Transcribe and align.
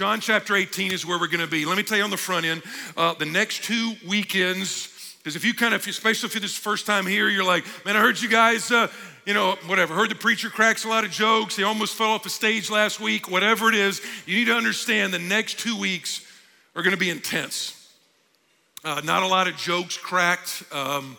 John 0.00 0.18
chapter 0.22 0.56
18 0.56 0.92
is 0.92 1.04
where 1.04 1.18
we're 1.20 1.26
going 1.26 1.44
to 1.44 1.46
be. 1.46 1.66
Let 1.66 1.76
me 1.76 1.82
tell 1.82 1.98
you 1.98 2.04
on 2.04 2.08
the 2.08 2.16
front 2.16 2.46
end, 2.46 2.62
uh, 2.96 3.12
the 3.12 3.26
next 3.26 3.64
two 3.64 3.92
weekends, 4.08 5.14
because 5.18 5.36
if 5.36 5.44
you 5.44 5.52
kind 5.52 5.74
of, 5.74 5.86
especially 5.86 6.26
if 6.26 6.34
you're 6.34 6.40
this 6.40 6.56
first 6.56 6.86
time 6.86 7.06
here, 7.06 7.28
you're 7.28 7.44
like, 7.44 7.66
man, 7.84 7.98
I 7.98 8.00
heard 8.00 8.18
you 8.18 8.30
guys, 8.30 8.70
uh, 8.70 8.88
you 9.26 9.34
know, 9.34 9.58
whatever, 9.66 9.92
heard 9.92 10.10
the 10.10 10.14
preacher 10.14 10.48
cracks 10.48 10.84
a 10.84 10.88
lot 10.88 11.04
of 11.04 11.10
jokes. 11.10 11.54
He 11.54 11.64
almost 11.64 11.96
fell 11.96 12.12
off 12.12 12.22
the 12.22 12.30
stage 12.30 12.70
last 12.70 12.98
week, 12.98 13.30
whatever 13.30 13.68
it 13.68 13.74
is, 13.74 14.00
you 14.24 14.36
need 14.36 14.46
to 14.46 14.54
understand 14.54 15.12
the 15.12 15.18
next 15.18 15.58
two 15.58 15.78
weeks 15.78 16.26
are 16.74 16.82
going 16.82 16.94
to 16.94 16.98
be 16.98 17.10
intense. 17.10 17.92
Uh, 18.82 19.02
not 19.04 19.22
a 19.22 19.26
lot 19.26 19.48
of 19.48 19.56
jokes 19.58 19.98
cracked. 19.98 20.62
Um, 20.72 21.18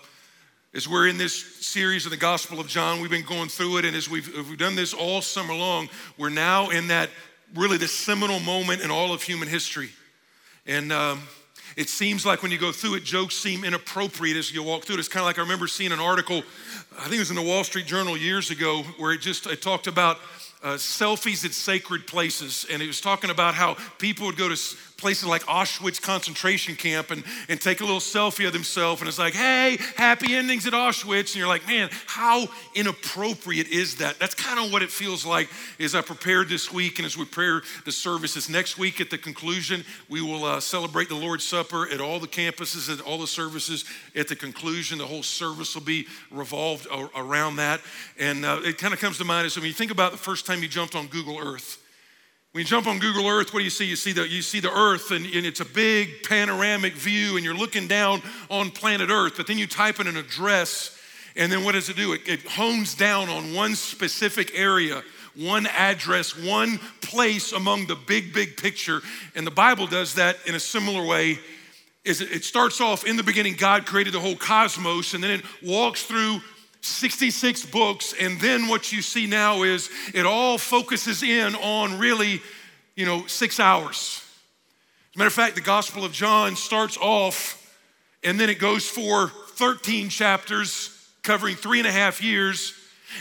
as 0.73 0.87
we're 0.87 1.07
in 1.07 1.19
this 1.19 1.35
series 1.63 2.05
of 2.05 2.11
the 2.11 2.17
Gospel 2.17 2.59
of 2.59 2.67
John, 2.67 2.99
we've 2.99 3.11
been 3.11 3.25
going 3.25 3.49
through 3.49 3.77
it, 3.77 3.85
and 3.85 3.95
as 3.95 4.09
we've, 4.09 4.27
we've 4.49 4.57
done 4.57 4.73
this 4.73 4.91
all 4.91 5.21
summer 5.21 5.53
long, 5.53 5.87
we're 6.17 6.29
now 6.29 6.71
in 6.71 6.87
that 6.87 7.11
really 7.55 7.77
the 7.77 7.87
seminal 7.87 8.39
moment 8.39 8.81
in 8.81 8.91
all 8.91 9.13
of 9.13 9.23
human 9.23 9.47
history. 9.47 9.89
And 10.65 10.91
um, 10.91 11.21
it 11.75 11.89
seems 11.89 12.25
like 12.25 12.43
when 12.43 12.51
you 12.51 12.57
go 12.57 12.71
through 12.71 12.95
it, 12.95 13.03
jokes 13.03 13.35
seem 13.35 13.63
inappropriate 13.63 14.37
as 14.37 14.53
you 14.53 14.63
walk 14.63 14.83
through 14.83 14.95
it. 14.95 14.99
It's 14.99 15.07
kind 15.07 15.21
of 15.21 15.27
like 15.27 15.37
I 15.37 15.41
remember 15.41 15.67
seeing 15.67 15.91
an 15.91 15.99
article, 15.99 16.43
I 16.97 17.03
think 17.03 17.15
it 17.15 17.19
was 17.19 17.29
in 17.29 17.35
the 17.35 17.41
Wall 17.41 17.63
Street 17.63 17.85
Journal 17.85 18.17
years 18.17 18.51
ago, 18.51 18.83
where 18.97 19.13
it 19.13 19.21
just 19.21 19.47
it 19.47 19.61
talked 19.61 19.87
about 19.87 20.17
uh, 20.63 20.75
selfies 20.75 21.45
at 21.45 21.53
sacred 21.53 22.07
places. 22.07 22.65
And 22.69 22.81
it 22.81 22.87
was 22.87 23.01
talking 23.01 23.29
about 23.29 23.55
how 23.55 23.77
people 23.97 24.27
would 24.27 24.37
go 24.37 24.49
to 24.49 24.55
places 25.01 25.25
like 25.25 25.41
Auschwitz 25.43 26.01
concentration 26.01 26.75
camp 26.75 27.11
and, 27.11 27.23
and 27.49 27.59
take 27.59 27.81
a 27.81 27.83
little 27.83 27.99
selfie 27.99 28.45
of 28.47 28.53
themselves. 28.53 29.01
And 29.01 29.07
it's 29.07 29.19
like, 29.19 29.33
hey, 29.33 29.77
happy 29.97 30.35
endings 30.35 30.67
at 30.67 30.73
Auschwitz. 30.73 31.31
And 31.31 31.35
you're 31.37 31.47
like, 31.47 31.67
man, 31.67 31.89
how 32.05 32.47
inappropriate 32.75 33.67
is 33.67 33.95
that? 33.97 34.19
That's 34.19 34.35
kind 34.35 34.63
of 34.63 34.71
what 34.71 34.83
it 34.83 34.91
feels 34.91 35.25
like 35.25 35.49
as 35.79 35.95
I 35.95 36.01
prepared 36.01 36.47
this 36.47 36.71
week 36.71 36.99
and 36.99 37.05
as 37.05 37.17
we 37.17 37.25
prepare 37.25 37.63
the 37.83 37.91
services. 37.91 38.49
Next 38.49 38.77
week 38.77 39.01
at 39.01 39.09
the 39.09 39.17
conclusion, 39.17 39.83
we 40.07 40.21
will 40.21 40.45
uh, 40.45 40.59
celebrate 40.59 41.09
the 41.09 41.15
Lord's 41.15 41.43
Supper 41.43 41.89
at 41.89 41.99
all 41.99 42.19
the 42.19 42.27
campuses, 42.27 42.93
at 42.93 43.03
all 43.03 43.17
the 43.17 43.27
services. 43.27 43.85
At 44.15 44.27
the 44.27 44.35
conclusion, 44.35 44.99
the 44.99 45.07
whole 45.07 45.23
service 45.23 45.73
will 45.73 45.81
be 45.81 46.07
revolved 46.29 46.87
around 47.15 47.55
that. 47.55 47.81
And 48.19 48.45
uh, 48.45 48.61
it 48.63 48.77
kind 48.77 48.93
of 48.93 48.99
comes 48.99 49.17
to 49.17 49.25
mind 49.25 49.47
as 49.47 49.55
when 49.55 49.65
you 49.65 49.73
think 49.73 49.91
about 49.91 50.11
the 50.11 50.17
first 50.17 50.45
time 50.45 50.61
you 50.61 50.67
jumped 50.67 50.95
on 50.95 51.07
Google 51.07 51.39
Earth. 51.39 51.80
When 52.51 52.63
you 52.63 52.67
jump 52.67 52.85
on 52.85 52.99
Google 52.99 53.29
Earth, 53.29 53.53
what 53.53 53.61
do 53.61 53.63
you 53.63 53.69
see? 53.69 53.85
You 53.85 53.95
see 53.95 54.11
the, 54.11 54.27
you 54.27 54.41
see 54.41 54.59
the 54.59 54.77
Earth, 54.77 55.11
and, 55.11 55.25
and, 55.25 55.45
it's 55.45 55.61
a 55.61 55.65
big 55.65 56.23
panoramic 56.23 56.95
view, 56.95 57.37
and 57.37 57.45
you're 57.45 57.55
looking 57.55 57.87
down 57.87 58.21
on 58.49 58.71
planet 58.71 59.09
Earth. 59.09 59.35
But 59.37 59.47
then 59.47 59.57
you 59.57 59.67
type 59.67 60.01
in 60.01 60.07
an 60.07 60.17
address, 60.17 60.99
and 61.37 61.49
then 61.49 61.63
what 61.63 61.75
does 61.75 61.87
it 61.87 61.95
do? 61.95 62.11
It, 62.11 62.27
it 62.27 62.45
hones 62.45 62.93
down 62.93 63.29
on 63.29 63.53
one 63.53 63.73
specific 63.75 64.51
area, 64.53 65.01
one 65.33 65.65
address, 65.65 66.37
one 66.37 66.77
place 66.99 67.53
among 67.53 67.87
the 67.87 67.95
big, 67.95 68.33
big 68.33 68.57
picture. 68.57 68.99
And 69.33 69.47
the 69.47 69.51
Bible 69.51 69.87
does 69.87 70.15
that 70.15 70.35
in 70.45 70.53
a 70.53 70.59
similar 70.59 71.05
way. 71.07 71.39
Is 72.03 72.19
it, 72.19 72.33
it 72.33 72.43
starts 72.43 72.81
off 72.81 73.05
in 73.05 73.15
the 73.15 73.23
beginning, 73.23 73.55
God 73.55 73.85
created 73.85 74.13
the 74.13 74.19
whole 74.19 74.35
cosmos, 74.35 75.13
and 75.13 75.23
then 75.23 75.31
it 75.31 75.45
walks 75.63 76.03
through 76.03 76.41
66 76.81 77.65
books, 77.67 78.13
and 78.19 78.39
then 78.39 78.67
what 78.67 78.91
you 78.91 79.01
see 79.01 79.27
now 79.27 79.63
is 79.63 79.89
it 80.13 80.25
all 80.25 80.57
focuses 80.57 81.21
in 81.23 81.55
on 81.55 81.99
really, 81.99 82.41
you 82.95 83.05
know, 83.05 83.27
six 83.27 83.59
hours. 83.59 84.23
As 85.11 85.15
a 85.15 85.19
matter 85.19 85.27
of 85.27 85.33
fact, 85.33 85.55
the 85.55 85.61
Gospel 85.61 86.03
of 86.03 86.11
John 86.11 86.55
starts 86.55 86.97
off 86.97 87.57
and 88.23 88.39
then 88.39 88.49
it 88.49 88.59
goes 88.59 88.87
for 88.87 89.29
13 89.55 90.09
chapters 90.09 90.97
covering 91.23 91.55
three 91.55 91.79
and 91.79 91.87
a 91.87 91.91
half 91.91 92.21
years. 92.23 92.73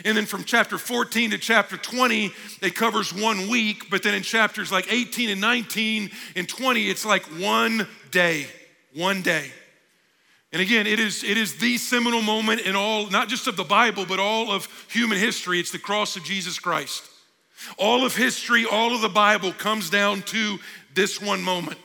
And 0.05 0.17
then 0.17 0.27
from 0.27 0.45
chapter 0.45 0.79
14 0.79 1.31
to 1.31 1.39
chapter 1.39 1.77
20, 1.77 2.33
it 2.63 2.75
covers 2.75 3.13
one 3.13 3.49
week. 3.49 3.91
But 3.91 4.03
then 4.03 4.15
in 4.15 4.23
chapters 4.23 4.71
like 4.71 4.93
18 4.93 5.31
and 5.31 5.41
19 5.41 6.11
and 6.37 6.49
20, 6.49 6.89
it's 6.89 7.05
like 7.05 7.25
one 7.41 7.89
day, 8.11 8.47
one 8.95 9.23
day. 9.23 9.51
And 10.53 10.61
again, 10.61 10.87
it 10.87 10.99
is, 10.99 11.23
it 11.23 11.37
is 11.37 11.57
the 11.57 11.79
seminal 11.79 12.23
moment 12.23 12.63
in 12.63 12.75
all, 12.75 13.09
not 13.09 13.29
just 13.29 13.47
of 13.47 13.57
the 13.57 13.65
Bible, 13.65 14.05
but 14.05 14.19
all 14.19 14.51
of 14.51 14.69
human 14.91 15.19
history. 15.19 15.61
It's 15.61 15.71
the 15.71 15.79
cross 15.79 16.17
of 16.17 16.25
Jesus 16.25 16.59
Christ. 16.59 17.09
All 17.79 18.05
of 18.05 18.17
history, 18.17 18.65
all 18.65 18.95
of 18.95 19.01
the 19.01 19.09
Bible 19.09 19.53
comes 19.53 19.91
down 19.91 20.23
to 20.23 20.59
this 20.95 21.21
one 21.21 21.43
moment. 21.43 21.79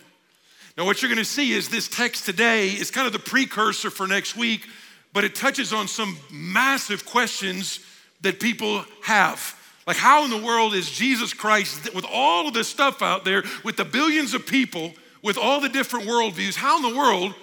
Now, 0.78 0.85
what 0.85 1.01
you're 1.01 1.09
going 1.09 1.19
to 1.19 1.25
see 1.25 1.53
is 1.53 1.69
this 1.69 1.88
text 1.88 2.25
today 2.25 2.69
is 2.69 2.91
kind 2.91 3.07
of 3.07 3.13
the 3.13 3.19
precursor 3.19 3.90
for 3.90 4.07
next 4.07 4.35
week, 4.35 4.66
but 5.13 5.23
it 5.23 5.35
touches 5.35 5.72
on 5.72 5.88
some 5.88 6.17
massive 6.31 7.06
questions 7.06 7.79
that 8.22 8.40
people 8.40 8.84
have. 9.03 9.57
Like, 9.85 9.97
how 9.97 10.25
in 10.25 10.31
the 10.31 10.41
world 10.41 10.73
is 10.73 10.90
Jesus 10.90 11.34
Christ, 11.34 11.94
with 11.94 12.06
all 12.11 12.47
of 12.47 12.53
this 12.53 12.67
stuff 12.67 13.01
out 13.01 13.23
there, 13.23 13.44
with 13.63 13.78
the 13.78 13.85
billions 13.85 14.34
of 14.34 14.47
people, 14.47 14.94
with 15.22 15.38
all 15.38 15.61
the 15.61 15.69
different 15.69 16.07
worldviews, 16.07 16.56
how 16.56 16.78
in 16.78 16.91
the 16.91 16.97
world 16.97 17.35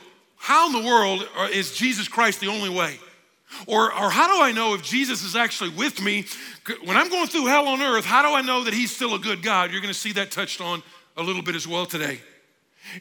how 0.43 0.67
in 0.67 0.73
the 0.73 0.89
world 0.89 1.25
uh, 1.37 1.47
is 1.53 1.73
Jesus 1.73 2.09
Christ 2.09 2.41
the 2.41 2.49
only 2.49 2.69
way? 2.69 2.99
Or, 3.69 3.95
or 3.95 4.11
how 4.11 4.27
do 4.27 4.43
I 4.43 4.51
know 4.51 4.75
if 4.75 4.83
Jesus 4.83 5.23
is 5.23 5.37
actually 5.37 5.71
with 5.71 6.03
me? 6.03 6.25
When 6.85 6.97
I'm 6.97 7.09
going 7.09 7.29
through 7.29 7.47
hell 7.47 7.69
on 7.69 7.81
earth, 7.81 8.05
how 8.05 8.23
do 8.23 8.35
I 8.35 8.43
know 8.43 8.65
that 8.65 8.75
he's 8.75 8.91
still 8.91 9.15
a 9.15 9.21
good 9.21 9.41
God? 9.41 9.71
You're 9.71 9.81
going 9.81 9.95
to 9.95 9.99
see 9.99 10.11
that 10.15 10.33
touched 10.33 10.61
on 10.61 10.83
a 11.17 11.23
little 11.23 11.43
bit 11.43 11.55
as 11.55 11.69
well 11.69 11.87
today. 11.87 12.21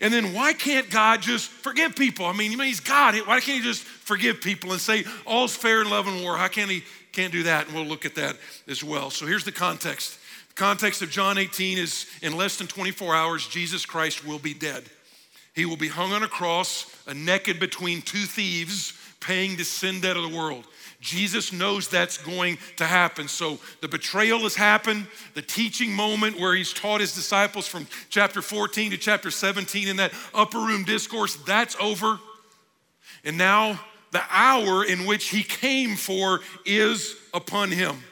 And 0.02 0.13
then 0.13 0.35
why 0.35 0.53
can't 0.53 0.88
God 0.91 1.24
just 1.24 1.50
forgive 1.50 1.96
people? 1.96 2.28
I 2.28 2.34
mean, 2.34 2.59
he's 2.59 2.79
God. 2.79 3.16
Why 3.25 3.40
can't 3.40 3.58
he 3.58 3.62
just 3.63 3.81
forgive 3.81 4.40
people 4.41 4.72
and 4.72 4.79
say 4.79 5.03
all's 5.25 5.56
fair 5.56 5.81
in 5.81 5.90
love 5.90 6.08
and 6.08 6.22
war? 6.22 6.38
How 6.38 6.47
can 6.47 6.69
he 6.69 6.84
can't 7.12 7.31
do 7.31 7.41
that? 7.41 7.66
And 7.66 7.75
we'll 7.75 7.85
look 7.85 8.06
at 8.06 8.13
that 8.16 8.38
as 8.68 8.84
well. 8.84 9.09
So 9.09 9.25
here's 9.25 9.46
the 9.46 9.52
context. 9.52 10.19
The 10.50 10.53
context 10.53 11.02
of 11.02 11.09
John 11.09 11.40
18 11.40 11.79
is 11.79 12.06
in 12.22 12.38
less 12.38 12.58
than 12.58 12.68
24 12.68 13.16
hours, 13.16 13.47
Jesus 13.47 13.84
Christ 13.84 14.28
will 14.28 14.38
be 14.38 14.53
dead. 14.53 14.84
He 15.53 15.66
will 15.66 15.78
be 15.78 15.89
hung 15.89 16.13
on 16.13 16.23
a 16.23 16.28
cross, 16.28 16.85
a 17.07 17.13
naked 17.13 17.59
between 17.59 18.01
two 18.01 18.25
thieves, 18.25 18.94
paying 19.19 19.57
the 19.57 19.63
sin 19.63 20.01
debt 20.01 20.17
of 20.17 20.29
the 20.29 20.35
world. 20.35 20.66
Jesus 21.01 21.51
knows 21.51 21.88
that's 21.88 22.17
going 22.17 22.57
to 22.78 22.85
happen. 22.85 23.28
So 23.28 23.59
the 23.81 23.88
betrayal 23.88 24.40
has 24.41 24.56
happened, 24.56 25.07
the 25.34 25.41
teaching 25.41 25.91
moment 25.91 26.40
where 26.40 26.53
he's 26.53 26.73
taught 26.73 27.01
his 27.01 27.16
disciples 27.16 27.67
from 27.67 27.88
chapter 28.09 28.41
14 28.41 28.91
to 28.91 28.97
chapter 28.97 29.31
17 29.31 29.88
in 29.88 29.97
that 29.97 30.13
upper 30.34 30.59
room 30.59 30.84
discourse, 30.84 31.35
that's 31.38 31.75
over. 31.79 32.19
And 33.23 33.38
now 33.38 33.79
the 34.11 34.22
hour 34.29 34.85
in 34.85 35.06
which 35.06 35.29
he 35.29 35.41
came 35.41 35.95
for 35.95 36.41
is 36.66 37.16
upon 37.34 37.72
him. 37.72 38.03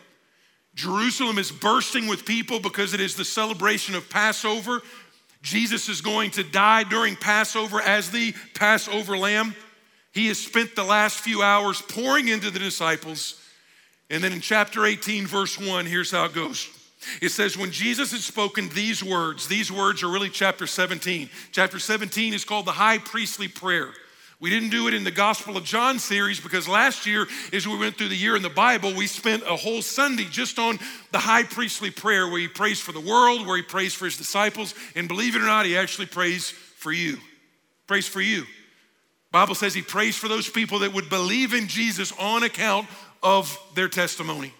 Jerusalem 0.74 1.38
is 1.38 1.52
bursting 1.52 2.08
with 2.08 2.26
people 2.26 2.60
because 2.60 2.94
it 2.94 3.02
is 3.02 3.16
the 3.16 3.26
celebration 3.26 3.96
of 3.96 4.10
Passover. 4.10 4.82
Jesus 5.42 5.88
is 5.88 6.02
going 6.02 6.32
to 6.32 6.44
die 6.44 6.84
during 6.84 7.16
Passover 7.16 7.82
as 7.82 8.12
the 8.12 8.34
Passover 8.54 9.18
lamb. 9.18 9.56
He 10.12 10.28
has 10.28 10.40
spent 10.40 10.76
the 10.76 10.84
last 10.84 11.20
few 11.20 11.42
hours 11.42 11.82
pouring 11.82 12.28
into 12.28 12.52
the 12.52 12.60
disciples. 12.60 13.42
And 14.10 14.24
then 14.24 14.34
in 14.34 14.42
chapter 14.42 14.86
18, 14.86 15.28
verse 15.28 15.58
1, 15.60 15.86
here's 15.86 16.12
how 16.12 16.26
it 16.26 16.34
goes. 16.34 16.68
It 17.22 17.30
says, 17.30 17.58
When 17.58 17.72
Jesus 17.72 18.12
had 18.12 18.22
spoken 18.22 18.70
these 18.70 19.04
words, 19.04 19.48
these 19.48 19.72
words 19.72 20.04
are 20.04 20.10
really 20.10 20.30
chapter 20.30 20.68
17. 20.68 21.30
Chapter 21.52 21.80
17 21.80 22.34
is 22.34 22.44
called 22.44 22.66
the 22.66 22.72
high 22.72 22.98
priestly 22.98 23.48
prayer. 23.48 23.90
We 24.42 24.50
didn't 24.50 24.70
do 24.70 24.88
it 24.88 24.94
in 24.94 25.04
the 25.04 25.12
Gospel 25.12 25.58
of 25.58 25.66
John 25.66 26.00
series 26.00 26.40
because 26.40 26.66
last 26.66 27.06
year, 27.06 27.28
as 27.52 27.68
we 27.68 27.78
went 27.78 27.98
through 27.98 28.08
the 28.08 28.16
year 28.16 28.38
in 28.38 28.42
the 28.42 28.50
Bible, 28.50 28.94
we 28.94 29.06
spent 29.06 29.44
a 29.44 29.58
whole 29.58 29.82
Sunday 29.82 30.24
just 30.24 30.58
on 30.58 30.80
the 31.12 31.20
high 31.20 31.44
priestly 31.44 31.92
prayer 31.92 32.26
where 32.26 32.40
he 32.40 32.48
prays 32.48 32.80
for 32.80 32.94
the 32.94 33.02
world, 33.02 33.46
where 33.46 33.58
he 33.58 33.64
prays 33.64 33.94
for 33.94 34.06
his 34.06 34.16
disciples, 34.16 34.74
and 34.96 35.10
believe 35.10 35.36
it 35.36 35.42
or 35.42 35.46
not, 35.46 35.66
he 35.66 35.78
actually 35.78 36.06
prays 36.06 36.52
for 36.52 36.94
you. 36.94 37.18
Prays 37.86 38.08
for 38.08 38.22
you. 38.22 38.46
Bible 39.32 39.56
says 39.56 39.74
he 39.74 39.82
prays 39.82 40.16
for 40.16 40.30
those 40.30 40.50
people 40.50 40.80
that 40.80 40.94
would 40.94 41.10
believe 41.10 41.54
in 41.54 41.68
Jesus 41.68 42.14
on 42.18 42.44
account 42.44 42.88
of 43.22 43.60
their 43.76 43.90
testimony. 43.90 44.54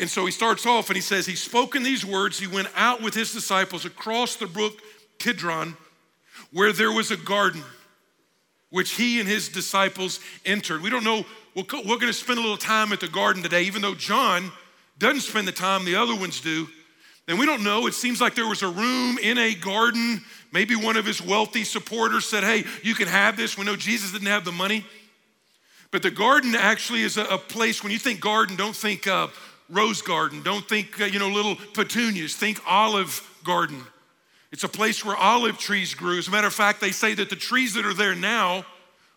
And 0.00 0.10
so 0.10 0.26
he 0.26 0.32
starts 0.32 0.66
off 0.66 0.88
and 0.88 0.96
he 0.96 1.02
says, 1.02 1.26
He's 1.26 1.42
spoken 1.42 1.84
these 1.84 2.04
words. 2.04 2.40
He 2.40 2.46
went 2.48 2.68
out 2.74 3.02
with 3.02 3.14
his 3.14 3.32
disciples 3.32 3.84
across 3.84 4.34
the 4.34 4.46
brook 4.46 4.80
Kidron, 5.18 5.76
where 6.52 6.72
there 6.72 6.92
was 6.92 7.12
a 7.12 7.16
garden 7.16 7.62
which 8.74 8.94
he 8.94 9.20
and 9.20 9.28
his 9.28 9.48
disciples 9.48 10.18
entered. 10.44 10.82
We 10.82 10.90
don't 10.90 11.04
know, 11.04 11.24
we're 11.54 11.62
going 11.62 12.00
to 12.00 12.12
spend 12.12 12.40
a 12.40 12.42
little 12.42 12.56
time 12.56 12.92
at 12.92 12.98
the 12.98 13.06
garden 13.06 13.40
today, 13.40 13.62
even 13.62 13.82
though 13.82 13.94
John 13.94 14.50
doesn't 14.98 15.20
spend 15.20 15.46
the 15.46 15.52
time 15.52 15.84
the 15.84 15.94
other 15.94 16.16
ones 16.16 16.40
do. 16.40 16.66
And 17.28 17.38
we 17.38 17.46
don't 17.46 17.62
know. 17.62 17.86
It 17.86 17.94
seems 17.94 18.20
like 18.20 18.34
there 18.34 18.48
was 18.48 18.62
a 18.62 18.68
room 18.68 19.16
in 19.18 19.38
a 19.38 19.54
garden. 19.54 20.24
Maybe 20.52 20.74
one 20.74 20.96
of 20.96 21.06
his 21.06 21.22
wealthy 21.22 21.62
supporters 21.62 22.26
said, 22.26 22.42
Hey, 22.42 22.64
you 22.82 22.96
can 22.96 23.06
have 23.06 23.36
this. 23.36 23.56
We 23.56 23.64
know 23.64 23.76
Jesus 23.76 24.10
didn't 24.10 24.26
have 24.26 24.44
the 24.44 24.50
money. 24.50 24.84
But 25.92 26.02
the 26.02 26.10
garden 26.10 26.56
actually 26.56 27.02
is 27.02 27.16
a, 27.16 27.26
a 27.26 27.38
place, 27.38 27.80
when 27.80 27.92
you 27.92 28.00
think 28.00 28.20
garden, 28.20 28.56
don't 28.56 28.74
think 28.74 29.06
uh, 29.06 29.28
rose 29.70 30.02
garden. 30.02 30.42
Don't 30.42 30.68
think, 30.68 31.00
uh, 31.00 31.04
you 31.04 31.20
know, 31.20 31.28
little 31.28 31.54
petunias. 31.74 32.34
Think 32.34 32.60
olive 32.66 33.22
garden. 33.44 33.84
It's 34.54 34.62
a 34.62 34.68
place 34.68 35.04
where 35.04 35.16
olive 35.16 35.58
trees 35.58 35.94
grew. 35.94 36.16
As 36.16 36.28
a 36.28 36.30
matter 36.30 36.46
of 36.46 36.54
fact, 36.54 36.80
they 36.80 36.92
say 36.92 37.12
that 37.14 37.28
the 37.28 37.34
trees 37.34 37.74
that 37.74 37.84
are 37.84 37.92
there 37.92 38.14
now, 38.14 38.64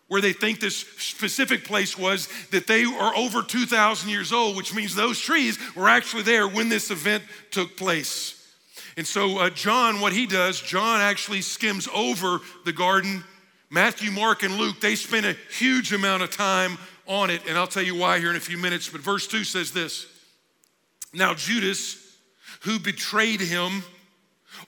where 0.08 0.20
they 0.20 0.32
think 0.32 0.58
this 0.58 0.78
specific 0.78 1.62
place 1.62 1.96
was, 1.96 2.28
that 2.50 2.66
they 2.66 2.82
are 2.84 3.16
over 3.16 3.44
2,000 3.44 4.10
years 4.10 4.32
old, 4.32 4.56
which 4.56 4.74
means 4.74 4.96
those 4.96 5.20
trees 5.20 5.56
were 5.76 5.88
actually 5.88 6.24
there 6.24 6.48
when 6.48 6.68
this 6.68 6.90
event 6.90 7.22
took 7.52 7.76
place. 7.76 8.52
And 8.96 9.06
so, 9.06 9.38
uh, 9.38 9.50
John, 9.50 10.00
what 10.00 10.12
he 10.12 10.26
does, 10.26 10.60
John 10.60 11.00
actually 11.00 11.42
skims 11.42 11.88
over 11.94 12.40
the 12.64 12.72
garden. 12.72 13.22
Matthew, 13.70 14.10
Mark, 14.10 14.42
and 14.42 14.56
Luke, 14.56 14.80
they 14.80 14.96
spend 14.96 15.24
a 15.24 15.36
huge 15.56 15.92
amount 15.92 16.24
of 16.24 16.32
time 16.32 16.78
on 17.06 17.30
it. 17.30 17.42
And 17.46 17.56
I'll 17.56 17.68
tell 17.68 17.84
you 17.84 17.94
why 17.94 18.18
here 18.18 18.30
in 18.30 18.36
a 18.36 18.40
few 18.40 18.58
minutes. 18.58 18.88
But 18.88 19.02
verse 19.02 19.28
2 19.28 19.44
says 19.44 19.70
this 19.70 20.08
Now, 21.14 21.32
Judas, 21.34 21.96
who 22.62 22.80
betrayed 22.80 23.40
him, 23.40 23.84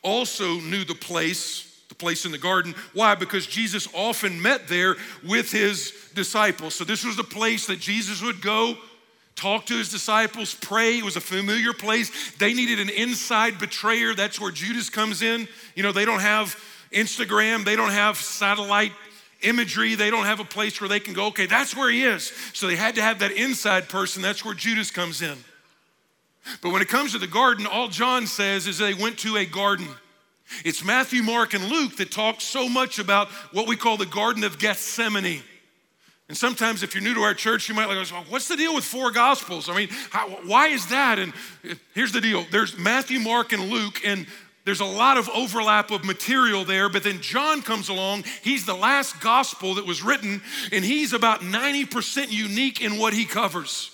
also 0.03 0.61
knew 0.61 0.85
the 0.85 0.95
place 0.95 1.67
the 1.89 1.95
place 1.97 2.25
in 2.25 2.31
the 2.31 2.39
garden. 2.39 2.73
Why? 2.95 3.17
Because 3.17 3.49
Jesus 3.49 3.89
often 3.93 4.41
met 4.41 4.69
there 4.69 4.95
with 5.27 5.51
his 5.51 5.93
disciples. 6.15 6.77
So 6.77 6.85
this 6.85 7.05
was 7.05 7.17
the 7.17 7.25
place 7.25 7.67
that 7.67 7.81
Jesus 7.81 8.23
would 8.23 8.41
go, 8.41 8.77
talk 9.35 9.67
to 9.67 9.77
his 9.77 9.91
disciples, 9.91 10.55
pray. 10.55 10.99
It 10.99 11.05
was 11.05 11.17
a 11.17 11.21
familiar 11.21 11.73
place. 11.73 12.33
They 12.37 12.55
needed 12.55 12.79
an 12.79 12.91
inside 12.91 13.59
betrayer. 13.59 14.15
That's 14.15 14.41
where 14.41 14.53
Judas 14.53 14.89
comes 14.89 15.21
in. 15.21 15.49
You 15.75 15.83
know, 15.83 15.91
they 15.91 16.05
don't 16.05 16.21
have 16.21 16.57
Instagram, 16.93 17.65
they 17.65 17.75
don't 17.75 17.91
have 17.91 18.17
satellite 18.17 18.93
imagery. 19.43 19.95
They 19.95 20.11
don't 20.11 20.27
have 20.27 20.41
a 20.41 20.45
place 20.45 20.81
where 20.81 20.89
they 20.89 21.01
can 21.01 21.15
go, 21.15 21.27
okay, 21.29 21.47
that's 21.47 21.77
where 21.77 21.91
he 21.91 22.05
is. 22.05 22.33
So 22.53 22.67
they 22.67 22.77
had 22.77 22.97
to 22.97 23.03
have 23.03 23.21
that 23.21 23.33
inside 23.33 23.89
person. 23.89 24.23
That's 24.23 24.45
where 24.45 24.55
Judas 24.55 24.91
comes 24.91 25.23
in. 25.23 25.37
But 26.63 26.73
when 26.73 26.83
it 26.83 26.89
comes 26.89 27.13
to 27.13 27.19
the 27.19 27.27
garden, 27.27 27.67
all 27.67 27.89
John 27.89 28.27
says 28.27 28.67
is 28.67 28.79
they 28.79 28.95
went 28.95 29.19
to 29.21 29.37
a 29.37 29.45
garden. 29.45 29.89
It's 30.65 30.85
Matthew, 30.85 31.23
Mark, 31.23 31.55
and 31.55 31.65
Luke 31.69 31.97
that 31.97 32.11
talk 32.11 32.41
so 32.41 32.69
much 32.69 32.99
about 32.99 33.29
what 33.53 33.69
we 33.69 33.77
call 33.77 33.97
the 33.97 34.07
Garden 34.07 34.43
of 34.45 34.59
Gethsemane. 34.59 35.43
And 36.29 36.37
sometimes, 36.37 36.83
if 36.83 36.95
you're 36.95 37.03
new 37.03 37.15
to 37.15 37.23
our 37.23 37.35
church, 37.35 37.69
you 37.69 37.75
might 37.75 37.87
like, 37.87 38.11
well, 38.13 38.25
what's 38.29 38.47
the 38.47 38.57
deal 38.57 38.75
with 38.75 38.85
four 38.85 39.11
gospels? 39.11 39.69
I 39.69 39.75
mean, 39.75 39.89
how, 40.11 40.29
why 40.47 40.69
is 40.69 40.87
that? 40.89 41.19
And 41.19 41.33
here's 41.95 42.13
the 42.13 42.21
deal 42.21 42.45
there's 42.53 42.79
Matthew, 42.79 43.19
Mark, 43.19 43.53
and 43.53 43.69
Luke, 43.69 44.01
and 44.05 44.27
there's 44.65 44.81
a 44.81 44.85
lot 44.85 45.19
of 45.19 45.29
overlap 45.31 45.91
of 45.91 46.05
material 46.05 46.65
there, 46.65 46.89
but 46.89 47.03
then 47.03 47.21
John 47.21 47.63
comes 47.63 47.89
along. 47.89 48.25
He's 48.43 48.67
the 48.67 48.75
last 48.75 49.21
gospel 49.21 49.75
that 49.75 49.87
was 49.87 50.03
written, 50.03 50.43
and 50.71 50.85
he's 50.85 51.13
about 51.13 51.41
90% 51.41 52.31
unique 52.31 52.81
in 52.81 52.99
what 52.99 53.13
he 53.13 53.25
covers. 53.25 53.91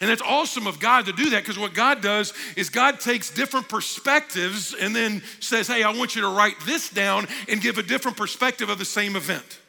And 0.00 0.10
that's 0.10 0.22
awesome 0.22 0.66
of 0.66 0.80
God 0.80 1.06
to 1.06 1.12
do 1.12 1.30
that 1.30 1.42
because 1.42 1.58
what 1.58 1.74
God 1.74 2.02
does 2.02 2.32
is 2.56 2.70
God 2.70 3.00
takes 3.00 3.30
different 3.30 3.68
perspectives 3.68 4.74
and 4.74 4.94
then 4.94 5.22
says, 5.40 5.68
Hey, 5.68 5.82
I 5.82 5.92
want 5.92 6.16
you 6.16 6.22
to 6.22 6.28
write 6.28 6.56
this 6.66 6.90
down 6.90 7.26
and 7.48 7.60
give 7.60 7.78
a 7.78 7.82
different 7.82 8.16
perspective 8.16 8.68
of 8.68 8.78
the 8.78 8.84
same 8.84 9.16
event. 9.16 9.60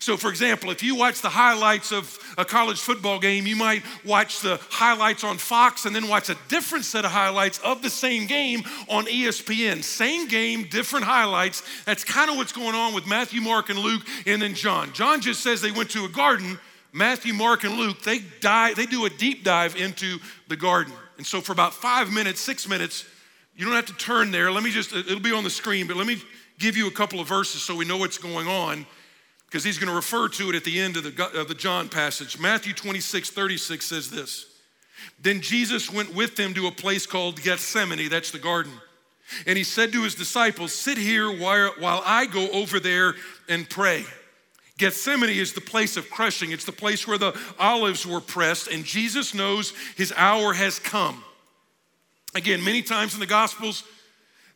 So, 0.00 0.16
for 0.16 0.30
example, 0.30 0.70
if 0.70 0.82
you 0.82 0.94
watch 0.94 1.22
the 1.22 1.28
highlights 1.28 1.92
of 1.92 2.18
a 2.38 2.44
college 2.44 2.78
football 2.78 3.18
game, 3.18 3.46
you 3.46 3.56
might 3.56 3.82
watch 4.04 4.40
the 4.40 4.60
highlights 4.70 5.24
on 5.24 5.38
Fox 5.38 5.86
and 5.86 5.96
then 5.96 6.08
watch 6.08 6.28
a 6.28 6.36
different 6.48 6.84
set 6.84 7.04
of 7.04 7.10
highlights 7.10 7.58
of 7.60 7.82
the 7.82 7.90
same 7.90 8.26
game 8.26 8.62
on 8.88 9.06
ESPN. 9.06 9.82
Same 9.82 10.28
game, 10.28 10.68
different 10.70 11.04
highlights. 11.04 11.62
That's 11.84 12.04
kind 12.04 12.30
of 12.30 12.36
what's 12.36 12.52
going 12.52 12.76
on 12.76 12.94
with 12.94 13.06
Matthew, 13.06 13.40
Mark, 13.40 13.70
and 13.70 13.78
Luke, 13.78 14.02
and 14.24 14.40
then 14.40 14.54
John. 14.54 14.92
John 14.92 15.20
just 15.20 15.40
says 15.42 15.60
they 15.60 15.72
went 15.72 15.90
to 15.90 16.04
a 16.04 16.08
garden 16.08 16.60
Matthew, 16.92 17.34
Mark, 17.34 17.64
and 17.64 17.74
Luke, 17.74 18.02
they 18.02 18.20
dive, 18.40 18.76
they 18.76 18.86
do 18.86 19.04
a 19.04 19.10
deep 19.10 19.44
dive 19.44 19.76
into 19.76 20.18
the 20.48 20.56
garden. 20.56 20.92
And 21.16 21.26
so 21.26 21.40
for 21.40 21.52
about 21.52 21.74
five 21.74 22.12
minutes, 22.12 22.40
six 22.40 22.68
minutes, 22.68 23.04
you 23.56 23.64
don't 23.64 23.74
have 23.74 23.86
to 23.86 23.96
turn 23.96 24.30
there. 24.30 24.50
Let 24.50 24.62
me 24.62 24.70
just, 24.70 24.92
it'll 24.92 25.20
be 25.20 25.32
on 25.32 25.44
the 25.44 25.50
screen, 25.50 25.86
but 25.86 25.96
let 25.96 26.06
me 26.06 26.22
give 26.58 26.76
you 26.76 26.86
a 26.86 26.92
couple 26.92 27.20
of 27.20 27.28
verses 27.28 27.62
so 27.62 27.74
we 27.74 27.84
know 27.84 27.98
what's 27.98 28.18
going 28.18 28.46
on, 28.46 28.86
because 29.46 29.64
he's 29.64 29.78
going 29.78 29.88
to 29.88 29.94
refer 29.94 30.28
to 30.28 30.50
it 30.50 30.54
at 30.54 30.64
the 30.64 30.80
end 30.80 30.96
of 30.96 31.04
the, 31.04 31.40
of 31.40 31.48
the 31.48 31.54
John 31.54 31.88
passage. 31.88 32.38
Matthew 32.38 32.72
26, 32.72 33.30
36 33.30 33.84
says 33.84 34.10
this. 34.10 34.46
Then 35.20 35.40
Jesus 35.40 35.92
went 35.92 36.14
with 36.14 36.36
them 36.36 36.54
to 36.54 36.66
a 36.66 36.72
place 36.72 37.06
called 37.06 37.42
Gethsemane, 37.42 38.08
that's 38.08 38.30
the 38.30 38.38
garden. 38.38 38.72
And 39.46 39.58
he 39.58 39.64
said 39.64 39.92
to 39.92 40.04
his 40.04 40.14
disciples, 40.14 40.72
Sit 40.72 40.96
here 40.96 41.30
while, 41.30 41.72
while 41.78 42.02
I 42.04 42.26
go 42.26 42.48
over 42.50 42.80
there 42.80 43.14
and 43.48 43.68
pray. 43.68 44.04
Gethsemane 44.78 45.30
is 45.30 45.52
the 45.52 45.60
place 45.60 45.96
of 45.96 46.08
crushing, 46.08 46.52
it's 46.52 46.64
the 46.64 46.72
place 46.72 47.06
where 47.06 47.18
the 47.18 47.38
olives 47.58 48.06
were 48.06 48.20
pressed, 48.20 48.68
and 48.68 48.84
Jesus 48.84 49.34
knows 49.34 49.74
his 49.96 50.12
hour 50.16 50.54
has 50.54 50.78
come. 50.78 51.22
Again, 52.34 52.62
many 52.62 52.82
times 52.82 53.14
in 53.14 53.20
the 53.20 53.26
Gospels, 53.26 53.82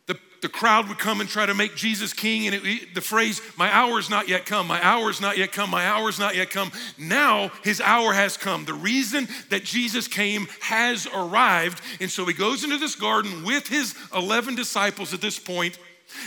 the, 0.07 0.17
the 0.41 0.47
crowd 0.47 0.87
would 0.87 0.97
come 0.97 1.19
and 1.19 1.29
try 1.29 1.45
to 1.45 1.53
make 1.53 1.75
Jesus 1.75 2.13
king, 2.13 2.47
and 2.47 2.55
it, 2.63 2.95
the 2.95 3.01
phrase, 3.01 3.41
My 3.57 3.69
hour 3.73 3.99
is 3.99 4.09
not 4.09 4.29
yet 4.29 4.45
come, 4.45 4.65
my 4.65 4.81
hour 4.81 5.09
is 5.09 5.19
not 5.19 5.37
yet 5.37 5.51
come, 5.51 5.69
my 5.69 5.85
hour 5.85 6.07
is 6.07 6.19
not 6.19 6.35
yet 6.35 6.49
come. 6.49 6.71
Now 6.97 7.51
his 7.61 7.81
hour 7.81 8.13
has 8.13 8.37
come. 8.37 8.63
The 8.63 8.73
reason 8.73 9.27
that 9.49 9.65
Jesus 9.65 10.07
came 10.07 10.47
has 10.61 11.05
arrived, 11.13 11.81
and 11.99 12.09
so 12.09 12.23
he 12.25 12.33
goes 12.33 12.63
into 12.63 12.77
this 12.77 12.95
garden 12.95 13.43
with 13.43 13.67
his 13.67 13.93
11 14.15 14.55
disciples 14.55 15.13
at 15.13 15.19
this 15.19 15.37
point 15.37 15.77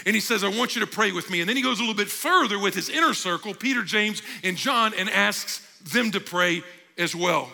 and 0.05 0.15
he 0.15 0.21
says, 0.21 0.45
I 0.45 0.49
want 0.49 0.75
you 0.75 0.81
to 0.81 0.87
pray 0.87 1.13
with 1.13 1.31
me. 1.31 1.41
And 1.41 1.49
then 1.49 1.57
he 1.57 1.63
goes 1.63 1.79
a 1.79 1.83
little 1.83 1.97
bit 1.97 2.09
further 2.09 2.59
with 2.59 2.75
his 2.75 2.89
inner 2.89 3.15
circle, 3.15 3.55
Peter, 3.55 3.83
James, 3.83 4.23
and 4.43 4.57
John, 4.57 4.93
and 4.97 5.09
asks 5.09 5.61
them 5.93 6.11
to 6.13 6.21
pray 6.21 6.63
as 6.99 7.15
well. 7.15 7.51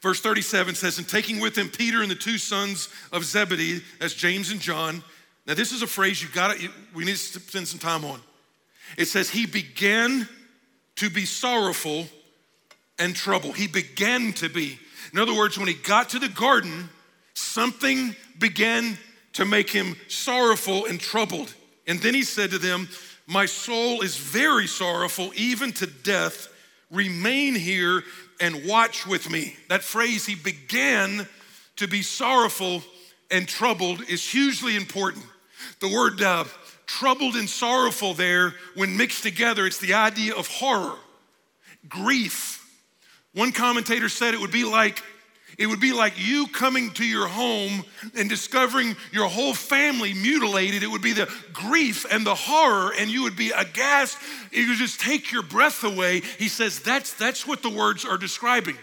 Verse 0.00 0.20
37 0.20 0.74
says, 0.74 0.98
And 0.98 1.08
taking 1.08 1.40
with 1.40 1.56
him 1.56 1.68
Peter 1.68 2.02
and 2.02 2.10
the 2.10 2.14
two 2.14 2.38
sons 2.38 2.88
of 3.12 3.24
Zebedee, 3.24 3.80
that's 3.98 4.14
James 4.14 4.50
and 4.50 4.60
John. 4.60 5.04
Now, 5.46 5.54
this 5.54 5.72
is 5.72 5.82
a 5.82 5.86
phrase 5.86 6.22
you 6.22 6.28
got 6.30 6.56
to, 6.56 6.68
we 6.94 7.04
need 7.04 7.12
to 7.12 7.18
spend 7.18 7.68
some 7.68 7.78
time 7.78 8.04
on. 8.04 8.20
It 8.96 9.06
says, 9.06 9.30
He 9.30 9.46
began 9.46 10.28
to 10.96 11.10
be 11.10 11.24
sorrowful 11.24 12.06
and 12.98 13.14
troubled. 13.14 13.56
He 13.56 13.66
began 13.66 14.32
to 14.34 14.48
be. 14.48 14.78
In 15.12 15.18
other 15.18 15.34
words, 15.34 15.58
when 15.58 15.68
he 15.68 15.74
got 15.74 16.10
to 16.10 16.18
the 16.18 16.28
garden, 16.28 16.88
something 17.34 18.14
began 18.38 18.98
to 19.40 19.46
make 19.46 19.70
him 19.70 19.96
sorrowful 20.06 20.84
and 20.84 21.00
troubled. 21.00 21.54
And 21.86 21.98
then 22.00 22.12
he 22.12 22.24
said 22.24 22.50
to 22.50 22.58
them, 22.58 22.90
My 23.26 23.46
soul 23.46 24.02
is 24.02 24.18
very 24.18 24.66
sorrowful, 24.66 25.32
even 25.34 25.72
to 25.72 25.86
death. 25.86 26.48
Remain 26.90 27.54
here 27.54 28.02
and 28.38 28.66
watch 28.66 29.06
with 29.06 29.30
me. 29.30 29.56
That 29.70 29.82
phrase, 29.82 30.26
he 30.26 30.34
began 30.34 31.26
to 31.76 31.88
be 31.88 32.02
sorrowful 32.02 32.82
and 33.30 33.48
troubled, 33.48 34.02
is 34.10 34.30
hugely 34.30 34.76
important. 34.76 35.24
The 35.80 35.88
word 35.88 36.20
uh, 36.20 36.44
troubled 36.84 37.34
and 37.34 37.48
sorrowful 37.48 38.12
there, 38.12 38.52
when 38.74 38.98
mixed 38.98 39.22
together, 39.22 39.64
it's 39.64 39.78
the 39.78 39.94
idea 39.94 40.34
of 40.34 40.48
horror, 40.48 40.98
grief. 41.88 42.58
One 43.32 43.52
commentator 43.52 44.10
said 44.10 44.34
it 44.34 44.40
would 44.40 44.52
be 44.52 44.64
like 44.64 45.02
it 45.60 45.66
would 45.66 45.78
be 45.78 45.92
like 45.92 46.14
you 46.16 46.46
coming 46.46 46.90
to 46.92 47.04
your 47.04 47.28
home 47.28 47.84
and 48.16 48.30
discovering 48.30 48.96
your 49.12 49.28
whole 49.28 49.52
family 49.52 50.14
mutilated. 50.14 50.82
It 50.82 50.90
would 50.90 51.02
be 51.02 51.12
the 51.12 51.30
grief 51.52 52.06
and 52.10 52.24
the 52.24 52.34
horror, 52.34 52.94
and 52.98 53.10
you 53.10 53.24
would 53.24 53.36
be 53.36 53.50
aghast. 53.50 54.16
It 54.52 54.66
would 54.66 54.78
just 54.78 55.00
take 55.00 55.30
your 55.30 55.42
breath 55.42 55.84
away. 55.84 56.22
He 56.38 56.48
says 56.48 56.80
that's, 56.80 57.12
that's 57.12 57.46
what 57.46 57.62
the 57.62 57.68
words 57.68 58.06
are 58.06 58.16
describing. 58.16 58.78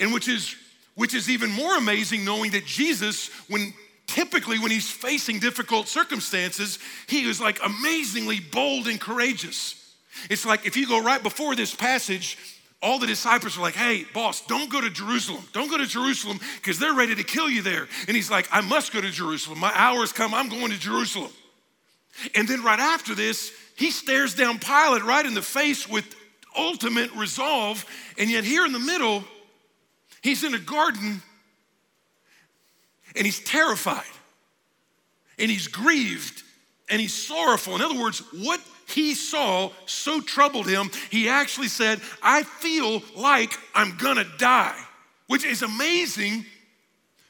And 0.00 0.14
which 0.14 0.26
is, 0.26 0.56
which 0.94 1.12
is 1.12 1.28
even 1.28 1.50
more 1.50 1.76
amazing 1.76 2.24
knowing 2.24 2.52
that 2.52 2.64
Jesus, 2.64 3.28
when 3.48 3.74
typically 4.06 4.58
when 4.58 4.70
he's 4.70 4.90
facing 4.90 5.38
difficult 5.38 5.86
circumstances, 5.86 6.78
he 7.08 7.28
is 7.28 7.42
like 7.42 7.60
amazingly 7.62 8.40
bold 8.40 8.86
and 8.86 8.98
courageous. 8.98 9.94
It's 10.30 10.46
like 10.46 10.64
if 10.64 10.78
you 10.78 10.88
go 10.88 11.02
right 11.02 11.22
before 11.22 11.54
this 11.54 11.74
passage, 11.74 12.38
all 12.82 12.98
the 12.98 13.06
disciples 13.06 13.56
are 13.56 13.60
like, 13.60 13.74
hey, 13.74 14.04
boss, 14.12 14.44
don't 14.46 14.68
go 14.68 14.80
to 14.80 14.90
Jerusalem. 14.90 15.44
Don't 15.52 15.70
go 15.70 15.78
to 15.78 15.86
Jerusalem 15.86 16.40
because 16.56 16.80
they're 16.80 16.94
ready 16.94 17.14
to 17.14 17.22
kill 17.22 17.48
you 17.48 17.62
there. 17.62 17.86
And 18.08 18.16
he's 18.16 18.30
like, 18.30 18.48
I 18.50 18.60
must 18.60 18.92
go 18.92 19.00
to 19.00 19.10
Jerusalem. 19.10 19.60
My 19.60 19.72
hour 19.74 20.00
has 20.00 20.12
come. 20.12 20.34
I'm 20.34 20.48
going 20.48 20.72
to 20.72 20.78
Jerusalem. 20.78 21.30
And 22.34 22.48
then 22.48 22.62
right 22.64 22.80
after 22.80 23.14
this, 23.14 23.52
he 23.76 23.92
stares 23.92 24.34
down 24.34 24.58
Pilate 24.58 25.04
right 25.04 25.24
in 25.24 25.34
the 25.34 25.42
face 25.42 25.88
with 25.88 26.04
ultimate 26.58 27.12
resolve. 27.12 27.86
And 28.18 28.28
yet, 28.28 28.42
here 28.42 28.66
in 28.66 28.72
the 28.72 28.80
middle, 28.80 29.22
he's 30.20 30.42
in 30.42 30.52
a 30.54 30.58
garden 30.58 31.22
and 33.14 33.24
he's 33.24 33.40
terrified 33.40 34.02
and 35.38 35.50
he's 35.50 35.68
grieved 35.68 36.42
and 36.90 37.00
he's 37.00 37.14
sorrowful. 37.14 37.76
In 37.76 37.80
other 37.80 37.98
words, 37.98 38.22
what 38.32 38.60
he 38.92 39.14
saw 39.14 39.70
so 39.86 40.20
troubled 40.20 40.66
him, 40.66 40.90
he 41.10 41.28
actually 41.28 41.68
said, 41.68 42.00
I 42.22 42.42
feel 42.42 43.02
like 43.16 43.52
I'm 43.74 43.96
gonna 43.96 44.26
die, 44.38 44.78
which 45.26 45.44
is 45.44 45.62
amazing 45.62 46.44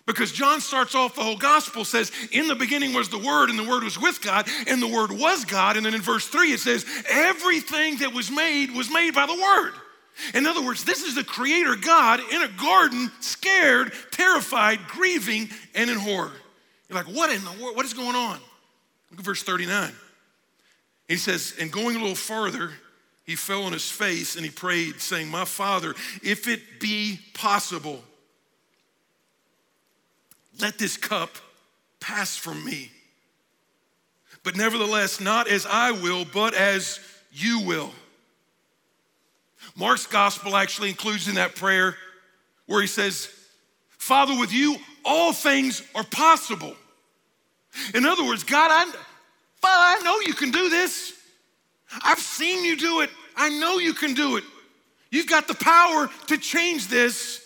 because 0.07 0.33
John 0.33 0.61
starts 0.61 0.95
off 0.95 1.15
the 1.15 1.23
whole 1.23 1.37
gospel 1.37 1.85
says, 1.85 2.11
In 2.33 2.49
the 2.49 2.57
beginning 2.57 2.93
was 2.93 3.09
the 3.09 3.19
Word, 3.19 3.51
and 3.51 3.59
the 3.59 3.69
Word 3.69 3.85
was 3.85 3.99
with 4.01 4.21
God, 4.21 4.49
and 4.67 4.83
the 4.83 4.89
Word 4.89 5.13
was 5.13 5.45
God. 5.45 5.77
And 5.77 5.87
then 5.87 5.95
in 5.95 6.03
verse 6.03 6.27
3 6.27 6.53
it 6.53 6.61
says, 6.61 6.85
Everything 7.09 7.99
that 7.99 8.13
was 8.13 8.31
made 8.31 8.73
was 8.73 8.91
made 8.91 9.15
by 9.15 9.27
the 9.27 9.35
Word. 9.35 9.73
In 10.35 10.47
other 10.47 10.63
words, 10.63 10.85
this 10.85 11.03
is 11.03 11.15
the 11.15 11.25
Creator 11.25 11.77
God 11.77 12.21
in 12.33 12.43
a 12.43 12.49
garden, 12.49 13.11
scared, 13.21 13.93
terrified, 14.11 14.81
grieving, 14.89 15.49
and 15.75 15.89
in 15.89 15.99
horror. 15.99 16.33
You're 16.89 17.03
like, 17.03 17.15
What 17.15 17.31
in 17.31 17.43
the 17.45 17.63
world? 17.63 17.77
What 17.77 17.87
is 17.87 17.95
going 17.95 18.17
on? 18.17 18.39
Look 19.11 19.21
at 19.21 19.25
verse 19.25 19.43
39. 19.43 19.93
He 21.09 21.17
says, 21.17 21.55
and 21.61 21.71
going 21.71 21.97
a 21.97 21.99
little 21.99 22.15
further, 22.15 22.71
he 23.25 23.37
fell 23.37 23.65
on 23.65 23.73
his 23.73 23.91
face 23.91 24.37
and 24.37 24.45
he 24.45 24.51
prayed, 24.51 25.01
saying, 25.01 25.29
My 25.29 25.45
Father, 25.45 25.95
if 26.23 26.49
it 26.49 26.81
be 26.81 27.21
possible, 27.35 28.03
let 30.61 30.79
this 30.79 30.97
cup 30.97 31.31
pass 32.01 32.37
from 32.37 32.65
me. 32.65 32.91
But 34.43 34.57
nevertheless, 34.57 35.21
not 35.21 35.49
as 35.49 35.67
I 35.67 35.93
will, 35.93 36.25
but 36.25 36.55
as 36.55 36.99
you 37.33 37.61
will. 37.61 37.93
Mark's 39.77 40.07
gospel 40.07 40.57
actually 40.57 40.89
includes 40.89 41.29
in 41.29 41.37
that 41.37 41.55
prayer 41.55 41.97
where 42.67 42.81
he 42.81 42.89
says, 42.89 43.29
Father, 43.99 44.39
with 44.39 44.53
you, 44.53 44.77
all 45.05 45.33
things 45.33 45.83
are 45.95 46.05
possible. 46.05 46.75
In 47.95 48.05
other 48.05 48.25
words, 48.25 48.45
God, 48.45 48.71
I, 48.71 48.93
Father, 49.63 50.01
I 50.01 50.05
know 50.05 50.21
you 50.21 50.35
can 50.35 50.51
do 50.51 50.69
this. 50.69 51.15
I've 52.05 52.19
seen 52.19 52.65
you 52.65 52.77
do 52.77 53.01
it. 53.01 53.11
I 53.37 53.49
know 53.49 53.79
you 53.79 53.95
can 53.95 54.13
do 54.13 54.37
it. 54.37 54.45
You've 55.11 55.29
got 55.29 55.47
the 55.47 55.55
power 55.55 56.11
to 56.27 56.37
change 56.37 56.89
this. 56.89 57.41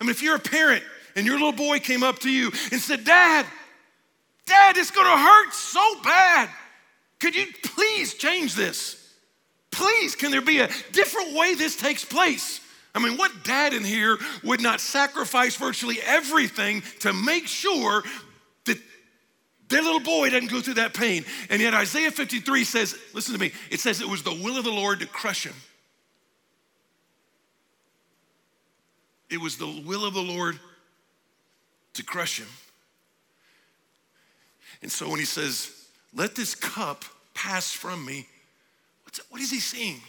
I 0.00 0.04
mean, 0.04 0.10
if 0.10 0.22
you're 0.22 0.36
a 0.36 0.40
parent 0.40 0.82
and 1.14 1.24
your 1.26 1.36
little 1.36 1.52
boy 1.52 1.78
came 1.78 2.02
up 2.02 2.18
to 2.20 2.30
you 2.30 2.50
and 2.72 2.80
said, 2.80 3.04
Dad, 3.04 3.46
Dad, 4.46 4.76
it's 4.76 4.90
gonna 4.90 5.18
hurt 5.18 5.52
so 5.52 6.02
bad. 6.02 6.48
Could 7.20 7.34
you 7.34 7.46
please 7.62 8.14
change 8.14 8.54
this? 8.54 9.02
Please, 9.70 10.14
can 10.14 10.30
there 10.30 10.40
be 10.40 10.60
a 10.60 10.68
different 10.92 11.34
way 11.34 11.54
this 11.54 11.76
takes 11.76 12.04
place? 12.04 12.60
I 12.94 12.98
mean, 12.98 13.18
what 13.18 13.44
dad 13.44 13.74
in 13.74 13.84
here 13.84 14.16
would 14.42 14.62
not 14.62 14.80
sacrifice 14.80 15.56
virtually 15.56 15.98
everything 16.02 16.82
to 17.00 17.12
make 17.12 17.46
sure 17.46 18.02
their 19.68 19.82
little 19.82 20.00
boy 20.00 20.30
doesn't 20.30 20.50
go 20.50 20.60
through 20.60 20.74
that 20.74 20.94
pain? 20.94 21.24
And 21.50 21.60
yet, 21.60 21.74
Isaiah 21.74 22.10
53 22.10 22.64
says, 22.64 22.96
listen 23.12 23.34
to 23.34 23.40
me, 23.40 23.52
it 23.70 23.80
says 23.80 24.00
it 24.00 24.08
was 24.08 24.22
the 24.22 24.34
will 24.34 24.58
of 24.58 24.64
the 24.64 24.70
Lord 24.70 25.00
to 25.00 25.06
crush 25.06 25.44
him. 25.44 25.54
It 29.28 29.40
was 29.40 29.56
the 29.56 29.82
will 29.84 30.04
of 30.04 30.14
the 30.14 30.22
Lord 30.22 30.58
to 31.94 32.04
crush 32.04 32.38
him. 32.38 32.46
And 34.82 34.92
so 34.92 35.08
when 35.08 35.18
he 35.18 35.24
says, 35.24 35.88
Let 36.14 36.34
this 36.34 36.54
cup 36.54 37.04
pass 37.34 37.72
from 37.72 38.04
me, 38.04 38.26
what's, 39.04 39.20
what 39.30 39.40
is 39.40 39.50
he 39.50 39.60
seeing? 39.60 40.00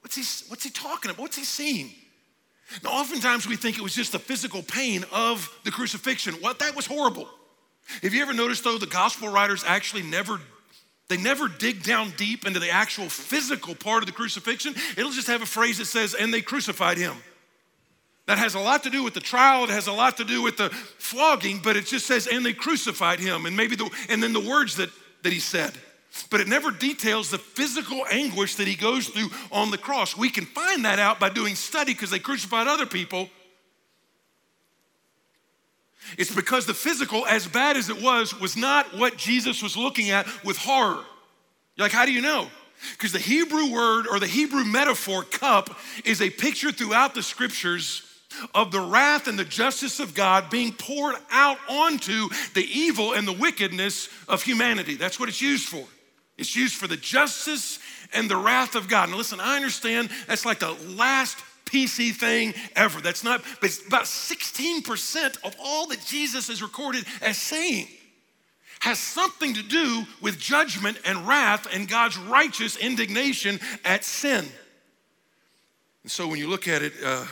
What's 0.00 0.16
he, 0.16 0.50
what's 0.50 0.64
he 0.64 0.70
talking 0.70 1.10
about? 1.10 1.20
What's 1.22 1.36
he 1.36 1.44
seeing? 1.44 1.90
Now, 2.82 2.90
oftentimes 2.90 3.46
we 3.46 3.56
think 3.56 3.76
it 3.76 3.82
was 3.82 3.94
just 3.94 4.12
the 4.12 4.18
physical 4.18 4.62
pain 4.62 5.04
of 5.12 5.48
the 5.64 5.70
crucifixion. 5.70 6.34
What? 6.34 6.58
That 6.58 6.74
was 6.74 6.86
horrible. 6.86 7.28
Have 8.02 8.14
you 8.14 8.22
ever 8.22 8.32
noticed, 8.32 8.64
though, 8.64 8.78
the 8.78 8.86
gospel 8.86 9.28
writers 9.28 9.64
actually 9.66 10.02
never 10.02 10.40
they 11.08 11.18
never 11.18 11.46
dig 11.46 11.82
down 11.82 12.14
deep 12.16 12.46
into 12.46 12.58
the 12.58 12.70
actual 12.70 13.06
physical 13.06 13.74
part 13.74 14.02
of 14.02 14.06
the 14.06 14.12
crucifixion. 14.12 14.74
It'll 14.96 15.12
just 15.12 15.26
have 15.26 15.42
a 15.42 15.46
phrase 15.46 15.76
that 15.76 15.84
says, 15.84 16.14
and 16.14 16.32
they 16.32 16.40
crucified 16.40 16.96
him. 16.96 17.14
That 18.26 18.38
has 18.38 18.54
a 18.54 18.60
lot 18.60 18.84
to 18.84 18.90
do 18.90 19.02
with 19.02 19.12
the 19.12 19.20
trial, 19.20 19.64
it 19.64 19.70
has 19.70 19.88
a 19.88 19.92
lot 19.92 20.16
to 20.16 20.24
do 20.24 20.40
with 20.40 20.56
the 20.56 20.70
flogging, 20.70 21.60
but 21.62 21.76
it 21.76 21.84
just 21.84 22.06
says, 22.06 22.26
and 22.26 22.46
they 22.46 22.54
crucified 22.54 23.20
him, 23.20 23.44
and 23.44 23.54
maybe 23.54 23.76
the, 23.76 23.90
and 24.08 24.22
then 24.22 24.32
the 24.32 24.40
words 24.40 24.76
that, 24.76 24.88
that 25.22 25.34
he 25.34 25.38
said. 25.38 25.72
But 26.30 26.40
it 26.40 26.48
never 26.48 26.70
details 26.70 27.30
the 27.30 27.38
physical 27.38 28.06
anguish 28.10 28.54
that 28.54 28.66
he 28.66 28.74
goes 28.74 29.08
through 29.08 29.28
on 29.50 29.70
the 29.70 29.76
cross. 29.76 30.16
We 30.16 30.30
can 30.30 30.46
find 30.46 30.84
that 30.86 30.98
out 30.98 31.20
by 31.20 31.28
doing 31.28 31.56
study 31.56 31.92
because 31.92 32.10
they 32.10 32.20
crucified 32.20 32.68
other 32.68 32.86
people. 32.86 33.28
It's 36.18 36.34
because 36.34 36.66
the 36.66 36.74
physical, 36.74 37.26
as 37.26 37.46
bad 37.46 37.76
as 37.76 37.88
it 37.88 38.02
was, 38.02 38.38
was 38.38 38.56
not 38.56 38.98
what 38.98 39.16
Jesus 39.16 39.62
was 39.62 39.76
looking 39.76 40.10
at 40.10 40.26
with 40.44 40.56
horror. 40.56 41.04
You're 41.76 41.84
like, 41.84 41.92
how 41.92 42.04
do 42.04 42.12
you 42.12 42.20
know? 42.20 42.48
Because 42.92 43.12
the 43.12 43.18
Hebrew 43.18 43.72
word 43.72 44.06
or 44.06 44.18
the 44.18 44.26
Hebrew 44.26 44.64
metaphor, 44.64 45.22
cup, 45.22 45.76
is 46.04 46.20
a 46.20 46.30
picture 46.30 46.72
throughout 46.72 47.14
the 47.14 47.22
scriptures 47.22 48.02
of 48.54 48.72
the 48.72 48.80
wrath 48.80 49.28
and 49.28 49.38
the 49.38 49.44
justice 49.44 50.00
of 50.00 50.14
God 50.14 50.50
being 50.50 50.72
poured 50.72 51.16
out 51.30 51.58
onto 51.68 52.28
the 52.54 52.64
evil 52.64 53.12
and 53.12 53.26
the 53.26 53.32
wickedness 53.32 54.08
of 54.28 54.42
humanity. 54.42 54.96
That's 54.96 55.20
what 55.20 55.28
it's 55.28 55.42
used 55.42 55.68
for. 55.68 55.84
It's 56.38 56.56
used 56.56 56.74
for 56.74 56.86
the 56.86 56.96
justice 56.96 57.78
and 58.14 58.28
the 58.28 58.36
wrath 58.36 58.74
of 58.74 58.88
God. 58.88 59.10
Now, 59.10 59.16
listen, 59.16 59.38
I 59.38 59.56
understand 59.56 60.10
that's 60.26 60.44
like 60.44 60.58
the 60.58 60.72
last 60.96 61.38
PC 61.72 62.12
thing 62.12 62.54
ever. 62.76 63.00
That's 63.00 63.24
not, 63.24 63.42
but 63.60 63.70
it's 63.70 63.86
about 63.86 64.04
16% 64.04 65.44
of 65.44 65.56
all 65.58 65.86
that 65.88 66.04
Jesus 66.04 66.48
is 66.48 66.62
recorded 66.62 67.04
as 67.22 67.38
saying 67.38 67.88
has 68.80 68.98
something 68.98 69.54
to 69.54 69.62
do 69.62 70.04
with 70.20 70.40
judgment 70.40 70.98
and 71.04 71.26
wrath 71.26 71.68
and 71.72 71.88
God's 71.88 72.18
righteous 72.18 72.76
indignation 72.76 73.60
at 73.84 74.04
sin. 74.04 74.44
And 76.02 76.10
so 76.10 76.26
when 76.26 76.38
you 76.38 76.48
look 76.48 76.66
at 76.66 76.82
it, 76.82 76.92
uh, 77.04 77.24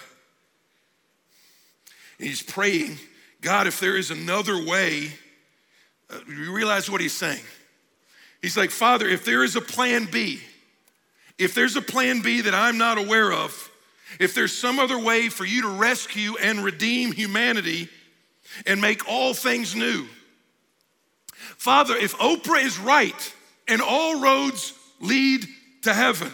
he's 2.18 2.40
praying, 2.40 2.98
God, 3.40 3.66
if 3.66 3.80
there 3.80 3.96
is 3.96 4.12
another 4.12 4.64
way, 4.64 5.12
uh, 6.08 6.18
you 6.28 6.52
realize 6.52 6.88
what 6.88 7.00
he's 7.00 7.16
saying. 7.16 7.42
He's 8.40 8.56
like, 8.56 8.70
Father, 8.70 9.08
if 9.08 9.24
there 9.24 9.42
is 9.42 9.56
a 9.56 9.60
plan 9.60 10.06
B, 10.10 10.40
if 11.36 11.54
there's 11.54 11.74
a 11.74 11.82
plan 11.82 12.20
B 12.20 12.42
that 12.42 12.54
I'm 12.54 12.78
not 12.78 12.96
aware 12.96 13.32
of, 13.32 13.69
if 14.18 14.34
there's 14.34 14.56
some 14.56 14.78
other 14.78 14.98
way 14.98 15.28
for 15.28 15.44
you 15.44 15.62
to 15.62 15.68
rescue 15.68 16.36
and 16.42 16.64
redeem 16.64 17.12
humanity 17.12 17.88
and 18.66 18.80
make 18.80 19.08
all 19.08 19.34
things 19.34 19.74
new, 19.74 20.06
Father, 21.56 21.94
if 21.96 22.16
Oprah 22.16 22.64
is 22.64 22.78
right 22.78 23.34
and 23.68 23.80
all 23.80 24.20
roads 24.20 24.72
lead 25.00 25.46
to 25.82 25.94
heaven, 25.94 26.32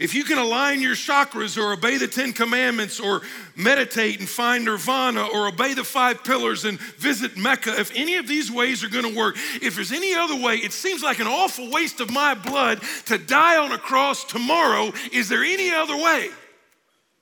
if 0.00 0.14
you 0.14 0.24
can 0.24 0.38
align 0.38 0.80
your 0.80 0.94
chakras 0.94 1.56
or 1.56 1.72
obey 1.72 1.98
the 1.98 2.08
Ten 2.08 2.32
Commandments 2.32 2.98
or 2.98 3.22
meditate 3.54 4.18
and 4.18 4.28
find 4.28 4.64
nirvana 4.64 5.24
or 5.26 5.46
obey 5.46 5.74
the 5.74 5.84
five 5.84 6.24
pillars 6.24 6.64
and 6.64 6.80
visit 6.80 7.36
Mecca, 7.36 7.78
if 7.78 7.94
any 7.94 8.16
of 8.16 8.26
these 8.26 8.50
ways 8.50 8.82
are 8.82 8.88
gonna 8.88 9.14
work, 9.14 9.36
if 9.62 9.76
there's 9.76 9.92
any 9.92 10.14
other 10.14 10.34
way, 10.34 10.56
it 10.56 10.72
seems 10.72 11.02
like 11.02 11.20
an 11.20 11.28
awful 11.28 11.70
waste 11.70 12.00
of 12.00 12.10
my 12.10 12.34
blood 12.34 12.80
to 13.06 13.18
die 13.18 13.56
on 13.56 13.70
a 13.70 13.78
cross 13.78 14.24
tomorrow. 14.24 14.92
Is 15.12 15.28
there 15.28 15.44
any 15.44 15.72
other 15.72 15.96
way? 15.96 16.30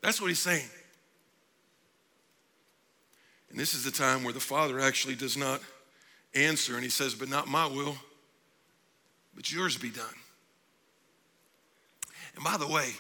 That's 0.01 0.21
what 0.21 0.29
he's 0.29 0.39
saying. 0.39 0.69
And 3.51 3.59
this 3.59 3.75
is 3.75 3.85
the 3.85 3.91
time 3.91 4.25
where 4.25 4.33
the 4.33 4.41
Father 4.41 4.81
actually 4.81 5.15
does 5.15 5.37
not 5.37 5.61
answer 6.35 6.75
and 6.75 6.85
he 6.85 6.91
says, 6.91 7.15
But 7.15 7.29
not 7.29 7.49
my 7.49 7.67
will, 7.67 7.97
but 9.35 9.53
yours 9.53 9.77
be 9.77 9.91
done. 9.91 10.05
And 12.37 12.45
by 12.45 12.57
the 12.57 12.69
way, 12.69 12.93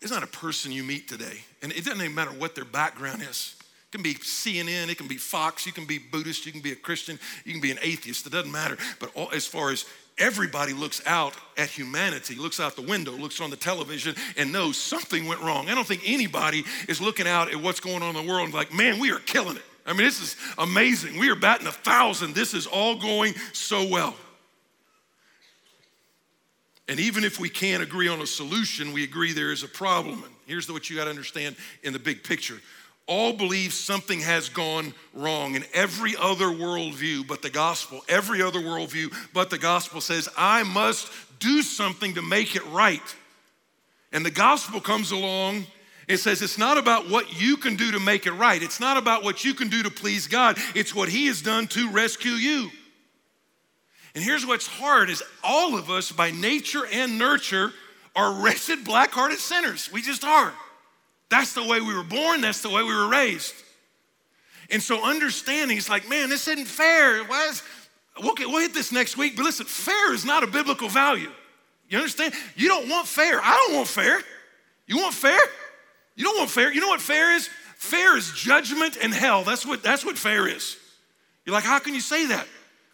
there's 0.00 0.12
not 0.12 0.22
a 0.22 0.28
person 0.28 0.70
you 0.70 0.84
meet 0.84 1.08
today, 1.08 1.40
and 1.62 1.72
it 1.72 1.84
doesn't 1.84 2.00
even 2.00 2.14
matter 2.14 2.30
what 2.30 2.54
their 2.54 2.64
background 2.64 3.22
is. 3.22 3.56
It 3.88 3.92
can 3.92 4.02
be 4.02 4.14
CNN, 4.14 4.90
it 4.90 4.98
can 4.98 5.08
be 5.08 5.16
Fox, 5.16 5.66
you 5.66 5.72
can 5.72 5.86
be 5.86 5.98
Buddhist, 5.98 6.46
you 6.46 6.52
can 6.52 6.60
be 6.60 6.72
a 6.72 6.76
Christian, 6.76 7.18
you 7.44 7.52
can 7.52 7.60
be 7.60 7.70
an 7.70 7.78
atheist, 7.82 8.26
it 8.26 8.32
doesn't 8.32 8.52
matter. 8.52 8.76
But 9.00 9.10
all, 9.16 9.30
as 9.32 9.46
far 9.46 9.70
as 9.70 9.86
everybody 10.18 10.72
looks 10.72 11.00
out 11.06 11.34
at 11.56 11.70
humanity, 11.70 12.34
looks 12.34 12.60
out 12.60 12.76
the 12.76 12.82
window, 12.82 13.12
looks 13.12 13.40
on 13.40 13.50
the 13.50 13.56
television, 13.56 14.14
and 14.36 14.52
knows 14.52 14.76
something 14.76 15.26
went 15.26 15.40
wrong. 15.40 15.68
I 15.68 15.74
don't 15.74 15.86
think 15.86 16.02
anybody 16.04 16.64
is 16.86 17.00
looking 17.00 17.26
out 17.26 17.50
at 17.50 17.56
what's 17.56 17.80
going 17.80 18.02
on 18.02 18.14
in 18.14 18.26
the 18.26 18.30
world 18.30 18.44
and 18.44 18.54
like, 18.54 18.72
man, 18.72 19.00
we 19.00 19.10
are 19.10 19.20
killing 19.20 19.56
it. 19.56 19.62
I 19.86 19.94
mean, 19.94 20.04
this 20.04 20.20
is 20.20 20.36
amazing. 20.58 21.18
We 21.18 21.30
are 21.30 21.34
batting 21.34 21.66
a 21.66 21.72
thousand. 21.72 22.34
This 22.34 22.52
is 22.52 22.66
all 22.66 22.96
going 22.96 23.34
so 23.54 23.88
well. 23.88 24.14
And 26.88 26.98
even 26.98 27.22
if 27.22 27.38
we 27.38 27.50
can't 27.50 27.82
agree 27.82 28.08
on 28.08 28.20
a 28.20 28.26
solution, 28.26 28.92
we 28.92 29.04
agree 29.04 29.32
there 29.32 29.52
is 29.52 29.62
a 29.62 29.68
problem. 29.68 30.24
And 30.24 30.32
here's 30.46 30.70
what 30.70 30.88
you 30.88 30.96
got 30.96 31.04
to 31.04 31.10
understand 31.10 31.56
in 31.82 31.92
the 31.92 31.98
big 31.98 32.24
picture 32.24 32.60
all 33.08 33.32
believe 33.32 33.72
something 33.72 34.20
has 34.20 34.50
gone 34.50 34.92
wrong 35.14 35.54
in 35.54 35.64
every 35.72 36.14
other 36.14 36.44
worldview 36.44 37.26
but 37.26 37.40
the 37.40 37.50
gospel. 37.50 38.02
Every 38.06 38.42
other 38.42 38.60
worldview 38.60 39.12
but 39.32 39.48
the 39.50 39.58
gospel 39.58 40.02
says, 40.02 40.28
I 40.36 40.62
must 40.62 41.10
do 41.40 41.62
something 41.62 42.14
to 42.14 42.22
make 42.22 42.54
it 42.54 42.64
right. 42.66 43.02
And 44.12 44.24
the 44.24 44.30
gospel 44.30 44.80
comes 44.80 45.10
along. 45.10 45.66
It 46.06 46.18
says 46.18 46.42
it's 46.42 46.58
not 46.58 46.78
about 46.78 47.08
what 47.08 47.40
you 47.40 47.56
can 47.56 47.76
do 47.76 47.92
to 47.92 47.98
make 47.98 48.26
it 48.26 48.32
right. 48.32 48.62
It's 48.62 48.80
not 48.80 48.96
about 48.98 49.24
what 49.24 49.42
you 49.42 49.54
can 49.54 49.68
do 49.68 49.82
to 49.82 49.90
please 49.90 50.26
God. 50.26 50.58
It's 50.74 50.94
what 50.94 51.08
He 51.08 51.26
has 51.26 51.40
done 51.40 51.66
to 51.68 51.90
rescue 51.90 52.32
you. 52.32 52.70
And 54.14 54.24
here's 54.24 54.46
what's 54.46 54.66
hard 54.66 55.10
is 55.10 55.22
all 55.44 55.78
of 55.78 55.90
us 55.90 56.10
by 56.10 56.30
nature 56.30 56.86
and 56.92 57.18
nurture 57.18 57.72
are 58.16 58.32
wretched 58.42 58.84
black-hearted 58.84 59.38
sinners. 59.38 59.90
We 59.92 60.02
just 60.02 60.24
are. 60.24 60.52
That's 61.28 61.52
the 61.52 61.62
way 61.62 61.80
we 61.80 61.94
were 61.94 62.02
born, 62.02 62.40
that's 62.40 62.62
the 62.62 62.70
way 62.70 62.82
we 62.82 62.94
were 62.94 63.08
raised. 63.08 63.54
And 64.70 64.82
so 64.82 65.04
understanding 65.04 65.76
it's 65.76 65.88
like, 65.88 66.08
man, 66.08 66.28
this 66.28 66.48
isn't 66.48 66.66
fair. 66.66 67.22
Why 67.24 67.48
is, 67.48 67.62
we'll, 68.20 68.34
get, 68.34 68.48
we'll 68.48 68.60
hit 68.60 68.74
this 68.74 68.92
next 68.92 69.16
week, 69.16 69.36
but 69.36 69.44
listen, 69.44 69.66
fair 69.66 70.12
is 70.12 70.24
not 70.24 70.42
a 70.42 70.46
biblical 70.46 70.88
value. 70.88 71.30
You 71.88 71.98
understand? 71.98 72.34
You 72.56 72.68
don't 72.68 72.88
want 72.88 73.06
fair. 73.06 73.40
I 73.42 73.64
don't 73.66 73.76
want 73.76 73.88
fair. 73.88 74.20
You 74.86 74.96
want 74.96 75.14
fair? 75.14 75.40
You 76.16 76.24
don't 76.24 76.36
want 76.36 76.50
fair. 76.50 76.72
You 76.72 76.80
know 76.80 76.88
what 76.88 77.00
fair 77.00 77.34
is? 77.34 77.48
Fair 77.76 78.16
is 78.16 78.32
judgment 78.32 78.98
and 79.00 79.14
hell. 79.14 79.44
That's 79.44 79.64
what, 79.64 79.82
that's 79.82 80.04
what 80.04 80.18
fair 80.18 80.48
is. 80.48 80.76
You're 81.46 81.54
like, 81.54 81.64
how 81.64 81.78
can 81.78 81.94
you 81.94 82.00
say 82.00 82.26
that? 82.26 82.46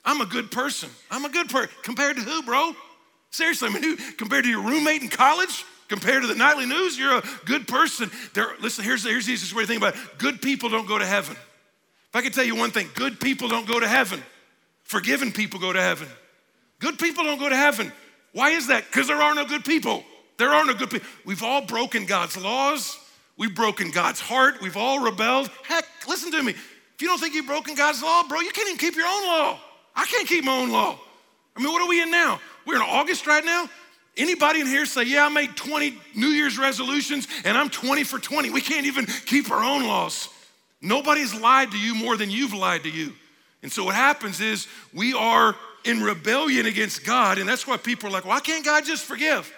I'm 0.05 0.21
a 0.21 0.27
good 0.27 0.51
person. 0.51 0.91
I'm 1.11 1.25
a 1.25 1.29
good 1.29 1.49
person. 1.49 1.71
Compared 1.83 2.17
to 2.17 2.23
who, 2.23 2.43
bro? 2.43 2.73
Seriously, 3.31 3.69
I 3.69 3.73
mean, 3.73 3.83
who, 3.83 3.97
compared 4.13 4.45
to 4.45 4.51
your 4.51 4.63
roommate 4.63 5.03
in 5.03 5.09
college? 5.09 5.65
Compared 5.89 6.23
to 6.23 6.29
the 6.29 6.35
nightly 6.35 6.67
news, 6.67 6.99
you're 6.99 7.19
a 7.19 7.23
good 7.45 7.69
person. 7.69 8.11
There, 8.33 8.49
listen, 8.61 8.85
here's, 8.85 9.05
here's 9.05 9.27
the 9.27 9.33
easiest 9.33 9.55
way 9.55 9.65
to 9.65 9.67
think 9.67 9.83
about 9.83 9.95
it. 9.95 10.01
Good 10.19 10.41
people 10.41 10.69
don't 10.69 10.87
go 10.87 10.99
to 10.99 11.07
heaven. 11.07 11.37
If 11.37 12.17
I 12.17 12.23
could 12.23 12.33
tell 12.33 12.45
you 12.45 12.57
one 12.57 12.71
thing, 12.71 12.89
good 12.95 13.21
people 13.21 13.49
don't 13.49 13.67
go 13.67 13.81
to 13.81 13.89
heaven. 13.89 14.23
Forgiven 14.85 15.33
people 15.33 15.59
go 15.61 15.73
to 15.73 15.81
heaven. 15.81 16.09
Good 16.79 16.99
people 16.99 17.25
don't 17.25 17.39
go 17.39 17.49
to 17.49 17.57
heaven. 17.57 17.93
Why 18.33 18.51
is 18.51 18.69
that? 18.69 18.85
Because 18.87 19.09
there 19.09 19.21
are 19.21 19.35
no 19.35 19.45
good 19.45 19.65
people. 19.65 20.05
There 20.37 20.51
are 20.51 20.65
no 20.65 20.75
good 20.75 20.91
people. 20.91 21.09
We've 21.25 21.43
all 21.43 21.63
broken 21.63 22.07
God's 22.07 22.37
laws. 22.37 22.99
We've 23.37 23.55
broken 23.55 23.91
God's 23.91 24.21
heart. 24.21 24.61
We've 24.61 24.77
all 24.77 25.01
rebelled. 25.01 25.51
Heck, 25.65 25.85
listen 26.07 26.31
to 26.33 26.43
me. 26.43 26.53
If 26.53 27.03
you 27.03 27.09
don't 27.09 27.19
think 27.19 27.35
you've 27.35 27.47
broken 27.47 27.75
God's 27.75 28.03
law, 28.03 28.23
bro, 28.29 28.41
you 28.41 28.51
can't 28.53 28.69
even 28.69 28.79
keep 28.79 28.95
your 28.97 29.07
own 29.07 29.27
law. 29.27 29.59
I 29.95 30.05
can't 30.07 30.27
keep 30.27 30.45
my 30.45 30.57
own 30.57 30.71
law. 30.71 30.99
I 31.57 31.61
mean, 31.61 31.73
what 31.73 31.83
are 31.83 31.89
we 31.89 32.03
in 32.03 32.11
now? 32.11 32.41
We're 32.67 32.77
in 32.77 32.83
August 32.83 33.27
right 33.27 33.45
now. 33.45 33.69
Anybody 34.17 34.61
in 34.61 34.67
here 34.67 34.87
say, 34.87 35.05
Yeah, 35.05 35.27
I 35.27 35.29
made 35.29 35.57
20 35.57 35.97
New 36.15 36.29
Year's 36.29 36.59
resolutions 36.59 37.27
and 37.45 37.57
I'm 37.57 37.69
20 37.69 38.05
for 38.05 38.19
20. 38.19 38.51
We 38.51 38.61
can't 38.61 38.87
even 38.87 39.07
keep 39.07 39.51
our 39.51 39.63
own 39.63 39.85
laws. 39.85 40.29
Nobody's 40.81 41.35
lied 41.35 41.71
to 41.73 41.79
you 41.79 41.95
more 41.95 42.17
than 42.17 42.31
you've 42.31 42.53
lied 42.53 42.83
to 42.85 42.91
you. 42.91 43.13
And 43.63 43.73
so 43.73 43.85
what 43.85 43.95
happens 43.95 44.41
is 44.41 44.69
we 44.93 45.15
are 45.15 45.57
in 45.85 46.03
rebellion 46.03 46.67
against 46.67 47.05
God, 47.05 47.39
and 47.39 47.49
that's 47.49 47.67
why 47.67 47.77
people 47.77 48.09
are 48.09 48.13
like, 48.13 48.25
Why 48.25 48.41
can't 48.41 48.65
God 48.65 48.85
just 48.85 49.05
forgive? 49.05 49.53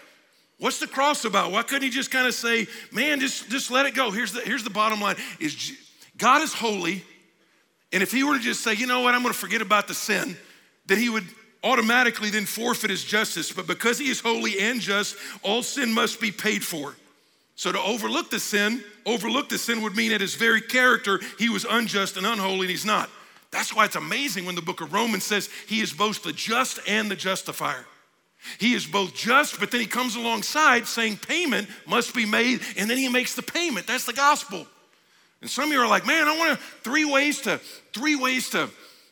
What's 0.59 0.79
the 0.79 0.87
cross 0.87 1.25
about? 1.25 1.53
Why 1.53 1.63
couldn't 1.63 1.83
he 1.83 1.91
just 1.91 2.11
kind 2.11 2.27
of 2.27 2.33
say, 2.33 2.67
man, 2.91 3.21
just, 3.21 3.51
just 3.51 3.71
let 3.71 3.85
it 3.85 3.95
go? 3.95 4.11
Here's 4.11 4.33
the, 4.33 4.41
here's 4.41 4.65
the 4.65 4.71
bottom 4.71 5.01
line 5.01 5.17
is 5.39 5.77
God 6.17 6.43
is 6.43 6.55
holy, 6.55 7.05
and 7.97 8.03
if 8.03 8.13
he 8.13 8.25
were 8.25 8.35
to 8.35 8.41
just 8.41 8.61
say, 8.61 8.75
you 8.75 8.87
know 8.87 9.01
what, 9.01 9.15
I'm 9.15 9.23
gonna 9.23 9.33
forget 9.33 9.63
about 9.63 9.89
the 9.89 9.95
sin, 9.95 10.37
then 10.85 10.99
he 10.99 11.09
would 11.09 11.25
automatically 11.65 12.29
then 12.29 12.45
forfeit 12.45 12.91
his 12.91 13.03
justice. 13.03 13.51
But 13.51 13.67
because 13.67 13.99
he 13.99 14.11
is 14.11 14.21
holy 14.21 14.61
and 14.61 14.83
just, 14.83 15.17
all 15.43 15.63
sin 15.63 15.95
must 15.95 16.21
be 16.21 16.31
paid 16.31 16.63
for. 16.63 16.95
So 17.55 17.73
to 17.73 17.81
overlook 17.81 18.29
the 18.29 18.39
sin, 18.39 18.85
overlook 19.07 19.49
the 19.49 19.57
sin 19.57 19.81
would 19.81 19.97
mean 19.97 20.13
at 20.13 20.21
his 20.21 20.35
very 20.35 20.61
character, 20.61 21.21
he 21.39 21.49
was 21.49 21.65
unjust 21.65 22.19
and 22.19 22.27
unholy, 22.27 22.61
and 22.61 22.69
he's 22.69 22.85
not. 22.85 23.09
That's 23.51 23.75
why 23.75 23.87
it's 23.87 23.97
amazing 23.97 24.45
when 24.45 24.57
the 24.57 24.61
book 24.61 24.83
of 24.83 24.93
Romans 24.93 25.25
says 25.25 25.49
he 25.67 25.81
is 25.81 25.95
both 25.95 26.23
the 26.23 26.35
just 26.35 26.79
and 26.87 27.11
the 27.11 27.17
justifier. 27.17 27.87
He 28.59 28.75
is 28.75 28.85
both 28.85 29.15
just, 29.15 29.59
but 29.59 29.71
then 29.71 29.81
he 29.81 29.87
comes 29.87 30.17
alongside 30.17 30.87
saying 30.87 31.17
payment 31.17 31.67
must 31.87 32.15
be 32.15 32.27
made, 32.27 32.61
and 32.77 32.91
then 32.91 32.99
he 32.99 33.09
makes 33.09 33.35
the 33.35 33.41
payment. 33.41 33.87
That's 33.87 34.05
the 34.05 34.13
gospel. 34.13 34.67
And 35.41 35.51
some 35.51 35.65
of 35.69 35.73
you 35.73 35.81
are 35.81 35.89
like, 35.89 36.07
man, 36.07 36.29
I 36.29 36.37
want 36.37 36.59
to 36.59 36.65
three 36.83 37.05
ways 37.05 37.41
to 37.43 37.59
three 37.93 38.17
ways 38.17 38.51
to 38.51 38.71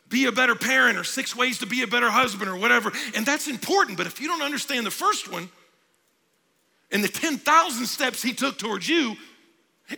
be 0.08 0.26
a 0.26 0.32
better 0.32 0.54
parent 0.54 0.98
or 0.98 1.04
six 1.04 1.34
ways 1.34 1.58
to 1.58 1.66
be 1.66 1.82
a 1.82 1.86
better 1.86 2.10
husband 2.10 2.50
or 2.50 2.56
whatever. 2.56 2.92
And 3.14 3.26
that's 3.26 3.48
important, 3.48 3.98
but 3.98 4.06
if 4.06 4.20
you 4.20 4.28
don't 4.28 4.42
understand 4.42 4.86
the 4.86 4.90
first 4.90 5.30
one 5.30 5.48
and 6.90 7.02
the 7.02 7.08
10,000 7.08 7.86
steps 7.86 8.22
he 8.22 8.32
took 8.32 8.58
towards 8.58 8.88
you, 8.88 9.16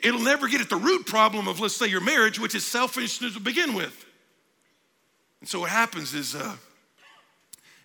it'll 0.03 0.21
never 0.21 0.49
get 0.49 0.61
at 0.61 0.71
the 0.71 0.77
root 0.77 1.07
problem 1.07 1.49
of, 1.49 1.61
let's 1.61 1.77
say, 1.77 1.87
your 1.87 2.01
marriage, 2.01 2.41
which 2.41 2.55
is 2.55 2.67
selfishness 2.67 3.35
to 3.35 3.41
begin 3.41 3.75
with. 3.75 4.05
And 5.41 5.49
so 5.49 5.61
what 5.61 5.71
happens 5.71 6.15
is, 6.15 6.35
uh, 6.35 6.39
have 6.39 6.59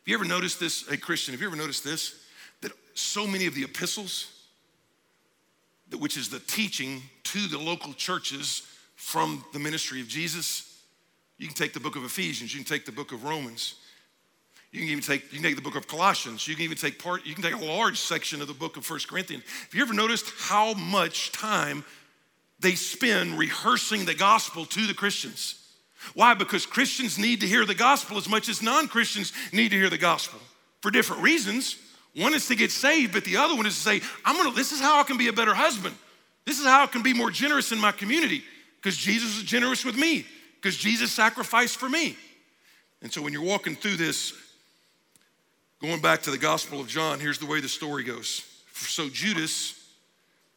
you 0.05 0.15
ever 0.15 0.25
noticed 0.25 0.59
this, 0.59 0.87
hey 0.87 0.97
Christian, 0.97 1.33
have 1.33 1.41
you 1.41 1.47
ever 1.47 1.55
noticed 1.55 1.83
this? 1.83 2.15
That 2.61 2.71
so 2.93 3.27
many 3.27 3.45
of 3.45 3.53
the 3.53 3.63
epistles, 3.63 4.40
which 5.99 6.17
is 6.17 6.29
the 6.29 6.39
teaching 6.39 7.01
to 7.23 7.47
the 7.47 7.57
local 7.57 7.93
churches 7.93 8.63
from 8.95 9.43
the 9.53 9.59
ministry 9.59 10.01
of 10.01 10.07
Jesus, 10.07 10.83
you 11.37 11.47
can 11.47 11.55
take 11.55 11.73
the 11.73 11.79
book 11.79 11.95
of 11.95 12.03
Ephesians, 12.03 12.53
you 12.53 12.63
can 12.63 12.71
take 12.71 12.85
the 12.85 12.91
book 12.91 13.11
of 13.11 13.23
Romans, 13.23 13.75
you 14.71 14.79
can 14.79 14.89
even 14.89 15.03
take, 15.03 15.23
you 15.33 15.39
can 15.39 15.43
take 15.43 15.55
the 15.55 15.61
book 15.61 15.75
of 15.75 15.87
Colossians, 15.87 16.47
you 16.47 16.55
can 16.55 16.63
even 16.63 16.77
take 16.77 17.01
part, 17.01 17.25
you 17.25 17.33
can 17.33 17.43
take 17.43 17.55
a 17.55 17.65
large 17.65 17.99
section 17.99 18.41
of 18.41 18.47
the 18.47 18.53
book 18.53 18.77
of 18.77 18.85
First 18.85 19.07
Corinthians. 19.07 19.43
Have 19.43 19.73
you 19.73 19.81
ever 19.81 19.93
noticed 19.93 20.31
how 20.37 20.73
much 20.73 21.31
time 21.31 21.83
they 22.59 22.75
spend 22.75 23.37
rehearsing 23.39 24.05
the 24.05 24.13
gospel 24.13 24.65
to 24.65 24.87
the 24.87 24.93
Christians? 24.93 25.57
Why? 26.13 26.33
Because 26.33 26.65
Christians 26.65 27.17
need 27.17 27.41
to 27.41 27.47
hear 27.47 27.65
the 27.65 27.75
gospel 27.75 28.17
as 28.17 28.29
much 28.29 28.49
as 28.49 28.61
non 28.61 28.87
Christians 28.87 29.33
need 29.51 29.69
to 29.69 29.77
hear 29.77 29.89
the 29.89 29.97
gospel 29.97 30.39
for 30.81 30.91
different 30.91 31.21
reasons. 31.21 31.77
One 32.15 32.33
is 32.33 32.47
to 32.47 32.55
get 32.55 32.71
saved, 32.71 33.13
but 33.13 33.23
the 33.23 33.37
other 33.37 33.55
one 33.55 33.65
is 33.65 33.75
to 33.75 33.81
say, 33.81 34.01
I'm 34.25 34.35
gonna, 34.35 34.51
this 34.51 34.71
is 34.71 34.81
how 34.81 34.99
I 34.99 35.03
can 35.03 35.17
be 35.17 35.29
a 35.29 35.33
better 35.33 35.53
husband. 35.53 35.95
This 36.45 36.59
is 36.59 36.65
how 36.65 36.83
I 36.83 36.87
can 36.87 37.03
be 37.03 37.13
more 37.13 37.31
generous 37.31 37.71
in 37.71 37.79
my 37.79 37.91
community 37.91 38.43
because 38.77 38.97
Jesus 38.97 39.37
is 39.37 39.43
generous 39.43 39.85
with 39.85 39.95
me 39.95 40.25
because 40.55 40.75
Jesus 40.75 41.11
sacrificed 41.11 41.77
for 41.77 41.87
me. 41.87 42.17
And 43.01 43.11
so 43.11 43.21
when 43.21 43.33
you're 43.33 43.41
walking 43.41 43.75
through 43.75 43.95
this, 43.95 44.33
going 45.81 46.01
back 46.01 46.21
to 46.23 46.31
the 46.31 46.37
Gospel 46.37 46.79
of 46.79 46.87
John, 46.87 47.19
here's 47.19 47.39
the 47.39 47.45
way 47.45 47.61
the 47.61 47.69
story 47.69 48.03
goes. 48.03 48.45
So 48.73 49.09
Judas, 49.09 49.79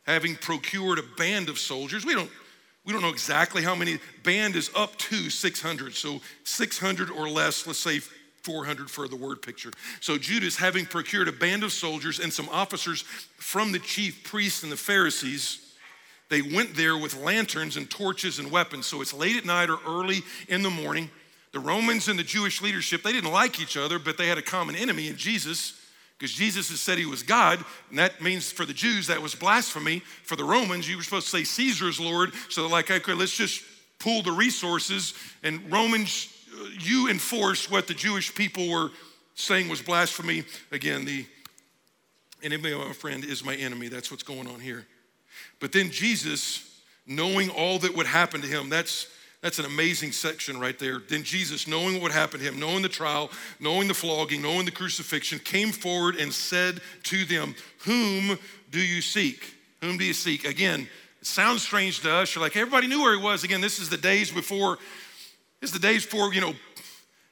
having 0.07 0.37
procured 0.37 0.99
a 0.99 1.05
band 1.17 1.49
of 1.49 1.59
soldiers, 1.59 2.05
we 2.05 2.15
don't 2.15 2.31
we 2.85 2.93
don't 2.93 3.01
know 3.01 3.09
exactly 3.09 3.63
how 3.63 3.75
many 3.75 3.99
band 4.25 4.57
is 4.57 4.71
up 4.77 4.95
to 4.97 5.31
600 5.31 5.95
so 5.95 6.21
600 6.45 7.11
or 7.11 7.31
less 7.31 7.67
let's 7.67 7.79
say 7.79 8.01
400 8.45 8.91
for 8.91 9.09
the 9.09 9.17
word 9.17 9.43
picture 9.43 9.71
so 10.01 10.19
judas 10.19 10.57
having 10.57 10.87
procured 10.87 11.29
a 11.29 11.33
band 11.33 11.65
of 11.65 11.73
soldiers 11.73 12.21
and 12.21 12.33
some 12.33 12.49
officers 12.51 13.03
from 13.37 13.73
the 13.73 13.79
chief 13.79 14.25
priests 14.25 14.63
and 14.63 14.71
the 14.71 14.77
pharisees 14.77 15.65
they 16.29 16.43
went 16.43 16.75
there 16.75 16.97
with 16.97 17.17
lanterns 17.17 17.77
and 17.77 17.89
torches 17.89 18.39
and 18.39 18.51
weapons. 18.51 18.87
So 18.87 19.01
it's 19.01 19.13
late 19.13 19.37
at 19.37 19.45
night 19.45 19.71
or 19.71 19.79
early 19.87 20.23
in 20.49 20.63
the 20.63 20.71
morning. 20.71 21.11
The 21.53 21.61
Romans 21.61 22.09
and 22.09 22.19
the 22.19 22.25
Jewish 22.25 22.61
leadership, 22.61 23.03
they 23.03 23.13
didn't 23.13 23.31
like 23.31 23.61
each 23.61 23.77
other, 23.77 23.99
but 23.99 24.19
they 24.19 24.27
had 24.27 24.39
a 24.39 24.43
common 24.43 24.75
enemy 24.75 25.09
in 25.09 25.17
Jesus 25.17 25.81
because 26.19 26.33
Jesus 26.33 26.71
has 26.71 26.81
said 26.81 26.99
he 26.99 27.07
was 27.07 27.23
God, 27.23 27.65
and 27.91 27.99
that 27.99 28.21
means 28.21 28.51
for 28.51 28.65
the 28.65 28.73
Jews 28.73 29.09
that 29.09 29.21
was 29.21 29.35
blasphemy. 29.35 30.01
For 30.25 30.37
the 30.37 30.45
Romans, 30.45 30.89
you 30.89 30.97
were 30.97 31.03
supposed 31.03 31.27
to 31.27 31.37
say 31.37 31.45
Caesar's 31.45 32.01
Lord. 32.01 32.33
So 32.49 32.67
like, 32.67 32.91
okay, 32.91 33.13
let's 33.13 33.37
just 33.37 33.63
pool 33.99 34.23
the 34.23 34.33
resources. 34.33 35.15
And 35.43 35.71
Romans, 35.71 36.34
you 36.81 37.09
enforce 37.09 37.71
what 37.71 37.87
the 37.87 37.95
Jewish 37.95 38.35
people 38.35 38.69
were 38.69 38.91
saying 39.35 39.69
was 39.69 39.83
blasphemy. 39.83 40.45
Again, 40.73 41.05
the 41.05 41.27
enemy 42.43 42.73
of 42.73 42.81
my 42.81 42.93
friend 42.93 43.25
is 43.25 43.45
my 43.45 43.55
enemy. 43.55 43.89
That's 43.89 44.11
what's 44.11 44.23
going 44.23 44.47
on 44.47 44.61
here. 44.61 44.87
But 45.61 45.73
then 45.73 45.91
Jesus, 45.91 46.81
knowing 47.07 47.51
all 47.51 47.79
that 47.81 47.97
would 47.97 48.07
happen 48.07 48.41
to 48.43 48.47
him, 48.47 48.69
that's 48.69 49.09
that's 49.45 49.59
an 49.59 49.67
amazing 49.67 50.13
section 50.13 50.59
right 50.59 50.79
there. 50.79 51.03
Then 51.07 51.23
Jesus, 51.23 51.69
knowing 51.69 51.95
what 51.95 52.05
would 52.05 52.13
happen 52.13 52.41
to 52.41 52.47
him, 52.47 52.59
knowing 52.59 52.81
the 52.81 52.89
trial, 52.89 53.31
knowing 53.61 53.89
the 53.89 53.95
flogging, 53.95 54.41
knowing 54.41 54.65
the 54.65 54.71
crucifixion, 54.71 55.39
came 55.39 55.71
forward 55.71 56.17
and 56.17 56.33
said 56.33 56.81
to 57.03 57.27
them, 57.27 57.55
Whom 57.81 58.39
do 58.71 58.81
you 58.81 59.03
seek? 59.03 59.55
Whom 59.83 59.99
do 59.99 60.05
you 60.05 60.15
seek? 60.15 60.47
Again, 60.47 60.89
it 61.21 61.27
sounds 61.27 61.63
strange 61.63 62.01
to 62.01 62.11
us. 62.11 62.35
You're 62.35 62.43
like, 62.43 62.57
everybody 62.57 62.87
knew 62.87 63.03
where 63.03 63.15
he 63.15 63.23
was. 63.23 63.45
Again, 63.45 63.61
this 63.61 63.79
is 63.79 63.91
the 63.91 63.99
days 63.99 64.31
before, 64.31 64.79
is 65.65 65.73
the 65.73 65.79
days 65.79 66.05
before, 66.05 66.33
you 66.33 66.41
know, 66.41 66.55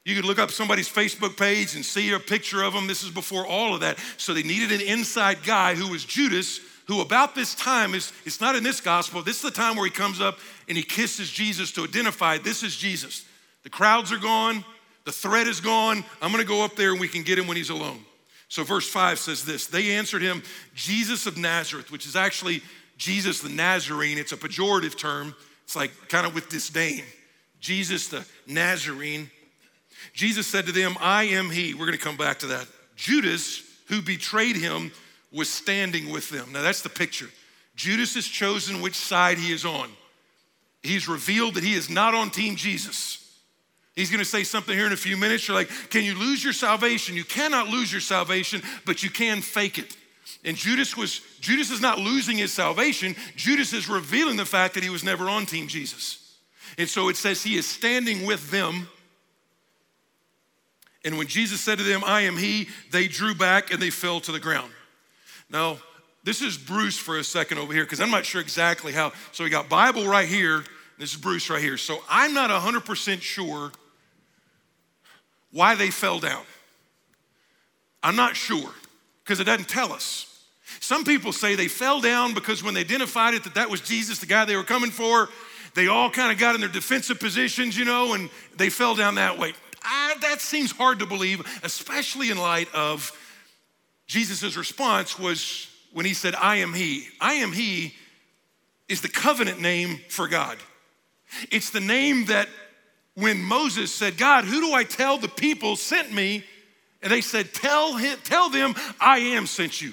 you 0.04 0.16
could 0.16 0.24
look 0.24 0.40
up 0.40 0.50
somebody's 0.50 0.88
Facebook 0.88 1.36
page 1.36 1.76
and 1.76 1.84
see 1.84 2.12
a 2.12 2.18
picture 2.18 2.62
of 2.62 2.72
them. 2.72 2.88
This 2.88 3.04
is 3.04 3.10
before 3.10 3.46
all 3.46 3.74
of 3.74 3.82
that. 3.82 3.98
So 4.16 4.34
they 4.34 4.42
needed 4.42 4.72
an 4.72 4.80
inside 4.80 5.44
guy 5.44 5.76
who 5.76 5.88
was 5.88 6.04
Judas 6.04 6.60
who 6.86 7.00
about 7.00 7.34
this 7.34 7.54
time 7.54 7.94
is 7.94 8.12
it's 8.24 8.40
not 8.40 8.56
in 8.56 8.64
this 8.64 8.80
gospel. 8.80 9.22
This 9.22 9.36
is 9.36 9.42
the 9.42 9.50
time 9.50 9.76
where 9.76 9.84
he 9.84 9.90
comes 9.90 10.20
up 10.20 10.38
and 10.68 10.76
he 10.76 10.82
kisses 10.82 11.30
jesus 11.30 11.70
to 11.72 11.84
identify 11.84 12.38
this 12.38 12.62
is 12.62 12.76
jesus. 12.76 13.24
The 13.62 13.70
crowds 13.70 14.10
are 14.12 14.18
gone. 14.18 14.64
The 15.04 15.12
threat 15.12 15.46
is 15.46 15.60
gone. 15.60 16.04
I'm 16.20 16.32
going 16.32 16.42
to 16.42 16.48
go 16.48 16.64
up 16.64 16.76
there 16.76 16.90
and 16.90 17.00
we 17.00 17.08
can 17.08 17.22
get 17.22 17.38
him 17.38 17.46
when 17.46 17.56
he's 17.56 17.70
alone. 17.70 18.04
So 18.48 18.64
verse 18.64 18.88
5 18.88 19.18
says 19.18 19.44
this. 19.44 19.66
They 19.66 19.92
answered 19.92 20.22
him 20.22 20.42
jesus 20.74 21.26
of 21.26 21.38
nazareth 21.38 21.90
which 21.90 22.06
is 22.06 22.16
actually 22.16 22.62
jesus 22.98 23.40
the 23.40 23.48
nazarene. 23.48 24.18
It's 24.18 24.32
a 24.32 24.36
pejorative 24.36 24.98
term. 24.98 25.34
It's 25.64 25.76
like 25.76 25.92
kind 26.08 26.26
of 26.26 26.34
with 26.34 26.48
disdain 26.48 27.04
jesus 27.62 28.08
the 28.08 28.22
nazarene 28.46 29.30
jesus 30.12 30.46
said 30.46 30.66
to 30.66 30.72
them 30.72 30.94
i 31.00 31.24
am 31.24 31.48
he 31.48 31.72
we're 31.72 31.86
going 31.86 31.98
to 31.98 32.04
come 32.04 32.18
back 32.18 32.38
to 32.40 32.48
that 32.48 32.66
judas 32.94 33.62
who 33.88 34.02
betrayed 34.02 34.56
him 34.56 34.92
was 35.32 35.48
standing 35.48 36.10
with 36.10 36.30
them. 36.30 36.52
Now 36.52 36.62
that's 36.62 36.82
the 36.82 36.88
picture. 36.88 37.28
Judas 37.74 38.14
has 38.14 38.26
chosen 38.26 38.82
which 38.82 38.94
side 38.94 39.38
he 39.38 39.52
is 39.52 39.64
on. 39.64 39.90
He's 40.82 41.08
revealed 41.08 41.54
that 41.54 41.64
he 41.64 41.74
is 41.74 41.88
not 41.88 42.14
on 42.14 42.30
Team 42.30 42.56
Jesus. 42.56 43.18
He's 43.94 44.10
gonna 44.10 44.24
say 44.24 44.44
something 44.44 44.74
here 44.74 44.86
in 44.86 44.92
a 44.92 44.96
few 44.96 45.16
minutes. 45.16 45.48
You're 45.48 45.56
like, 45.56 45.70
can 45.90 46.04
you 46.04 46.14
lose 46.14 46.42
your 46.42 46.52
salvation? 46.52 47.14
You 47.14 47.24
cannot 47.24 47.68
lose 47.68 47.92
your 47.92 48.00
salvation, 48.00 48.62
but 48.84 49.02
you 49.02 49.10
can 49.10 49.40
fake 49.40 49.78
it. 49.78 49.96
And 50.44 50.56
Judas 50.56 50.96
was, 50.96 51.20
Judas 51.40 51.70
is 51.70 51.80
not 51.80 51.98
losing 51.98 52.38
his 52.38 52.52
salvation. 52.52 53.14
Judas 53.36 53.72
is 53.72 53.88
revealing 53.88 54.36
the 54.36 54.44
fact 54.44 54.74
that 54.74 54.82
he 54.82 54.90
was 54.90 55.04
never 55.04 55.28
on 55.28 55.46
Team 55.46 55.68
Jesus. 55.68 56.21
And 56.78 56.88
so 56.88 57.08
it 57.08 57.16
says 57.16 57.42
he 57.42 57.56
is 57.56 57.66
standing 57.66 58.26
with 58.26 58.50
them. 58.50 58.88
And 61.04 61.18
when 61.18 61.26
Jesus 61.26 61.60
said 61.60 61.78
to 61.78 61.84
them, 61.84 62.02
I 62.04 62.22
am 62.22 62.36
he, 62.36 62.68
they 62.90 63.08
drew 63.08 63.34
back 63.34 63.72
and 63.72 63.82
they 63.82 63.90
fell 63.90 64.20
to 64.20 64.32
the 64.32 64.40
ground. 64.40 64.70
Now, 65.50 65.78
this 66.24 66.40
is 66.40 66.56
Bruce 66.56 66.96
for 66.96 67.18
a 67.18 67.24
second 67.24 67.58
over 67.58 67.72
here 67.72 67.84
because 67.84 68.00
I'm 68.00 68.10
not 68.10 68.24
sure 68.24 68.40
exactly 68.40 68.92
how. 68.92 69.12
So 69.32 69.44
we 69.44 69.50
got 69.50 69.68
Bible 69.68 70.06
right 70.06 70.28
here. 70.28 70.64
This 70.98 71.12
is 71.14 71.20
Bruce 71.20 71.50
right 71.50 71.60
here. 71.60 71.76
So 71.76 71.98
I'm 72.08 72.32
not 72.32 72.50
100% 72.50 73.20
sure 73.20 73.72
why 75.50 75.74
they 75.74 75.90
fell 75.90 76.20
down. 76.20 76.44
I'm 78.02 78.16
not 78.16 78.36
sure 78.36 78.70
because 79.24 79.40
it 79.40 79.44
doesn't 79.44 79.68
tell 79.68 79.92
us. 79.92 80.28
Some 80.80 81.04
people 81.04 81.32
say 81.32 81.54
they 81.54 81.68
fell 81.68 82.00
down 82.00 82.34
because 82.34 82.62
when 82.62 82.74
they 82.74 82.80
identified 82.80 83.34
it 83.34 83.44
that 83.44 83.54
that 83.54 83.70
was 83.70 83.80
Jesus, 83.80 84.18
the 84.18 84.26
guy 84.26 84.44
they 84.44 84.56
were 84.56 84.62
coming 84.62 84.90
for, 84.90 85.28
they 85.74 85.88
all 85.88 86.10
kind 86.10 86.32
of 86.32 86.38
got 86.38 86.54
in 86.54 86.60
their 86.60 86.70
defensive 86.70 87.18
positions, 87.18 87.76
you 87.76 87.84
know, 87.84 88.14
and 88.14 88.30
they 88.56 88.70
fell 88.70 88.94
down 88.94 89.14
that 89.16 89.38
way. 89.38 89.52
I, 89.82 90.14
that 90.20 90.40
seems 90.40 90.70
hard 90.70 90.98
to 91.00 91.06
believe, 91.06 91.42
especially 91.64 92.30
in 92.30 92.38
light 92.38 92.72
of 92.74 93.12
Jesus' 94.06 94.56
response 94.56 95.18
was 95.18 95.68
when 95.92 96.06
he 96.06 96.14
said, 96.14 96.34
I 96.34 96.56
am 96.56 96.74
he. 96.74 97.06
I 97.20 97.34
am 97.34 97.52
he 97.52 97.94
is 98.88 99.00
the 99.00 99.08
covenant 99.08 99.60
name 99.60 100.00
for 100.08 100.28
God. 100.28 100.58
It's 101.50 101.70
the 101.70 101.80
name 101.80 102.26
that 102.26 102.48
when 103.14 103.42
Moses 103.42 103.92
said, 103.94 104.16
God, 104.16 104.44
who 104.44 104.60
do 104.60 104.74
I 104.74 104.84
tell 104.84 105.18
the 105.18 105.28
people 105.28 105.76
sent 105.76 106.12
me? 106.12 106.44
And 107.02 107.10
they 107.10 107.20
said, 107.20 107.52
Tell 107.52 107.96
him, 107.96 108.18
tell 108.22 108.48
them 108.48 108.74
I 109.00 109.18
am 109.18 109.46
sent 109.46 109.80
you. 109.80 109.92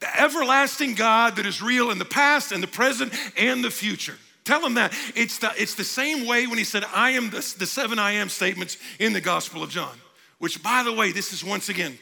The 0.00 0.20
everlasting 0.20 0.94
God 0.94 1.36
that 1.36 1.46
is 1.46 1.62
real 1.62 1.90
in 1.90 1.98
the 1.98 2.04
past 2.04 2.52
and 2.52 2.62
the 2.62 2.68
present 2.68 3.12
and 3.36 3.64
the 3.64 3.70
future. 3.70 4.16
Tell 4.46 4.64
him 4.64 4.74
that. 4.74 4.94
It's 5.16 5.38
the, 5.38 5.52
it's 5.56 5.74
the 5.74 5.84
same 5.84 6.24
way 6.24 6.46
when 6.46 6.56
he 6.56 6.64
said, 6.64 6.84
I 6.94 7.10
am 7.10 7.30
the, 7.30 7.54
the 7.58 7.66
seven 7.66 7.98
I 7.98 8.12
am 8.12 8.28
statements 8.28 8.78
in 9.00 9.12
the 9.12 9.20
Gospel 9.20 9.62
of 9.62 9.70
John. 9.70 9.94
Which, 10.38 10.62
by 10.62 10.84
the 10.84 10.92
way, 10.92 11.10
this 11.10 11.32
is 11.32 11.42
once 11.42 11.68
again, 11.68 11.98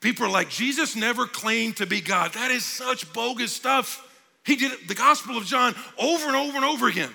people 0.00 0.24
are 0.24 0.30
like, 0.30 0.48
Jesus 0.48 0.94
never 0.94 1.26
claimed 1.26 1.78
to 1.78 1.86
be 1.86 2.00
God. 2.00 2.32
That 2.34 2.52
is 2.52 2.64
such 2.64 3.12
bogus 3.12 3.52
stuff. 3.52 4.04
He 4.44 4.54
did 4.54 4.72
the 4.86 4.94
Gospel 4.94 5.36
of 5.36 5.44
John 5.44 5.74
over 5.98 6.28
and 6.28 6.36
over 6.36 6.56
and 6.56 6.64
over 6.64 6.86
again. 6.86 7.10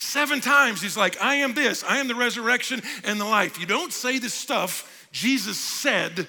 Seven 0.00 0.40
times 0.40 0.82
he's 0.82 0.96
like, 0.96 1.20
I 1.22 1.36
am 1.36 1.54
this, 1.54 1.84
I 1.84 1.98
am 1.98 2.08
the 2.08 2.14
resurrection 2.16 2.82
and 3.04 3.20
the 3.20 3.24
life. 3.24 3.60
You 3.60 3.66
don't 3.66 3.92
say 3.92 4.18
the 4.18 4.28
stuff 4.28 5.08
Jesus 5.12 5.56
said, 5.58 6.26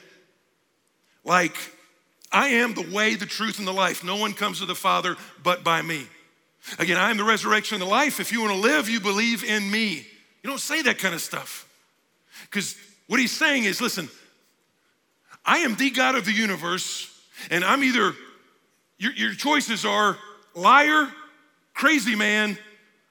like, 1.23 1.55
I 2.31 2.49
am 2.49 2.75
the 2.75 2.87
way, 2.93 3.15
the 3.15 3.25
truth, 3.25 3.57
and 3.57 3.67
the 3.67 3.73
life. 3.73 4.03
No 4.03 4.15
one 4.15 4.33
comes 4.33 4.59
to 4.59 4.67
the 4.67 4.75
Father 4.75 5.15
but 5.41 5.63
by 5.63 5.81
me. 5.81 6.05
Again, 6.79 6.97
I 6.97 7.11
am 7.11 7.17
the 7.17 7.23
resurrection 7.23 7.75
and 7.75 7.81
the 7.81 7.89
life. 7.89 8.19
If 8.19 8.31
you 8.31 8.41
want 8.41 8.53
to 8.53 8.59
live, 8.59 8.89
you 8.89 8.99
believe 8.99 9.43
in 9.43 9.69
me. 9.69 10.05
You 10.43 10.49
don't 10.49 10.59
say 10.59 10.81
that 10.83 10.97
kind 10.97 11.13
of 11.13 11.21
stuff. 11.21 11.67
Because 12.43 12.75
what 13.07 13.19
he's 13.19 13.31
saying 13.31 13.65
is 13.65 13.81
listen, 13.81 14.09
I 15.45 15.59
am 15.59 15.75
the 15.75 15.91
God 15.91 16.15
of 16.15 16.25
the 16.25 16.31
universe, 16.31 17.11
and 17.51 17.63
I'm 17.63 17.83
either, 17.83 18.13
your, 18.97 19.13
your 19.13 19.33
choices 19.33 19.85
are 19.85 20.17
liar, 20.55 21.07
crazy 21.73 22.15
man, 22.15 22.57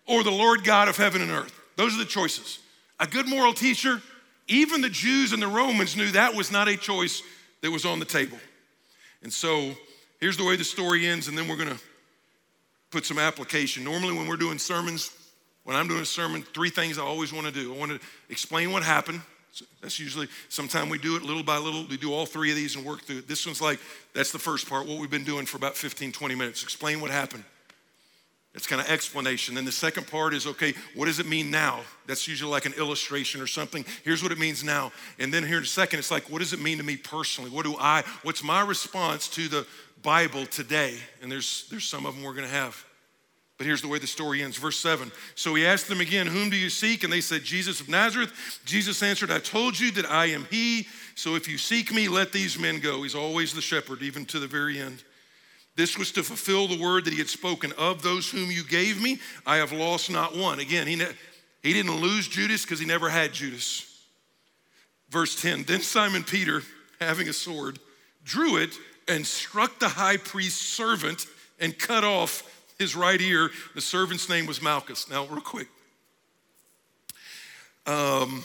or 0.07 0.23
the 0.23 0.33
Lord 0.33 0.65
God 0.65 0.89
of 0.89 0.97
heaven 0.97 1.23
and 1.23 1.31
earth. 1.31 1.59
Those 1.77 1.95
are 1.95 1.99
the 1.99 2.05
choices. 2.05 2.59
A 3.01 3.07
good 3.07 3.29
moral 3.29 3.53
teacher, 3.55 4.03
even 4.49 4.81
the 4.81 4.91
Jews 4.91 5.33
and 5.33 5.43
the 5.43 5.49
Romans 5.49 5.97
knew 5.97 6.11
that 6.11 6.35
was 6.35 6.51
not 6.51 6.69
a 6.69 6.77
choice 6.77 7.23
that 7.63 7.71
was 7.71 7.85
on 7.85 7.99
the 7.99 8.05
table. 8.05 8.39
And 9.23 9.33
so 9.33 9.73
here's 10.21 10.37
the 10.37 10.45
way 10.45 10.57
the 10.57 10.65
story 10.65 11.07
ends, 11.07 11.29
and 11.29 11.39
then 11.39 11.49
we're 11.49 11.57
going 11.57 11.71
to 11.71 11.81
put 12.95 13.05
some 13.05 13.19
application. 13.19 13.83
Normally, 13.83 14.17
when 14.17 14.29
we're 14.29 14.37
doing 14.37 14.57
sermons, 14.57 15.11
when 15.65 15.75
I'm 15.75 15.89
doing 15.89 16.03
a 16.03 16.07
sermon, 16.07 16.43
three 16.55 16.71
things 16.71 16.97
I 16.97 17.03
always 17.03 17.33
want 17.33 17.45
to 17.47 17.53
do. 17.53 17.75
I 17.75 17.77
want 17.77 17.91
to 17.91 17.99
explain 18.31 18.71
what 18.71 18.85
happened. 18.85 19.21
That's 19.83 19.99
usually, 19.99 20.29
sometime 20.49 20.89
we 20.89 20.99
do 20.99 21.17
it 21.17 21.23
little 21.23 21.43
by 21.43 21.59
little. 21.59 21.85
We 21.87 21.97
do 21.97 22.13
all 22.13 22.25
three 22.25 22.51
of 22.51 22.57
these 22.57 22.77
and 22.77 22.85
work 22.85 23.03
through 23.03 23.19
it. 23.19 23.29
This 23.29 23.47
one's 23.47 23.61
like, 23.61 23.81
that's 24.15 24.31
the 24.31 24.39
first 24.39 24.69
part, 24.69 24.87
what 24.87 25.01
we've 25.01 25.11
been 25.11 25.25
doing 25.25 25.45
for 25.45 25.57
about 25.57 25.77
15, 25.77 26.13
20 26.13 26.35
minutes. 26.37 26.63
Explain 26.63 27.01
what 27.01 27.11
happened. 27.11 27.43
It's 28.55 28.69
kind 28.69 28.81
of 28.81 28.89
explanation. 28.89 29.57
Then 29.57 29.65
the 29.65 29.73
second 29.73 30.07
part 30.07 30.33
is 30.33 30.47
okay, 30.47 30.75
what 30.95 31.07
does 31.07 31.19
it 31.19 31.27
mean 31.27 31.51
now? 31.51 31.81
That's 32.07 32.29
usually 32.29 32.53
like 32.53 32.67
an 32.67 32.75
illustration 32.75 33.41
or 33.41 33.49
something. 33.49 33.85
Here's 34.05 34.23
what 34.23 34.31
it 34.31 34.39
means 34.39 34.63
now. 34.63 34.93
And 35.19 35.35
then 35.35 35.45
here 35.45 35.57
in 35.57 35.65
a 35.65 35.67
second, 35.67 35.99
it's 35.99 36.11
like, 36.11 36.31
what 36.31 36.39
does 36.39 36.53
it 36.53 36.61
mean 36.61 36.79
to 36.79 36.85
me 36.85 36.97
personally? 36.97 37.51
What 37.51 37.65
do 37.65 37.77
I, 37.79 38.05
what's 38.23 38.45
my 38.45 38.61
response 38.65 39.29
to 39.31 39.49
the 39.49 39.67
Bible 40.03 40.47
today? 40.47 40.97
And 41.21 41.33
there's 41.33 41.67
there's 41.69 41.85
some 41.85 42.07
of 42.07 42.15
them 42.15 42.23
we're 42.23 42.35
gonna 42.35 42.47
have. 42.47 42.85
But 43.57 43.67
here's 43.67 43.83
the 43.83 43.89
way 43.89 43.99
the 43.99 44.07
story 44.07 44.43
ends. 44.43 44.57
Verse 44.57 44.79
7. 44.79 45.13
So 45.37 45.55
he 45.55 45.65
asked 45.65 45.89
them 45.89 46.01
again, 46.01 46.27
Whom 46.27 46.51
do 46.51 46.57
you 46.57 46.71
seek? 46.71 47.05
And 47.05 47.13
they 47.13 47.21
said, 47.21 47.45
Jesus 47.45 47.81
of 47.81 47.89
Nazareth. 47.89 48.61
Jesus 48.65 49.03
answered, 49.03 49.31
I 49.31 49.39
told 49.39 49.79
you 49.79 49.93
that 49.93 50.07
I 50.07 50.27
am 50.27 50.47
he. 50.51 50.89
So 51.15 51.37
if 51.37 51.49
you 51.49 51.57
seek 51.57 51.93
me, 51.93 52.09
let 52.09 52.33
these 52.33 52.59
men 52.59 52.81
go. 52.81 53.03
He's 53.03 53.15
always 53.15 53.53
the 53.53 53.61
shepherd, 53.61 54.03
even 54.03 54.25
to 54.27 54.41
the 54.41 54.49
very 54.49 54.81
end. 54.81 55.05
This 55.77 55.99
was 55.99 56.13
to 56.13 56.23
fulfill 56.23 56.69
the 56.69 56.79
word 56.79 57.05
that 57.05 57.13
he 57.13 57.19
had 57.19 57.29
spoken 57.29 57.73
of 57.77 58.03
those 58.03 58.31
whom 58.31 58.51
you 58.51 58.63
gave 58.65 59.03
me. 59.03 59.19
I 59.45 59.57
have 59.57 59.73
lost 59.73 60.11
not 60.11 60.37
one. 60.37 60.61
Again, 60.61 60.87
he, 60.87 60.95
ne- 60.97 61.09
he 61.63 61.73
didn't 61.73 62.01
lose 62.01 62.29
Judas 62.29 62.63
because 62.63 62.79
he 62.79 62.87
never 62.87 63.09
had 63.09 63.33
Judas. 63.33 63.91
Verse 65.11 65.41
10 65.41 65.65
Then 65.65 65.81
Simon 65.81 66.23
Peter, 66.23 66.63
having 67.01 67.29
a 67.29 67.33
sword, 67.33 67.79
drew 68.25 68.57
it 68.57 68.71
and 69.09 69.27
struck 69.27 69.79
the 69.81 69.89
high 69.89 70.17
priest's 70.17 70.65
servant 70.65 71.27
and 71.59 71.77
cut 71.77 72.05
off 72.05 72.43
his 72.79 72.95
right 72.95 73.21
ear. 73.21 73.51
The 73.75 73.81
servant's 73.81 74.29
name 74.29 74.47
was 74.47 74.63
Malchus. 74.63 75.11
Now, 75.11 75.27
real 75.27 75.41
quick. 75.41 75.69
Um, 77.87 78.45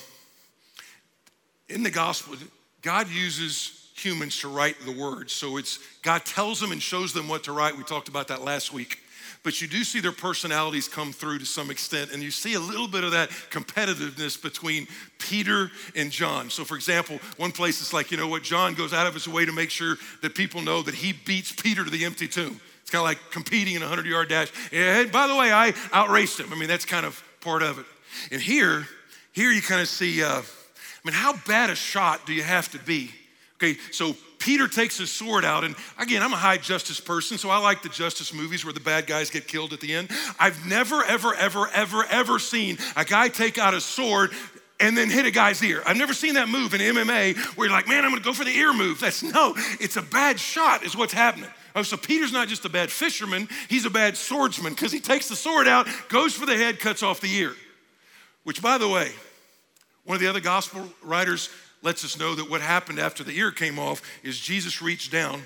in 1.70 1.84
the 1.84 1.92
gospel, 1.92 2.36
God 2.82 3.08
uses 3.10 3.79
humans 4.04 4.40
to 4.40 4.48
write 4.48 4.76
the 4.86 4.92
words. 4.92 5.34
So 5.34 5.58
it's 5.58 5.80
God 6.02 6.26
tells 6.26 6.60
them 6.60 6.72
and 6.72 6.82
shows 6.82 7.14
them 7.14 7.28
what 7.28 7.44
to 7.44 7.52
write. 7.52 7.78
We 7.78 7.84
talked 7.84 8.08
about 8.08 8.28
that 8.30 8.42
last 8.42 8.74
week. 8.74 9.00
But 9.42 9.62
you 9.62 9.68
do 9.68 9.86
see 9.86 10.02
their 10.02 10.12
personalities 10.12 10.90
come 10.90 11.14
through 11.14 11.40
to 11.40 11.46
some 11.46 11.72
extent, 11.72 12.12
and 12.12 12.22
you 12.22 12.30
see 12.30 12.56
a 12.56 12.60
little 12.60 12.90
bit 12.90 13.06
of 13.06 13.12
that 13.12 13.30
competitiveness 13.52 14.42
between 14.42 14.86
Peter 15.18 15.72
and 15.96 16.12
John. 16.12 16.50
So, 16.50 16.66
for 16.66 16.76
example, 16.76 17.20
one 17.38 17.54
place 17.54 17.80
it's 17.80 17.94
like, 17.94 18.12
you 18.12 18.18
know 18.18 18.28
what, 18.28 18.44
John 18.44 18.74
goes 18.74 18.92
out 18.92 19.08
of 19.08 19.14
his 19.14 19.30
way 19.30 19.46
to 19.46 19.54
make 19.54 19.70
sure 19.70 19.96
that 20.22 20.36
people 20.36 20.62
know 20.62 20.82
that 20.82 20.94
he 20.94 21.14
beats 21.14 21.54
Peter 21.54 21.86
to 21.86 21.90
the 21.90 22.04
empty 22.04 22.28
tomb. 22.28 22.60
It's 22.82 22.92
kind 22.92 23.02
of 23.02 23.06
like 23.06 23.32
competing 23.32 23.76
in 23.76 23.82
a 23.82 23.86
100 23.86 24.06
yard 24.10 24.28
dash. 24.28 24.52
And 24.74 25.10
by 25.10 25.28
the 25.28 25.36
way, 25.36 25.54
I 25.54 25.74
outraced 25.94 26.40
him. 26.40 26.52
I 26.52 26.58
mean, 26.58 26.68
that's 26.68 26.86
kind 26.86 27.06
of 27.06 27.24
part 27.40 27.64
of 27.64 27.80
it. 27.80 27.86
And 28.32 28.42
here, 28.42 28.88
here 29.32 29.52
you 29.52 29.62
kind 29.62 29.80
of 29.80 29.88
see, 29.88 30.22
uh, 30.22 30.42
I 30.42 30.42
mean, 31.06 31.14
how 31.14 31.38
bad 31.48 31.70
a 31.70 31.76
shot 31.76 32.26
do 32.26 32.34
you 32.34 32.44
have 32.44 32.70
to 32.72 32.80
be 32.80 33.12
Okay, 33.62 33.78
so 33.92 34.16
Peter 34.40 34.70
takes 34.70 34.98
his 34.98 35.12
sword 35.12 35.44
out, 35.44 35.66
and 35.66 35.76
again, 35.98 36.24
I'm 36.24 36.32
a 36.32 36.38
high 36.38 36.58
justice 36.58 37.02
person, 37.02 37.38
so 37.38 37.50
I 37.50 37.58
like 37.58 37.84
the 37.84 37.90
justice 37.90 38.34
movies 38.34 38.64
where 38.64 38.74
the 38.74 38.80
bad 38.80 39.06
guys 39.06 39.30
get 39.30 39.48
killed 39.48 39.74
at 39.74 39.82
the 39.82 39.94
end. 39.94 40.10
I've 40.40 40.66
never, 40.66 41.04
ever, 41.04 41.36
ever, 41.36 41.68
ever, 41.74 42.06
ever 42.10 42.40
seen 42.40 42.78
a 42.96 43.04
guy 43.04 43.28
take 43.28 43.58
out 43.58 43.74
a 43.74 43.82
sword 43.82 44.32
and 44.80 44.98
then 44.98 45.10
hit 45.10 45.26
a 45.26 45.32
guy's 45.32 45.62
ear. 45.62 45.84
I've 45.86 45.98
never 45.98 46.14
seen 46.14 46.36
that 46.36 46.48
move 46.48 46.74
in 46.74 46.80
MMA 46.80 47.36
where 47.58 47.68
you're 47.68 47.76
like, 47.76 47.90
man, 47.90 48.06
I'm 48.06 48.12
gonna 48.12 48.22
go 48.22 48.32
for 48.32 48.46
the 48.46 48.56
ear 48.56 48.74
move. 48.74 49.02
That's 49.02 49.22
no, 49.22 49.56
it's 49.82 49.98
a 49.98 50.02
bad 50.02 50.40
shot, 50.40 50.84
is 50.84 50.96
what's 50.96 51.12
happening. 51.12 51.50
Oh, 51.76 51.84
so 51.84 51.98
Peter's 51.98 52.32
not 52.32 52.48
just 52.48 52.64
a 52.64 52.70
bad 52.70 52.90
fisherman, 52.90 53.50
he's 53.68 53.84
a 53.84 53.90
bad 53.90 54.16
swordsman 54.16 54.74
because 54.74 54.94
he 54.94 55.02
takes 55.02 55.28
the 55.28 55.36
sword 55.36 55.68
out, 55.68 55.86
goes 56.08 56.34
for 56.34 56.46
the 56.46 56.56
head, 56.56 56.80
cuts 56.80 57.04
off 57.04 57.20
the 57.20 57.34
ear. 57.36 57.54
Which, 58.46 58.62
by 58.62 58.78
the 58.78 58.88
way, 58.88 59.12
one 60.06 60.16
of 60.16 60.22
the 60.22 60.28
other 60.28 60.40
gospel 60.40 60.88
writers 61.04 61.50
lets 61.82 62.04
us 62.04 62.20
know 62.20 62.36
that 62.36 62.50
what 62.50 62.62
happened 62.62 63.00
after 63.00 63.24
the 63.24 63.38
ear 63.38 63.52
came 63.52 63.80
off 63.80 64.02
is 64.24 64.40
Jesus 64.40 64.82
reached 64.82 65.12
down 65.12 65.44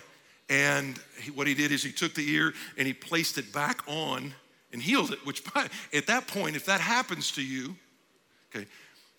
and 0.50 1.00
he, 1.20 1.32
what 1.32 1.48
he 1.48 1.54
did 1.54 1.72
is 1.72 1.84
he 1.84 1.92
took 1.92 2.14
the 2.14 2.30
ear 2.30 2.54
and 2.78 2.88
he 2.88 2.94
placed 2.94 3.38
it 3.38 3.54
back 3.54 3.82
on 3.88 4.34
and 4.72 4.82
healed 4.82 5.12
it, 5.12 5.26
which 5.26 5.44
by, 5.54 5.68
at 5.94 6.08
that 6.08 6.28
point, 6.28 6.56
if 6.56 6.66
that 6.66 6.82
happens 6.82 7.32
to 7.32 7.44
you, 7.44 7.76
okay, 8.54 8.68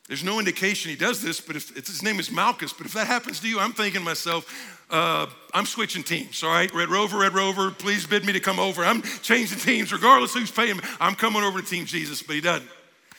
there's 0.08 0.24
no 0.24 0.38
indication 0.38 0.90
he 0.90 0.96
does 0.96 1.22
this, 1.22 1.40
but 1.40 1.56
if 1.56 1.70
his 1.74 2.02
name 2.02 2.20
is 2.20 2.30
Malchus, 2.30 2.74
but 2.74 2.86
if 2.86 2.92
that 2.92 3.06
happens 3.06 3.40
to 3.40 3.48
you, 3.48 3.58
I'm 3.58 3.72
thinking 3.72 4.02
to 4.02 4.04
myself, 4.04 4.84
uh, 4.90 5.26
I'm 5.54 5.64
switching 5.64 6.02
teams, 6.02 6.42
all 6.42 6.50
right? 6.50 6.72
Red 6.74 6.90
Rover, 6.90 7.18
Red 7.18 7.32
Rover, 7.32 7.70
please 7.70 8.06
bid 8.06 8.24
me 8.24 8.34
to 8.34 8.40
come 8.40 8.58
over. 8.58 8.84
I'm 8.84 9.00
changing 9.22 9.58
teams, 9.58 9.92
regardless 9.92 10.34
who's 10.34 10.50
paying 10.50 10.76
me. 10.76 10.82
I'm 11.00 11.14
coming 11.14 11.42
over 11.42 11.62
to 11.62 11.66
Team 11.66 11.86
Jesus, 11.86 12.22
but 12.22 12.34
he 12.34 12.42
doesn't. 12.42 12.68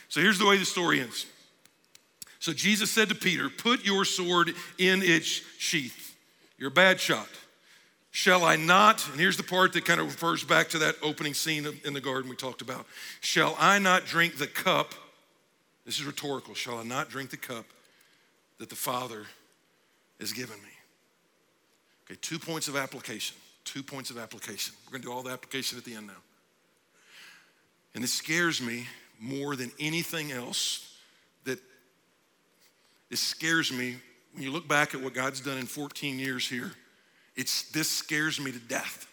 So 0.10 0.22
here's 0.22 0.38
the 0.38 0.46
way 0.46 0.58
the 0.58 0.66
story 0.66 1.02
ends. 1.02 1.26
So 2.46 2.54
Jesus 2.54 2.92
said 2.92 3.10
to 3.10 3.16
Peter, 3.16 3.50
Put 3.50 3.84
your 3.84 4.06
sword 4.06 4.54
in 4.78 5.02
its 5.02 5.42
sheath. 5.58 6.16
You're 6.60 6.68
a 6.68 6.72
bad 6.72 7.00
shot. 7.00 7.28
Shall 8.12 8.46
I 8.46 8.56
not? 8.56 9.04
And 9.10 9.20
here's 9.20 9.36
the 9.36 9.42
part 9.42 9.74
that 9.74 9.84
kind 9.84 10.00
of 10.00 10.06
refers 10.06 10.44
back 10.44 10.70
to 10.70 10.78
that 10.78 10.94
opening 11.02 11.34
scene 11.34 11.68
in 11.84 11.96
the 11.96 12.02
garden 12.02 12.30
we 12.30 12.36
talked 12.36 12.62
about. 12.62 12.86
Shall 13.20 13.58
I 13.60 13.80
not 13.80 14.06
drink 14.06 14.38
the 14.38 14.46
cup? 14.46 14.94
This 15.88 15.98
is 15.98 16.06
rhetorical. 16.06 16.54
Shall 16.54 16.78
I 16.78 16.84
not 16.84 17.10
drink 17.10 17.32
the 17.32 17.38
cup 17.38 17.66
that 18.60 18.70
the 18.70 18.76
Father 18.76 19.24
has 20.20 20.32
given 20.32 20.58
me? 20.58 20.70
Okay, 22.06 22.20
two 22.22 22.38
points 22.38 22.68
of 22.68 22.76
application. 22.76 23.36
Two 23.64 23.82
points 23.82 24.12
of 24.12 24.20
application. 24.20 24.76
We're 24.86 24.92
going 24.92 25.02
to 25.02 25.08
do 25.08 25.12
all 25.12 25.24
the 25.24 25.32
application 25.32 25.80
at 25.80 25.84
the 25.84 25.96
end 25.96 26.06
now. 26.06 26.14
And 27.96 28.04
it 28.04 28.10
scares 28.10 28.62
me 28.62 28.86
more 29.20 29.56
than 29.56 29.72
anything 29.80 30.32
else 30.32 30.92
it 33.16 33.20
scares 33.20 33.72
me 33.72 33.96
when 34.34 34.44
you 34.44 34.52
look 34.52 34.68
back 34.68 34.94
at 34.94 35.00
what 35.00 35.14
God's 35.14 35.40
done 35.40 35.58
in 35.58 35.68
14 35.68 36.20
years 36.20 36.50
here. 36.50 36.74
It's, 37.38 37.72
this 37.72 37.90
scares 37.90 38.42
me 38.42 38.52
to 38.52 38.60
death. 38.60 39.08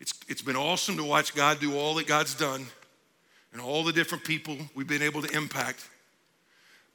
It's, 0.00 0.14
it's 0.26 0.42
been 0.42 0.56
awesome 0.56 0.96
to 0.96 1.04
watch 1.04 1.32
God 1.32 1.60
do 1.60 1.78
all 1.78 1.94
that 1.94 2.08
God's 2.08 2.34
done 2.34 2.66
and 3.52 3.62
all 3.62 3.84
the 3.84 3.92
different 3.92 4.24
people 4.24 4.56
we've 4.74 4.88
been 4.88 5.00
able 5.00 5.22
to 5.22 5.32
impact. 5.32 5.88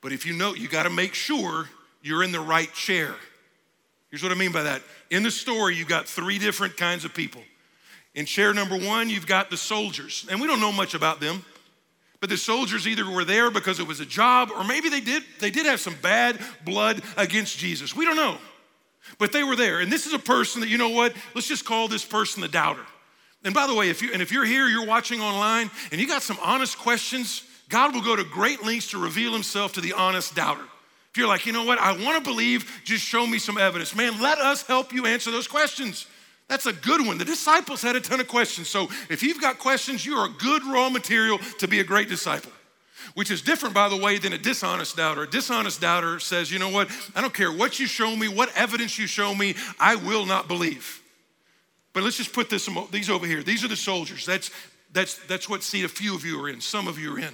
But 0.02 0.12
if 0.12 0.26
you 0.26 0.34
know, 0.34 0.54
you 0.56 0.68
got 0.68 0.84
to 0.84 0.90
make 0.90 1.14
sure 1.14 1.70
you're 2.02 2.24
in 2.24 2.34
the 2.34 2.42
right 2.42 2.74
chair. 2.74 3.16
Here's 4.12 4.22
what 4.22 4.34
I 4.34 4.36
mean 4.36 4.52
by 4.52 4.64
that. 4.64 4.82
In 5.10 5.24
the 5.24 5.32
story, 5.32 5.78
you've 5.78 5.88
got 5.88 6.06
three 6.06 6.38
different 6.38 6.76
kinds 6.76 7.06
of 7.06 7.14
people. 7.14 7.44
In 8.14 8.26
chair 8.26 8.54
number 8.54 8.78
one, 8.78 9.10
you've 9.10 9.26
got 9.26 9.50
the 9.50 9.56
soldiers, 9.58 10.28
and 10.30 10.42
we 10.42 10.48
don't 10.48 10.60
know 10.60 10.74
much 10.74 10.96
about 10.96 11.22
them. 11.22 11.46
But 12.22 12.30
the 12.30 12.38
soldiers 12.38 12.88
either 12.88 13.10
were 13.10 13.26
there 13.26 13.52
because 13.52 13.80
it 13.80 13.88
was 13.88 14.00
a 14.00 14.06
job, 14.06 14.50
or 14.56 14.64
maybe 14.64 14.90
they 14.90 15.02
did, 15.02 15.24
they 15.40 15.52
did 15.52 15.66
have 15.66 15.80
some 15.80 15.96
bad 16.02 16.40
blood 16.64 17.02
against 17.18 17.58
Jesus. 17.58 17.96
We 17.96 18.06
don't 18.06 18.16
know. 18.16 18.38
But 19.20 19.32
they 19.32 19.44
were 19.44 19.56
there. 19.56 19.80
And 19.80 19.92
this 19.92 20.08
is 20.08 20.14
a 20.14 20.20
person 20.20 20.62
that, 20.62 20.70
you 20.70 20.78
know 20.78 20.90
what? 20.90 21.14
Let's 21.36 21.48
just 21.48 21.66
call 21.66 21.88
this 21.88 22.04
person 22.04 22.42
the 22.42 22.48
doubter. 22.48 22.86
And 23.44 23.54
by 23.54 23.68
the 23.68 23.76
way, 23.76 23.90
if 23.90 24.02
you 24.02 24.12
and 24.12 24.22
if 24.22 24.32
you're 24.32 24.46
here, 24.46 24.68
you're 24.68 24.88
watching 24.88 25.22
online, 25.22 25.70
and 25.92 26.02
you 26.02 26.08
got 26.08 26.24
some 26.24 26.38
honest 26.42 26.80
questions, 26.80 27.44
God 27.70 27.94
will 27.94 28.02
go 28.02 28.16
to 28.16 28.24
great 28.24 28.64
lengths 28.64 28.90
to 28.92 28.98
reveal 28.98 29.32
himself 29.34 29.74
to 29.74 29.82
the 29.82 29.94
honest 29.94 30.36
doubter. 30.36 30.64
If 31.12 31.18
you're 31.18 31.28
like, 31.28 31.46
you 31.46 31.54
know 31.54 31.64
what, 31.64 31.78
I 31.78 31.92
want 32.04 32.18
to 32.18 32.30
believe, 32.30 32.82
just 32.84 33.04
show 33.04 33.26
me 33.26 33.38
some 33.38 33.58
evidence. 33.58 33.96
Man, 33.96 34.20
let 34.20 34.40
us 34.40 34.64
help 34.64 34.92
you 34.92 35.06
answer 35.06 35.32
those 35.32 35.48
questions. 35.48 36.08
That's 36.48 36.68
a 36.68 36.74
good 36.74 37.06
one. 37.06 37.18
The 37.18 37.26
disciples 37.26 37.82
had 37.82 37.96
a 37.96 38.02
ton 38.02 38.20
of 38.20 38.28
questions. 38.28 38.70
So 38.70 38.88
if 39.10 39.24
you've 39.24 39.42
got 39.42 39.58
questions, 39.58 40.06
you 40.06 40.16
are 40.16 40.28
a 40.28 40.34
good 40.34 40.64
raw 40.64 40.90
material 40.90 41.40
to 41.60 41.68
be 41.68 41.80
a 41.80 41.84
great 41.84 42.08
disciple, 42.08 42.52
which 43.16 43.32
is 43.32 43.42
different, 43.42 43.74
by 43.74 43.90
the 43.90 43.98
way, 43.98 44.20
than 44.20 44.34
a 44.34 44.38
dishonest 44.38 44.96
doubter. 44.96 45.24
A 45.24 45.30
dishonest 45.30 45.82
doubter 45.82 46.20
says, 46.20 46.52
you 46.52 46.60
know 46.60 46.70
what? 46.70 46.90
I 47.16 47.22
don't 47.22 47.34
care 47.34 47.52
what 47.52 47.80
you 47.80 47.88
show 47.88 48.16
me, 48.16 48.28
what 48.28 48.56
evidence 48.56 49.00
you 49.00 49.08
show 49.08 49.34
me, 49.34 49.56
I 49.80 49.96
will 49.96 50.26
not 50.28 50.48
believe. 50.48 51.02
But 51.94 52.04
let's 52.04 52.18
just 52.18 52.34
put 52.34 52.50
this, 52.50 52.70
these 52.92 53.10
over 53.10 53.26
here. 53.26 53.42
These 53.42 53.64
are 53.64 53.70
the 53.70 53.76
soldiers. 53.76 54.26
That's, 54.26 54.52
that's, 54.94 55.18
that's 55.26 55.50
what 55.50 55.64
seat 55.64 55.86
a 55.86 55.90
few 55.90 56.14
of 56.14 56.26
you 56.26 56.44
are 56.44 56.50
in, 56.50 56.62
some 56.62 56.88
of 56.88 57.00
you 57.00 57.16
are 57.16 57.20
in. 57.20 57.34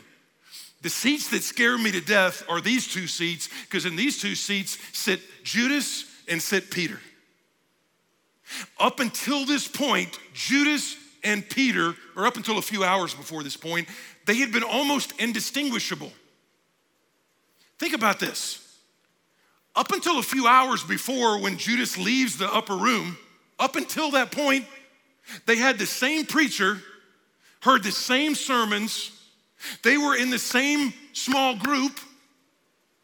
The 0.84 0.89
seats 0.89 1.30
that 1.32 1.43
scare 1.43 1.78
me 1.78 1.91
to 1.91 2.02
death 2.02 2.43
are 2.50 2.62
these 2.62 2.88
two 2.88 3.08
seats, 3.08 3.50
because 3.65 3.86
in 3.86 3.95
these 3.95 4.19
two 4.21 4.36
seats 4.36 4.78
sit 4.93 5.19
Judas 5.43 6.06
and 6.28 6.41
sit 6.41 6.71
Peter. 6.71 7.00
Up 8.79 8.99
until 8.99 9.45
this 9.45 9.67
point, 9.67 10.19
Judas 10.33 10.95
and 11.23 11.47
Peter, 11.47 11.95
or 12.15 12.25
up 12.25 12.37
until 12.37 12.57
a 12.57 12.61
few 12.61 12.83
hours 12.83 13.13
before 13.13 13.43
this 13.43 13.57
point, 13.57 13.87
they 14.25 14.35
had 14.35 14.51
been 14.51 14.63
almost 14.63 15.13
indistinguishable. 15.19 16.11
Think 17.79 17.93
about 17.93 18.19
this. 18.19 18.57
Up 19.75 19.91
until 19.91 20.19
a 20.19 20.23
few 20.23 20.47
hours 20.47 20.83
before, 20.83 21.39
when 21.39 21.57
Judas 21.57 21.97
leaves 21.97 22.37
the 22.37 22.51
upper 22.51 22.75
room, 22.75 23.17
up 23.57 23.75
until 23.75 24.11
that 24.11 24.31
point, 24.31 24.65
they 25.45 25.55
had 25.55 25.77
the 25.77 25.85
same 25.85 26.25
preacher, 26.25 26.81
heard 27.61 27.83
the 27.83 27.91
same 27.91 28.35
sermons, 28.35 29.11
they 29.83 29.97
were 29.97 30.15
in 30.15 30.29
the 30.29 30.39
same 30.39 30.93
small 31.13 31.55
group 31.55 31.99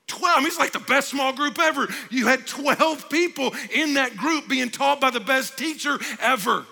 12. 0.07 0.37
I 0.37 0.39
mean, 0.39 0.47
it's 0.47 0.59
like 0.59 0.71
the 0.71 0.79
best 0.79 1.09
small 1.09 1.33
group 1.33 1.59
ever. 1.59 1.87
You 2.09 2.27
had 2.27 2.47
12 2.47 3.09
people 3.09 3.53
in 3.73 3.95
that 3.95 4.15
group 4.15 4.47
being 4.47 4.69
taught 4.69 5.01
by 5.01 5.09
the 5.09 5.19
best 5.19 5.57
teacher 5.57 5.99
ever. 6.21 6.65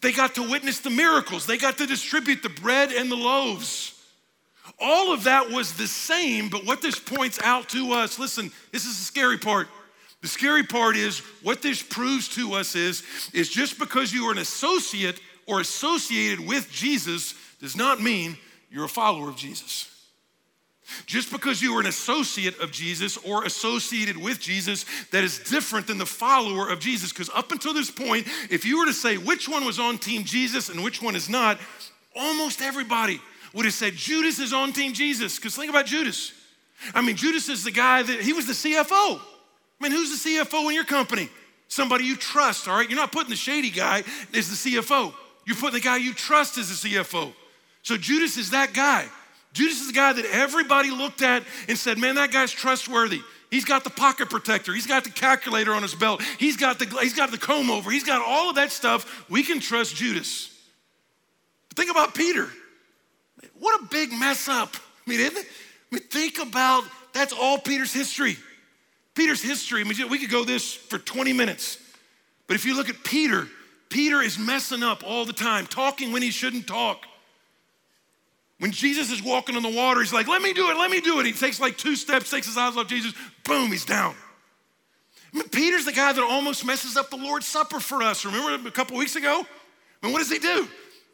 They 0.00 0.12
got 0.12 0.36
to 0.36 0.48
witness 0.48 0.80
the 0.80 0.90
miracles, 0.90 1.46
they 1.46 1.58
got 1.58 1.78
to 1.78 1.86
distribute 1.86 2.42
the 2.42 2.48
bread 2.48 2.92
and 2.92 3.10
the 3.10 3.16
loaves. 3.16 3.98
All 4.80 5.12
of 5.12 5.24
that 5.24 5.50
was 5.50 5.74
the 5.74 5.86
same, 5.86 6.48
but 6.48 6.64
what 6.64 6.82
this 6.82 6.98
points 6.98 7.40
out 7.42 7.68
to 7.70 7.92
us 7.92 8.18
listen, 8.18 8.50
this 8.72 8.84
is 8.84 8.98
the 8.98 9.04
scary 9.04 9.38
part. 9.38 9.68
The 10.22 10.28
scary 10.28 10.62
part 10.62 10.96
is 10.96 11.18
what 11.42 11.62
this 11.62 11.82
proves 11.82 12.28
to 12.36 12.54
us 12.54 12.76
is 12.76 13.02
is 13.32 13.48
just 13.48 13.78
because 13.78 14.12
you 14.12 14.26
are 14.26 14.32
an 14.32 14.38
associate 14.38 15.20
or 15.46 15.60
associated 15.60 16.46
with 16.46 16.70
Jesus 16.70 17.34
does 17.60 17.76
not 17.76 18.00
mean 18.00 18.36
you're 18.70 18.84
a 18.84 18.88
follower 18.88 19.28
of 19.28 19.36
Jesus. 19.36 19.91
Just 21.06 21.30
because 21.30 21.62
you 21.62 21.76
are 21.76 21.80
an 21.80 21.86
associate 21.86 22.58
of 22.60 22.72
Jesus 22.72 23.16
or 23.18 23.44
associated 23.44 24.16
with 24.16 24.40
Jesus, 24.40 24.84
that 25.10 25.22
is 25.22 25.38
different 25.38 25.86
than 25.86 25.98
the 25.98 26.06
follower 26.06 26.68
of 26.68 26.80
Jesus. 26.80 27.12
Because 27.12 27.30
up 27.34 27.52
until 27.52 27.72
this 27.72 27.90
point, 27.90 28.26
if 28.50 28.64
you 28.64 28.78
were 28.78 28.86
to 28.86 28.92
say 28.92 29.16
which 29.16 29.48
one 29.48 29.64
was 29.64 29.78
on 29.78 29.98
Team 29.98 30.24
Jesus 30.24 30.68
and 30.68 30.82
which 30.82 31.00
one 31.00 31.14
is 31.14 31.28
not, 31.28 31.58
almost 32.16 32.60
everybody 32.60 33.20
would 33.54 33.64
have 33.64 33.74
said 33.74 33.94
Judas 33.94 34.38
is 34.38 34.52
on 34.52 34.72
Team 34.72 34.92
Jesus. 34.92 35.36
Because 35.36 35.54
think 35.54 35.70
about 35.70 35.86
Judas. 35.86 36.32
I 36.94 37.00
mean, 37.00 37.16
Judas 37.16 37.48
is 37.48 37.64
the 37.64 37.70
guy 37.70 38.02
that 38.02 38.20
he 38.20 38.32
was 38.32 38.46
the 38.46 38.52
CFO. 38.52 39.20
I 39.20 39.20
mean, 39.80 39.92
who's 39.92 40.22
the 40.22 40.30
CFO 40.30 40.68
in 40.68 40.74
your 40.74 40.84
company? 40.84 41.28
Somebody 41.68 42.04
you 42.04 42.16
trust, 42.16 42.68
all 42.68 42.76
right? 42.76 42.88
You're 42.88 42.98
not 42.98 43.12
putting 43.12 43.30
the 43.30 43.36
shady 43.36 43.70
guy 43.70 44.02
as 44.34 44.62
the 44.62 44.70
CFO. 44.70 45.14
You're 45.46 45.56
putting 45.56 45.74
the 45.74 45.80
guy 45.80 45.96
you 45.96 46.12
trust 46.12 46.58
as 46.58 46.68
the 46.82 46.88
CFO. 46.88 47.32
So 47.82 47.96
Judas 47.96 48.36
is 48.36 48.50
that 48.50 48.74
guy. 48.74 49.06
Judas 49.52 49.80
is 49.80 49.88
the 49.88 49.92
guy 49.92 50.12
that 50.12 50.24
everybody 50.24 50.90
looked 50.90 51.22
at 51.22 51.42
and 51.68 51.76
said, 51.76 51.98
man, 51.98 52.14
that 52.14 52.32
guy's 52.32 52.52
trustworthy. 52.52 53.20
He's 53.50 53.66
got 53.66 53.84
the 53.84 53.90
pocket 53.90 54.30
protector. 54.30 54.72
He's 54.72 54.86
got 54.86 55.04
the 55.04 55.10
calculator 55.10 55.74
on 55.74 55.82
his 55.82 55.94
belt. 55.94 56.22
He's 56.38 56.56
got 56.56 56.78
the, 56.78 56.86
he's 57.00 57.14
got 57.14 57.30
the 57.30 57.38
comb 57.38 57.70
over. 57.70 57.90
He's 57.90 58.04
got 58.04 58.22
all 58.26 58.48
of 58.48 58.56
that 58.56 58.72
stuff. 58.72 59.28
We 59.28 59.42
can 59.42 59.60
trust 59.60 59.94
Judas. 59.94 60.58
But 61.68 61.76
think 61.76 61.90
about 61.90 62.14
Peter. 62.14 62.48
What 63.58 63.82
a 63.82 63.84
big 63.86 64.10
mess 64.10 64.48
up. 64.48 64.74
I 65.06 65.10
mean, 65.10 65.20
isn't 65.20 65.36
it? 65.36 65.46
I 65.46 65.94
mean, 65.96 66.02
think 66.04 66.38
about 66.38 66.84
that's 67.12 67.34
all 67.34 67.58
Peter's 67.58 67.92
history. 67.92 68.38
Peter's 69.14 69.42
history, 69.42 69.82
I 69.82 69.84
mean, 69.84 70.08
we 70.08 70.18
could 70.18 70.30
go 70.30 70.44
this 70.44 70.72
for 70.72 70.98
20 70.98 71.34
minutes. 71.34 71.76
But 72.46 72.56
if 72.56 72.64
you 72.64 72.74
look 72.74 72.88
at 72.88 73.04
Peter, 73.04 73.46
Peter 73.90 74.22
is 74.22 74.38
messing 74.38 74.82
up 74.82 75.02
all 75.06 75.26
the 75.26 75.34
time, 75.34 75.66
talking 75.66 76.12
when 76.12 76.22
he 76.22 76.30
shouldn't 76.30 76.66
talk. 76.66 77.04
When 78.62 78.70
Jesus 78.70 79.10
is 79.10 79.20
walking 79.20 79.56
on 79.56 79.62
the 79.64 79.72
water, 79.76 80.00
he's 80.00 80.12
like, 80.12 80.28
let 80.28 80.40
me 80.40 80.52
do 80.52 80.70
it, 80.70 80.76
let 80.76 80.88
me 80.88 81.00
do 81.00 81.18
it. 81.18 81.26
He 81.26 81.32
takes 81.32 81.58
like 81.58 81.76
two 81.76 81.96
steps, 81.96 82.30
takes 82.30 82.46
his 82.46 82.56
eyes 82.56 82.76
off 82.76 82.86
Jesus, 82.86 83.12
boom, 83.42 83.72
he's 83.72 83.84
down. 83.84 84.14
I 85.34 85.38
mean, 85.38 85.48
Peter's 85.48 85.84
the 85.84 85.90
guy 85.90 86.12
that 86.12 86.22
almost 86.22 86.64
messes 86.64 86.96
up 86.96 87.10
the 87.10 87.16
Lord's 87.16 87.44
Supper 87.44 87.80
for 87.80 88.04
us. 88.04 88.24
Remember 88.24 88.68
a 88.68 88.70
couple 88.70 88.96
weeks 88.96 89.16
ago? 89.16 89.44
I 90.00 90.06
mean, 90.06 90.12
what 90.12 90.20
does 90.20 90.30
he 90.30 90.38
do? 90.38 90.68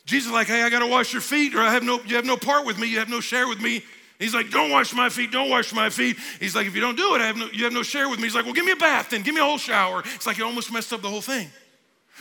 Jesus 0.04 0.30
like, 0.30 0.48
hey, 0.48 0.62
I 0.62 0.68
gotta 0.68 0.88
wash 0.88 1.14
your 1.14 1.22
feet, 1.22 1.54
or 1.54 1.62
I 1.62 1.72
have 1.72 1.82
no, 1.82 2.02
you 2.02 2.16
have 2.16 2.26
no 2.26 2.36
part 2.36 2.66
with 2.66 2.78
me, 2.78 2.86
you 2.86 2.98
have 2.98 3.08
no 3.08 3.20
share 3.20 3.48
with 3.48 3.62
me. 3.62 3.82
He's 4.18 4.34
like, 4.34 4.50
don't 4.50 4.70
wash 4.70 4.92
my 4.92 5.08
feet, 5.08 5.32
don't 5.32 5.48
wash 5.48 5.72
my 5.72 5.88
feet. 5.88 6.18
He's 6.40 6.54
like, 6.54 6.66
if 6.66 6.74
you 6.74 6.82
don't 6.82 6.98
do 6.98 7.14
it, 7.14 7.22
I 7.22 7.26
have 7.28 7.38
no, 7.38 7.48
you 7.50 7.64
have 7.64 7.72
no 7.72 7.82
share 7.82 8.10
with 8.10 8.18
me. 8.18 8.24
He's 8.24 8.34
like, 8.34 8.44
well, 8.44 8.52
give 8.52 8.66
me 8.66 8.72
a 8.72 8.76
bath 8.76 9.08
then, 9.08 9.22
give 9.22 9.34
me 9.34 9.40
a 9.40 9.44
whole 9.44 9.56
shower. 9.56 10.02
It's 10.16 10.26
like 10.26 10.36
he 10.36 10.42
almost 10.42 10.70
messed 10.70 10.92
up 10.92 11.00
the 11.00 11.08
whole 11.08 11.22
thing. 11.22 11.48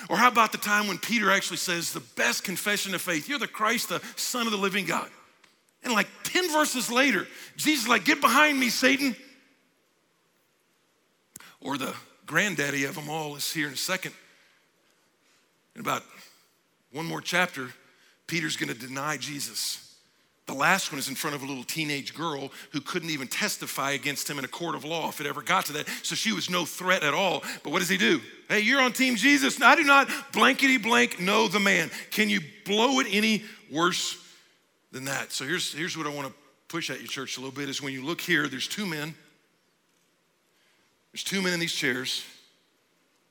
Or 0.09 0.15
how 0.15 0.29
about 0.29 0.53
the 0.53 0.57
time 0.57 0.87
when 0.87 0.99
Peter 0.99 1.29
actually 1.31 1.57
says 1.57 1.91
the 1.91 1.99
best 2.15 2.45
confession 2.45 2.95
of 2.95 3.01
faith? 3.01 3.27
You're 3.27 3.39
the 3.39 3.47
Christ, 3.47 3.89
the 3.89 4.01
Son 4.15 4.45
of 4.45 4.53
the 4.53 4.57
living 4.57 4.85
God. 4.85 5.09
And 5.87 5.95
like 5.95 6.09
10 6.23 6.51
verses 6.51 6.91
later, 6.91 7.25
Jesus 7.55 7.87
like, 7.87 8.03
Get 8.03 8.19
behind 8.19 8.59
me, 8.59 8.67
Satan. 8.67 9.15
Or 11.61 11.77
the 11.77 11.95
granddaddy 12.25 12.83
of 12.83 12.95
them 12.95 13.09
all 13.09 13.37
is 13.37 13.53
here 13.53 13.67
in 13.67 13.73
a 13.73 13.77
second. 13.77 14.13
In 15.75 15.79
about 15.79 16.03
one 16.91 17.05
more 17.05 17.21
chapter, 17.21 17.69
Peter's 18.27 18.57
gonna 18.57 18.73
deny 18.73 19.15
Jesus. 19.15 19.95
The 20.45 20.53
last 20.53 20.91
one 20.91 20.99
is 20.99 21.07
in 21.07 21.15
front 21.15 21.37
of 21.37 21.43
a 21.43 21.45
little 21.45 21.63
teenage 21.63 22.13
girl 22.13 22.51
who 22.73 22.81
couldn't 22.81 23.09
even 23.09 23.29
testify 23.29 23.91
against 23.91 24.29
him 24.29 24.37
in 24.39 24.43
a 24.43 24.49
court 24.49 24.75
of 24.75 24.83
law 24.83 25.07
if 25.07 25.21
it 25.21 25.25
ever 25.25 25.41
got 25.41 25.67
to 25.67 25.73
that. 25.73 25.87
So 26.03 26.15
she 26.15 26.33
was 26.33 26.49
no 26.49 26.65
threat 26.65 27.03
at 27.03 27.13
all. 27.13 27.43
But 27.63 27.71
what 27.71 27.79
does 27.79 27.89
he 27.89 27.97
do? 27.97 28.19
Hey, 28.49 28.59
you're 28.59 28.81
on 28.81 28.91
Team 28.91 29.15
Jesus. 29.15 29.61
I 29.61 29.75
do 29.75 29.85
not 29.85 30.09
blankety 30.33 30.77
blank 30.79 31.21
know 31.21 31.47
the 31.47 31.61
man. 31.61 31.89
Can 32.11 32.29
you 32.29 32.41
blow 32.65 32.99
it 32.99 33.07
any 33.09 33.45
worse 33.71 34.21
than 34.91 35.05
that. 35.05 35.31
So 35.31 35.45
here's, 35.45 35.73
here's 35.73 35.97
what 35.97 36.07
I 36.07 36.09
want 36.09 36.27
to 36.27 36.33
push 36.67 36.89
at 36.89 37.01
you, 37.01 37.07
church, 37.07 37.37
a 37.37 37.39
little 37.39 37.55
bit 37.55 37.69
is 37.69 37.81
when 37.81 37.93
you 37.93 38.03
look 38.03 38.21
here, 38.21 38.47
there's 38.47 38.67
two 38.67 38.85
men. 38.85 39.13
There's 41.11 41.23
two 41.23 41.41
men 41.41 41.53
in 41.53 41.59
these 41.59 41.73
chairs. 41.73 42.23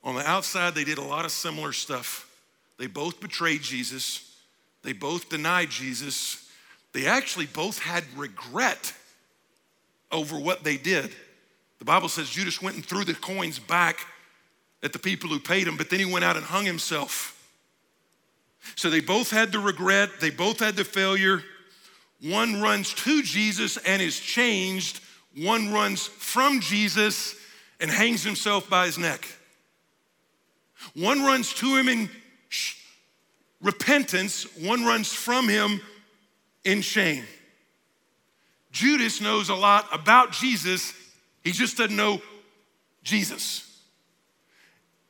On 0.03 0.15
the 0.15 0.27
outside, 0.27 0.75
they 0.75 0.83
did 0.83 0.97
a 0.97 1.03
lot 1.03 1.25
of 1.25 1.31
similar 1.31 1.73
stuff. 1.73 2.29
They 2.77 2.87
both 2.87 3.19
betrayed 3.19 3.61
Jesus, 3.61 4.35
they 4.83 4.93
both 4.93 5.29
denied 5.29 5.69
Jesus. 5.69 6.43
They 6.93 7.05
actually 7.05 7.45
both 7.45 7.77
had 7.77 8.03
regret 8.15 8.93
over 10.11 10.39
what 10.39 10.63
they 10.63 10.77
did. 10.77 11.11
The 11.77 11.85
Bible 11.85 12.09
says 12.09 12.29
Judas 12.29 12.59
went 12.59 12.75
and 12.75 12.83
threw 12.83 13.03
the 13.03 13.13
coins 13.13 13.59
back 13.59 13.99
at 14.81 14.93
the 14.93 14.99
people 14.99 15.29
who 15.29 15.39
paid 15.39 15.67
him, 15.67 15.77
but 15.77 15.89
then 15.89 15.99
he 15.99 16.11
went 16.11 16.25
out 16.25 16.37
and 16.37 16.45
hung 16.45 16.65
himself. 16.65 17.36
So 18.75 18.89
they 18.89 18.99
both 18.99 19.31
had 19.31 19.51
the 19.51 19.59
regret, 19.59 20.19
they 20.19 20.29
both 20.29 20.59
had 20.59 20.75
the 20.75 20.83
failure. 20.83 21.43
One 22.21 22.61
runs 22.61 22.93
to 22.93 23.21
Jesus 23.21 23.77
and 23.77 24.01
is 24.01 24.19
changed, 24.19 25.01
one 25.35 25.71
runs 25.71 26.07
from 26.07 26.61
Jesus 26.61 27.35
and 27.79 27.91
hangs 27.91 28.23
himself 28.23 28.69
by 28.69 28.87
his 28.87 28.97
neck. 28.97 29.27
One 30.95 31.23
runs 31.23 31.53
to 31.55 31.75
him 31.75 31.87
in 31.87 32.09
repentance, 33.61 34.45
one 34.57 34.83
runs 34.83 35.13
from 35.13 35.47
him 35.47 35.81
in 36.63 36.81
shame. 36.81 37.23
Judas 38.71 39.21
knows 39.21 39.49
a 39.49 39.55
lot 39.55 39.87
about 39.91 40.31
Jesus, 40.31 40.93
he 41.43 41.51
just 41.51 41.77
doesn't 41.77 41.95
know 41.95 42.21
Jesus. 43.03 43.66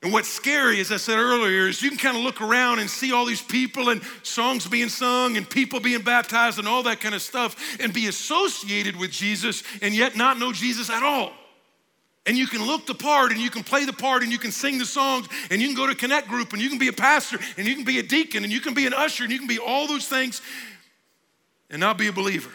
And 0.04 0.14
what's 0.14 0.30
scary, 0.30 0.80
as 0.80 0.92
I 0.92 0.98
said 0.98 1.18
earlier, 1.18 1.68
is 1.68 1.82
you 1.82 1.90
can 1.90 1.98
kind 1.98 2.16
of 2.16 2.24
look 2.24 2.40
around 2.40 2.80
and 2.80 2.90
see 2.90 3.12
all 3.12 3.26
these 3.26 3.42
people 3.42 3.90
and 3.90 4.02
songs 4.22 4.68
being 4.68 4.90
sung 4.90 5.38
and 5.38 5.50
people 5.50 5.80
being 5.80 6.02
baptized 6.02 6.60
and 6.60 6.68
all 6.68 6.84
that 6.84 7.02
kind 7.02 7.16
of 7.16 7.22
stuff 7.22 7.80
and 7.80 7.92
be 7.92 8.08
associated 8.08 8.96
with 8.96 9.10
Jesus 9.10 9.64
and 9.82 9.96
yet 9.96 10.16
not 10.16 10.38
know 10.38 10.54
Jesus 10.54 10.90
at 10.90 11.02
all. 11.02 11.34
and 12.28 12.38
you 12.38 12.46
can 12.46 12.64
look 12.64 12.86
the 12.86 12.94
part 12.94 13.32
and 13.32 13.40
you 13.40 13.50
can 13.50 13.64
play 13.64 13.86
the 13.86 13.94
part 13.94 14.22
and 14.22 14.32
you 14.32 14.38
can 14.38 14.52
sing 14.52 14.78
the 14.78 14.86
songs 14.86 15.28
and 15.50 15.62
you 15.62 15.68
can 15.68 15.76
go 15.76 15.88
to 15.88 15.96
connect 15.96 16.28
group 16.28 16.54
and 16.54 16.62
you 16.62 16.70
can 16.70 16.78
be 16.78 16.90
a 16.90 16.94
pastor 16.94 17.40
and 17.58 17.66
you 17.66 17.74
can 17.74 17.86
be 17.86 18.00
a 18.00 18.04
deacon 18.04 18.44
and 18.44 18.52
you 18.52 18.60
can 18.60 18.74
be 18.74 18.86
an 18.86 18.94
usher 18.94 19.24
and 19.24 19.32
you 19.32 19.40
can 19.40 19.48
be 19.48 19.58
all 19.58 19.88
those 19.88 20.08
things 20.08 20.42
and 21.70 21.80
not 21.80 21.98
be 21.98 22.08
a 22.08 22.14
believer. 22.14 22.52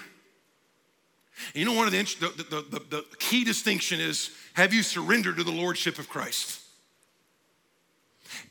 And 1.55 1.57
you 1.57 1.65
know, 1.65 1.73
one 1.73 1.87
of 1.87 1.93
the, 1.93 2.03
the, 2.03 2.45
the, 2.45 2.79
the, 2.79 2.81
the 2.91 3.17
key 3.19 3.45
distinction 3.45 3.99
is 3.99 4.31
have 4.53 4.73
you 4.73 4.83
surrendered 4.83 5.39
to 5.39 5.45
the 5.45 5.51
lordship 5.51 5.99
of 5.99 6.09
Christ? 6.09 6.62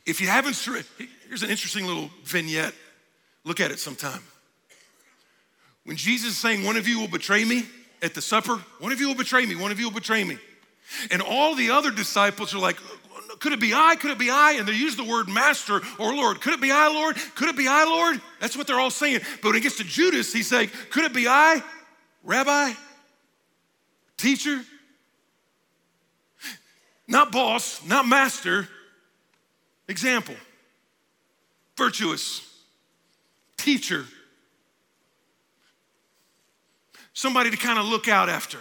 If 0.05 0.21
you 0.21 0.27
haven't 0.27 0.55
surrendered, 0.55 0.87
here's 1.27 1.43
an 1.43 1.49
interesting 1.49 1.85
little 1.85 2.09
vignette. 2.23 2.73
Look 3.43 3.59
at 3.59 3.71
it 3.71 3.79
sometime. 3.79 4.21
When 5.85 5.97
Jesus 5.97 6.31
is 6.31 6.37
saying, 6.37 6.63
One 6.63 6.77
of 6.77 6.87
you 6.87 6.99
will 6.99 7.07
betray 7.07 7.43
me 7.43 7.65
at 8.01 8.13
the 8.13 8.21
supper, 8.21 8.57
one 8.79 8.91
of 8.91 8.99
you 8.99 9.07
will 9.07 9.15
betray 9.15 9.45
me, 9.45 9.55
one 9.55 9.71
of 9.71 9.79
you 9.79 9.87
will 9.87 9.93
betray 9.93 10.23
me. 10.23 10.37
And 11.09 11.21
all 11.21 11.55
the 11.55 11.71
other 11.71 11.91
disciples 11.91 12.53
are 12.53 12.59
like, 12.59 12.77
could 13.39 13.53
it 13.53 13.59
be 13.59 13.73
I? 13.73 13.95
Could 13.95 14.11
it 14.11 14.19
be 14.19 14.29
I? 14.29 14.53
And 14.53 14.67
they 14.67 14.73
use 14.73 14.95
the 14.95 15.03
word 15.03 15.27
master 15.27 15.81
or 15.97 16.13
Lord. 16.13 16.41
Could 16.41 16.53
it 16.53 16.61
be 16.61 16.71
I, 16.71 16.89
Lord? 16.89 17.15
Could 17.35 17.49
it 17.49 17.57
be 17.57 17.67
I, 17.67 17.85
Lord? 17.85 18.21
That's 18.39 18.55
what 18.55 18.67
they're 18.67 18.79
all 18.79 18.91
saying. 18.91 19.21
But 19.41 19.49
when 19.49 19.55
it 19.55 19.63
gets 19.63 19.77
to 19.77 19.83
Judas, 19.83 20.31
he's 20.31 20.47
saying, 20.47 20.69
Could 20.91 21.05
it 21.05 21.13
be 21.13 21.27
I, 21.27 21.63
Rabbi, 22.23 22.73
teacher? 24.17 24.61
Not 27.07 27.31
boss, 27.31 27.83
not 27.85 28.07
master, 28.07 28.67
example, 29.87 30.35
virtuous, 31.77 32.47
teacher, 33.57 34.05
somebody 37.13 37.51
to 37.51 37.57
kind 37.57 37.77
of 37.77 37.85
look 37.85 38.07
out 38.07 38.29
after. 38.29 38.57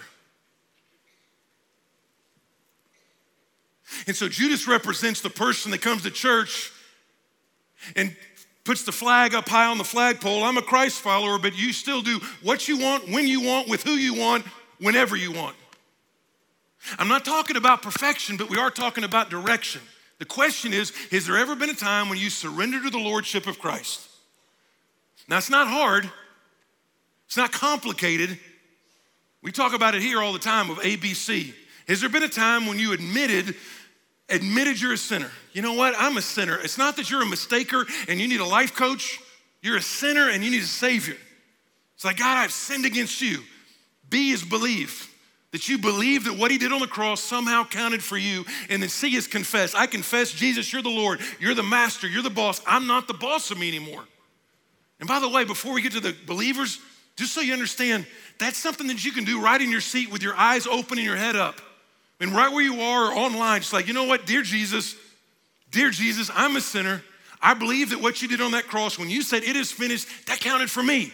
And 4.07 4.15
so 4.15 4.29
Judas 4.29 4.69
represents 4.69 5.21
the 5.21 5.31
person 5.31 5.71
that 5.73 5.83
comes 5.83 6.03
to 6.03 6.11
church 6.11 6.73
and 7.97 8.15
puts 8.65 8.85
the 8.85 8.93
flag 8.93 9.35
up 9.35 9.49
high 9.49 9.67
on 9.67 9.79
the 9.79 9.85
flagpole. 9.85 10.45
I'm 10.45 10.57
a 10.57 10.63
Christ 10.63 11.01
follower, 11.01 11.39
but 11.39 11.59
you 11.59 11.73
still 11.73 12.03
do 12.03 12.21
what 12.43 12.69
you 12.69 12.79
want, 12.79 13.09
when 13.09 13.27
you 13.27 13.41
want, 13.41 13.69
with 13.69 13.83
who 13.83 13.93
you 13.93 14.15
want, 14.15 14.45
whenever 14.79 15.17
you 15.17 15.33
want. 15.33 15.57
I'm 16.99 17.09
not 17.09 17.25
talking 17.25 17.57
about 17.57 17.83
perfection, 17.83 18.37
but 18.37 18.49
we 18.49 18.59
are 18.59 18.71
talking 18.71 19.05
about 19.05 19.29
direction. 19.29 19.83
The 20.21 20.27
question 20.27 20.73
is 20.73 20.93
Has 21.11 21.27
there 21.27 21.37
ever 21.37 21.57
been 21.57 21.71
a 21.71 21.75
time 21.75 22.09
when 22.09 22.19
you 22.19 22.31
surrendered 22.31 22.85
to 22.85 22.91
the 22.91 22.99
Lordship 22.99 23.49
of 23.49 23.59
Christ? 23.59 24.07
Now, 25.29 25.39
it's 25.39 25.51
not 25.51 25.67
hard, 25.67 26.09
it's 27.27 27.37
not 27.37 27.51
complicated. 27.51 28.39
We 29.43 29.51
talk 29.51 29.73
about 29.73 29.95
it 29.95 30.03
here 30.03 30.21
all 30.21 30.35
the 30.35 30.39
time 30.39 30.69
of 30.69 30.79
ABC. 30.79 31.55
Has 31.89 32.03
there 32.03 32.11
been 32.11 32.23
a 32.23 32.29
time 32.29 32.67
when 32.67 32.79
you 32.79 32.93
admitted 32.93 33.57
admitted 34.31 34.81
you're 34.81 34.93
a 34.93 34.99
sinner. 34.99 35.31
You 35.53 35.63
know 35.63 35.75
what? 35.75 35.95
I'm 35.99 36.17
a 36.17 36.23
sinner. 36.23 36.57
It's 36.59 36.79
not 36.79 36.97
that 36.97 37.11
you're 37.11 37.23
a 37.23 37.27
mistaker 37.27 37.85
and 38.09 38.21
you 38.21 38.29
need 38.29 38.41
a 38.41 38.47
life 38.47 38.75
coach. 38.75 39.21
You're 39.61 39.77
a 39.77 39.83
sinner 39.83 40.29
and 40.29 40.45
you 40.45 40.51
need 40.51 40.63
a 40.63 40.67
savior. 40.67 41.17
It's 41.97 42.05
like, 42.05 42.19
God, 42.19 42.39
I've 42.39 42.53
sinned 42.53 42.87
against 42.87 43.21
you. 43.21 43.41
B 44.09 44.31
is 44.31 44.45
believe. 44.45 45.10
That 45.53 45.69
you 45.69 45.79
believe 45.79 46.25
that 46.25 46.39
what 46.39 46.51
he 46.51 46.59
did 46.59 46.73
on 46.73 46.81
the 46.81 46.87
cross 46.87 47.21
somehow 47.21 47.65
counted 47.65 48.05
for 48.05 48.17
you. 48.17 48.45
And 48.69 48.81
then 48.81 48.89
C 48.89 49.17
is 49.17 49.27
confess. 49.27 49.75
I 49.75 49.87
confess, 49.87 50.31
Jesus, 50.31 50.73
you're 50.73 50.83
the 50.83 50.89
Lord. 50.89 51.21
You're 51.41 51.55
the 51.55 51.63
master. 51.63 52.07
You're 52.07 52.23
the 52.23 52.31
boss. 52.31 52.61
I'm 52.67 52.87
not 52.87 53.09
the 53.09 53.15
boss 53.15 53.51
of 53.51 53.59
me 53.59 53.69
anymore. 53.69 54.05
And 55.01 55.09
by 55.09 55.19
the 55.19 55.29
way, 55.29 55.45
before 55.45 55.73
we 55.73 55.83
get 55.83 55.93
to 55.93 56.01
the 56.01 56.15
believers, 56.27 56.79
just 57.17 57.35
so 57.35 57.41
you 57.41 57.53
understand, 57.53 58.07
that's 58.39 58.59
something 58.59 58.87
that 58.87 59.05
you 59.05 59.13
can 59.13 59.25
do 59.25 59.43
right 59.43 59.61
in 59.61 59.71
your 59.71 59.81
seat 59.81 60.13
with 60.13 60.23
your 60.23 60.37
eyes 60.37 60.67
open 60.67 60.99
and 60.99 61.07
your 61.07 61.17
head 61.17 61.37
up. 61.37 61.61
And 62.21 62.33
right 62.33 62.53
where 62.53 62.63
you 62.63 62.81
are 62.81 63.13
online, 63.13 63.63
just 63.63 63.73
like, 63.73 63.89
you 63.89 63.95
know 63.95 64.05
what, 64.05 64.27
dear 64.27 64.43
Jesus, 64.43 64.95
dear 65.71 65.91
Jesus, 65.91 66.31
I'm 66.35 66.55
a 66.57 66.61
sinner. 66.61 67.03
I 67.43 67.55
believe 67.55 67.91
that 67.91 68.01
what 68.01 68.21
you 68.21 68.29
did 68.29 68.41
on 68.41 68.53
that 68.53 68.69
cross, 68.69 68.99
when 68.99 69.09
you 69.09 69.23
said 69.23 69.43
it 69.43 69.57
is 69.57 69.73
finished, 69.73 70.07
that 70.27 70.39
counted 70.41 70.71
for 70.71 70.83
me. 70.83 71.13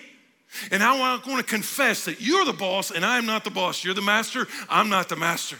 And 0.71 0.83
I 0.83 0.99
want 0.99 1.25
to 1.25 1.43
confess 1.43 2.05
that 2.05 2.21
you're 2.21 2.45
the 2.45 2.53
boss 2.53 2.91
and 2.91 3.05
I'm 3.05 3.27
not 3.27 3.45
the 3.45 3.51
boss. 3.51 3.85
You're 3.85 3.95
the 3.95 4.03
master, 4.03 4.47
I'm 4.69 4.89
not 4.89 5.09
the 5.09 5.17
master. 5.17 5.57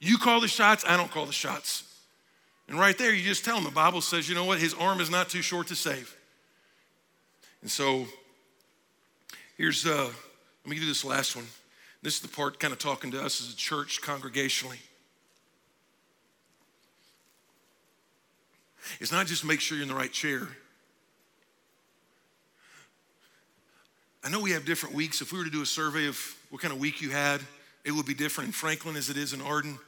You 0.00 0.18
call 0.18 0.40
the 0.40 0.48
shots, 0.48 0.84
I 0.86 0.96
don't 0.96 1.10
call 1.10 1.26
the 1.26 1.32
shots. 1.32 1.84
And 2.68 2.78
right 2.78 2.96
there, 2.98 3.12
you 3.14 3.22
just 3.24 3.44
tell 3.44 3.56
him 3.56 3.64
the 3.64 3.70
Bible 3.70 4.00
says, 4.00 4.28
you 4.28 4.34
know 4.34 4.44
what, 4.44 4.58
his 4.58 4.74
arm 4.74 5.00
is 5.00 5.10
not 5.10 5.28
too 5.28 5.42
short 5.42 5.68
to 5.68 5.74
save. 5.74 6.14
And 7.62 7.70
so 7.70 8.06
here's, 9.56 9.86
uh, 9.86 10.10
let 10.64 10.70
me 10.70 10.78
do 10.78 10.86
this 10.86 11.04
last 11.04 11.34
one. 11.34 11.46
This 12.02 12.14
is 12.14 12.20
the 12.20 12.28
part 12.28 12.60
kind 12.60 12.72
of 12.72 12.78
talking 12.78 13.10
to 13.12 13.22
us 13.22 13.40
as 13.40 13.52
a 13.52 13.56
church 13.56 14.00
congregationally. 14.02 14.78
It's 19.00 19.12
not 19.12 19.26
just 19.26 19.44
make 19.44 19.60
sure 19.60 19.76
you're 19.76 19.82
in 19.82 19.88
the 19.88 19.94
right 19.94 20.12
chair. 20.12 20.48
I 24.28 24.30
know 24.30 24.40
we 24.40 24.50
have 24.50 24.66
different 24.66 24.94
weeks. 24.94 25.22
If 25.22 25.32
we 25.32 25.38
were 25.38 25.46
to 25.46 25.50
do 25.50 25.62
a 25.62 25.66
survey 25.66 26.06
of 26.06 26.36
what 26.50 26.60
kind 26.60 26.70
of 26.70 26.78
week 26.78 27.00
you 27.00 27.08
had, 27.08 27.40
it 27.82 27.92
would 27.92 28.04
be 28.04 28.12
different 28.12 28.48
in 28.48 28.52
Franklin 28.52 28.94
as 28.94 29.08
it 29.08 29.16
is 29.16 29.32
in 29.32 29.40
Arden, 29.40 29.78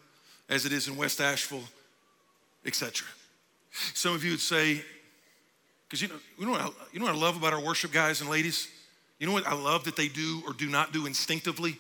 as 0.49 0.65
it 0.65 0.73
is 0.73 0.89
in 0.89 0.97
West 0.97 1.21
Asheville, 1.21 1.65
etc. 2.65 3.07
Some 3.93 4.15
of 4.15 4.25
you 4.25 4.31
would 4.31 4.41
say, 4.41 4.83
because 5.87 6.01
you 6.01 6.09
know, 6.09 6.15
you 6.39 6.47
know, 6.47 6.53
what 6.53 6.61
I, 6.63 6.71
you 6.91 7.01
know 7.01 7.05
what 7.05 7.15
I 7.15 7.19
love 7.19 7.37
about 7.37 7.53
our 7.53 7.61
worship 7.61 7.93
guys 7.93 8.23
and 8.23 8.31
ladies? 8.31 8.69
You 9.19 9.27
know 9.27 9.35
what 9.35 9.47
I 9.47 9.53
love 9.53 9.85
that 9.85 9.97
they 9.97 10.09
do 10.09 10.41
or 10.47 10.55
do 10.55 10.71
not 10.71 10.91
do 10.91 11.05
instinctively? 11.05 11.77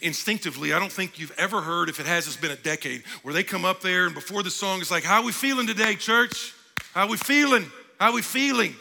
instinctively, 0.00 0.72
I 0.72 0.78
don't 0.78 0.92
think 0.92 1.18
you've 1.18 1.34
ever 1.36 1.60
heard, 1.60 1.90
if 1.90 2.00
it 2.00 2.06
has, 2.06 2.26
it's 2.26 2.36
been 2.36 2.52
a 2.52 2.56
decade, 2.56 3.02
where 3.22 3.34
they 3.34 3.42
come 3.42 3.66
up 3.66 3.82
there 3.82 4.06
and 4.06 4.14
before 4.14 4.42
the 4.42 4.50
song 4.50 4.80
is 4.80 4.90
like, 4.90 5.04
How 5.04 5.20
are 5.20 5.24
we 5.26 5.32
feeling 5.32 5.66
today, 5.66 5.94
church? 5.94 6.54
How 6.94 7.06
we 7.06 7.18
feeling? 7.18 7.70
How 8.00 8.14
we 8.14 8.22
feeling? 8.22 8.76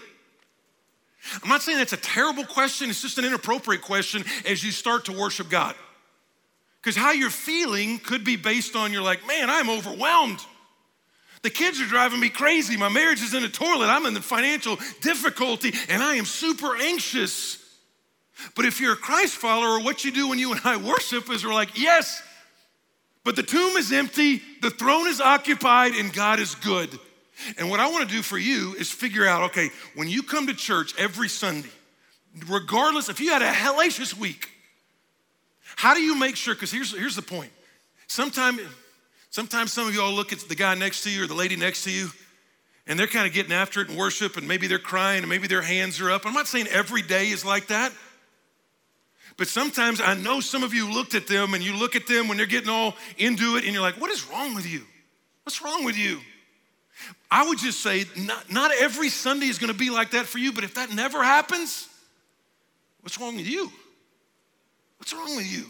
I'm 1.44 1.50
not 1.50 1.62
saying 1.62 1.78
that's 1.78 1.94
a 1.94 1.98
terrible 1.98 2.46
question, 2.46 2.90
it's 2.90 3.02
just 3.02 3.18
an 3.18 3.26
inappropriate 3.26 3.82
question 3.82 4.24
as 4.46 4.64
you 4.64 4.72
start 4.72 5.06
to 5.06 5.12
worship 5.12 5.50
God. 5.50 5.76
Because 6.82 6.96
how 6.96 7.12
you're 7.12 7.30
feeling 7.30 8.00
could 8.00 8.24
be 8.24 8.36
based 8.36 8.76
on 8.76 8.92
you're 8.92 9.04
like, 9.04 9.26
man, 9.28 9.50
I'm 9.50 9.70
overwhelmed. 9.70 10.40
The 11.44 11.50
kids 11.50 11.80
are 11.82 11.86
driving 11.86 12.20
me 12.20 12.30
crazy. 12.30 12.78
My 12.78 12.90
marriage 12.90 13.22
is 13.22 13.34
in 13.34 13.44
a 13.44 13.50
toilet. 13.50 13.88
I'm 13.88 14.06
in 14.06 14.14
the 14.14 14.22
financial 14.22 14.78
difficulty 15.02 15.74
and 15.90 16.02
I 16.02 16.16
am 16.16 16.26
super 16.26 16.76
anxious. 16.76 17.58
But 18.56 18.66
if 18.66 18.80
you're 18.80 18.94
a 18.94 18.98
Christ 18.98 19.36
follower, 19.36 19.80
what 19.84 20.04
you 20.04 20.12
do 20.12 20.30
when 20.30 20.40
you 20.40 20.52
and 20.52 20.62
I 20.64 20.78
worship 20.78 21.30
is 21.30 21.46
we're 21.46 21.54
like, 21.54 21.80
yes, 21.80 22.22
but 23.24 23.36
the 23.36 23.44
tomb 23.44 23.78
is 23.78 23.92
empty, 23.92 24.42
the 24.62 24.72
throne 24.72 25.08
is 25.08 25.22
occupied, 25.22 25.94
and 25.94 26.12
God 26.12 26.40
is 26.40 26.56
good. 26.56 26.90
And 27.58 27.70
what 27.70 27.80
I 27.80 27.90
want 27.90 28.08
to 28.08 28.16
do 28.16 28.22
for 28.22 28.38
you 28.38 28.76
is 28.76 28.92
figure 28.92 29.26
out 29.26 29.44
okay, 29.44 29.70
when 29.96 30.08
you 30.08 30.24
come 30.24 30.48
to 30.48 30.54
church 30.54 30.94
every 30.98 31.28
Sunday, 31.28 31.70
regardless 32.48 33.10
if 33.10 33.20
you 33.20 33.32
had 33.32 33.42
a 33.42 33.52
hellacious 33.52 34.16
week, 34.16 34.50
how 35.76 35.94
do 35.94 36.02
you 36.02 36.18
make 36.18 36.36
sure? 36.36 36.54
Because 36.54 36.72
here's, 36.72 36.96
here's 36.96 37.16
the 37.16 37.22
point. 37.22 37.52
Sometimes, 38.08 38.62
sometimes 39.30 39.72
some 39.74 39.88
of 39.88 39.94
you 39.94 40.02
all 40.02 40.12
look 40.12 40.34
at 40.34 40.40
the 40.40 40.56
guy 40.56 40.76
next 40.76 41.04
to 41.04 41.10
you 41.10 41.24
or 41.24 41.28
the 41.28 41.34
lady 41.34 41.56
next 41.56 41.84
to 41.86 41.92
you, 41.92 42.10
and 42.88 43.00
they're 43.00 43.08
kind 43.08 43.28
of 43.28 43.34
getting 43.34 43.54
after 43.54 43.82
it 43.82 43.90
in 43.90 43.96
worship, 43.96 44.38
and 44.38 44.48
maybe 44.48 44.68
they're 44.68 44.80
crying, 44.80 45.20
and 45.20 45.30
maybe 45.30 45.48
their 45.48 45.62
hands 45.62 46.02
are 46.02 46.12
up. 46.12 46.26
I'm 46.26 46.34
not 46.34 46.48
saying 46.48 46.68
every 46.68 47.02
day 47.02 47.28
is 47.30 47.46
like 47.46 47.68
that. 47.68 47.94
But 49.38 49.48
sometimes 49.48 50.02
I 50.02 50.14
know 50.16 50.40
some 50.40 50.64
of 50.64 50.74
you 50.74 50.92
looked 50.92 51.16
at 51.16 51.26
them 51.26 51.54
and 51.54 51.64
you 51.64 51.76
look 51.76 51.96
at 51.96 52.06
them 52.06 52.28
when 52.28 52.38
they're 52.38 52.46
getting 52.46 52.70
all 52.70 52.96
into 53.18 53.56
it 53.56 53.64
and 53.64 53.74
you're 53.74 53.82
like, 53.82 54.00
what 54.00 54.12
is 54.12 54.28
wrong 54.28 54.54
with 54.54 54.68
you? 54.68 54.82
What's 55.44 55.62
wrong 55.62 55.84
with 55.84 55.98
you? 55.98 56.20
I 57.30 57.48
would 57.48 57.58
just 57.58 57.82
say, 57.82 58.06
not, 58.18 58.52
not 58.52 58.72
every 58.80 59.10
Sunday 59.10 59.48
is 59.48 59.58
going 59.58 59.72
to 59.72 59.78
be 59.78 59.90
like 59.90 60.12
that 60.12 60.26
for 60.26 60.38
you, 60.38 60.52
but 60.52 60.64
if 60.64 60.76
that 60.76 60.94
never 60.94 61.24
happens, 61.24 61.88
what's 63.02 63.20
wrong 63.20 63.36
with 63.36 63.48
you? 63.48 63.72
What's 64.98 65.14
wrong 65.14 65.36
with 65.36 65.52
you? 65.52 65.66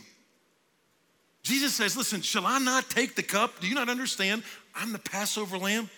Jesus 1.43 1.73
says, 1.73 1.97
listen, 1.97 2.21
shall 2.21 2.45
I 2.45 2.59
not 2.59 2.89
take 2.89 3.15
the 3.15 3.23
cup? 3.23 3.59
Do 3.59 3.67
you 3.67 3.75
not 3.75 3.89
understand? 3.89 4.43
I'm 4.75 4.91
the 4.91 4.99
Passover 4.99 5.57
lamb. 5.57 5.89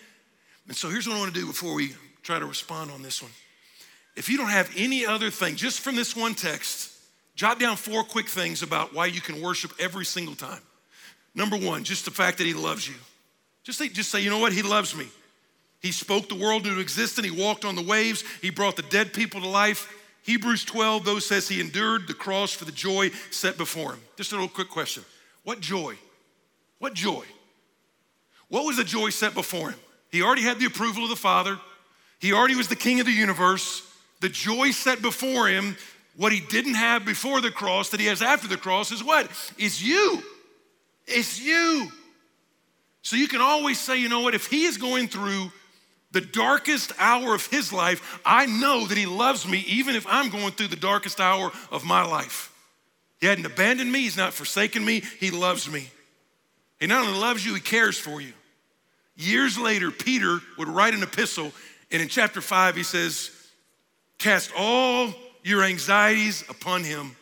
And 0.66 0.76
so 0.76 0.88
here's 0.88 1.06
what 1.06 1.16
I 1.16 1.18
want 1.18 1.34
to 1.34 1.40
do 1.40 1.46
before 1.46 1.74
we 1.74 1.94
try 2.22 2.38
to 2.38 2.46
respond 2.46 2.90
on 2.90 3.02
this 3.02 3.22
one. 3.22 3.32
If 4.16 4.28
you 4.28 4.38
don't 4.38 4.48
have 4.48 4.70
any 4.76 5.04
other 5.04 5.30
thing, 5.30 5.56
just 5.56 5.80
from 5.80 5.96
this 5.96 6.16
one 6.16 6.34
text, 6.34 6.94
Jot 7.36 7.58
down 7.58 7.76
four 7.76 8.04
quick 8.04 8.28
things 8.28 8.62
about 8.62 8.94
why 8.94 9.06
you 9.06 9.20
can 9.20 9.40
worship 9.42 9.72
every 9.80 10.04
single 10.04 10.34
time. 10.34 10.60
Number 11.34 11.56
one, 11.56 11.82
just 11.82 12.04
the 12.04 12.12
fact 12.12 12.38
that 12.38 12.46
He 12.46 12.54
loves 12.54 12.86
you. 12.86 12.94
Just 13.64 13.78
say, 13.78 13.88
just 13.88 14.10
say, 14.10 14.20
you 14.20 14.30
know 14.30 14.38
what? 14.38 14.52
He 14.52 14.62
loves 14.62 14.94
me. 14.94 15.06
He 15.84 15.92
spoke 15.92 16.30
the 16.30 16.34
world 16.34 16.66
into 16.66 16.80
existence. 16.80 17.26
He 17.26 17.42
walked 17.42 17.66
on 17.66 17.76
the 17.76 17.82
waves. 17.82 18.24
He 18.40 18.48
brought 18.48 18.74
the 18.74 18.82
dead 18.84 19.12
people 19.12 19.42
to 19.42 19.46
life. 19.46 19.94
Hebrews 20.22 20.64
12, 20.64 21.04
though, 21.04 21.18
says 21.18 21.46
he 21.46 21.60
endured 21.60 22.06
the 22.06 22.14
cross 22.14 22.52
for 22.52 22.64
the 22.64 22.72
joy 22.72 23.10
set 23.30 23.58
before 23.58 23.92
him. 23.92 24.00
Just 24.16 24.32
a 24.32 24.34
little 24.34 24.48
quick 24.48 24.70
question. 24.70 25.04
What 25.42 25.60
joy? 25.60 25.96
What 26.78 26.94
joy? 26.94 27.24
What 28.48 28.64
was 28.64 28.78
the 28.78 28.84
joy 28.84 29.10
set 29.10 29.34
before 29.34 29.72
him? 29.72 29.78
He 30.10 30.22
already 30.22 30.40
had 30.40 30.58
the 30.58 30.64
approval 30.64 31.04
of 31.04 31.10
the 31.10 31.16
Father. 31.16 31.60
He 32.18 32.32
already 32.32 32.54
was 32.54 32.68
the 32.68 32.76
king 32.76 33.00
of 33.00 33.04
the 33.04 33.12
universe. 33.12 33.86
The 34.20 34.30
joy 34.30 34.70
set 34.70 35.02
before 35.02 35.48
him 35.48 35.76
what 36.16 36.32
he 36.32 36.40
didn't 36.40 36.76
have 36.76 37.04
before 37.04 37.42
the 37.42 37.50
cross 37.50 37.90
that 37.90 38.00
he 38.00 38.06
has 38.06 38.22
after 38.22 38.48
the 38.48 38.56
cross 38.56 38.90
is 38.90 39.04
what? 39.04 39.30
Is 39.58 39.86
you. 39.86 40.22
It's 41.06 41.38
you. 41.38 41.92
So 43.02 43.16
you 43.16 43.28
can 43.28 43.42
always 43.42 43.78
say, 43.78 43.98
you 44.00 44.08
know 44.08 44.20
what, 44.20 44.34
if 44.34 44.46
he 44.46 44.64
is 44.64 44.78
going 44.78 45.08
through 45.08 45.52
the 46.14 46.22
darkest 46.22 46.92
hour 46.98 47.34
of 47.34 47.46
his 47.48 47.72
life, 47.72 48.20
I 48.24 48.46
know 48.46 48.86
that 48.86 48.96
he 48.96 49.04
loves 49.04 49.46
me 49.46 49.64
even 49.68 49.94
if 49.94 50.06
I'm 50.08 50.30
going 50.30 50.52
through 50.52 50.68
the 50.68 50.76
darkest 50.76 51.20
hour 51.20 51.52
of 51.70 51.84
my 51.84 52.06
life. 52.06 52.50
He 53.20 53.26
hadn't 53.26 53.44
abandoned 53.44 53.92
me, 53.92 54.00
he's 54.00 54.16
not 54.16 54.32
forsaken 54.32 54.84
me, 54.84 55.02
he 55.20 55.30
loves 55.30 55.70
me. 55.70 55.90
He 56.80 56.86
not 56.86 57.06
only 57.06 57.18
loves 57.18 57.44
you, 57.44 57.54
he 57.54 57.60
cares 57.60 57.98
for 57.98 58.20
you. 58.20 58.32
Years 59.16 59.58
later, 59.58 59.90
Peter 59.90 60.38
would 60.56 60.68
write 60.68 60.94
an 60.94 61.02
epistle, 61.02 61.52
and 61.90 62.00
in 62.00 62.08
chapter 62.08 62.40
5, 62.40 62.76
he 62.76 62.82
says, 62.82 63.30
Cast 64.18 64.50
all 64.56 65.12
your 65.42 65.62
anxieties 65.62 66.44
upon 66.48 66.84
him 66.84 67.16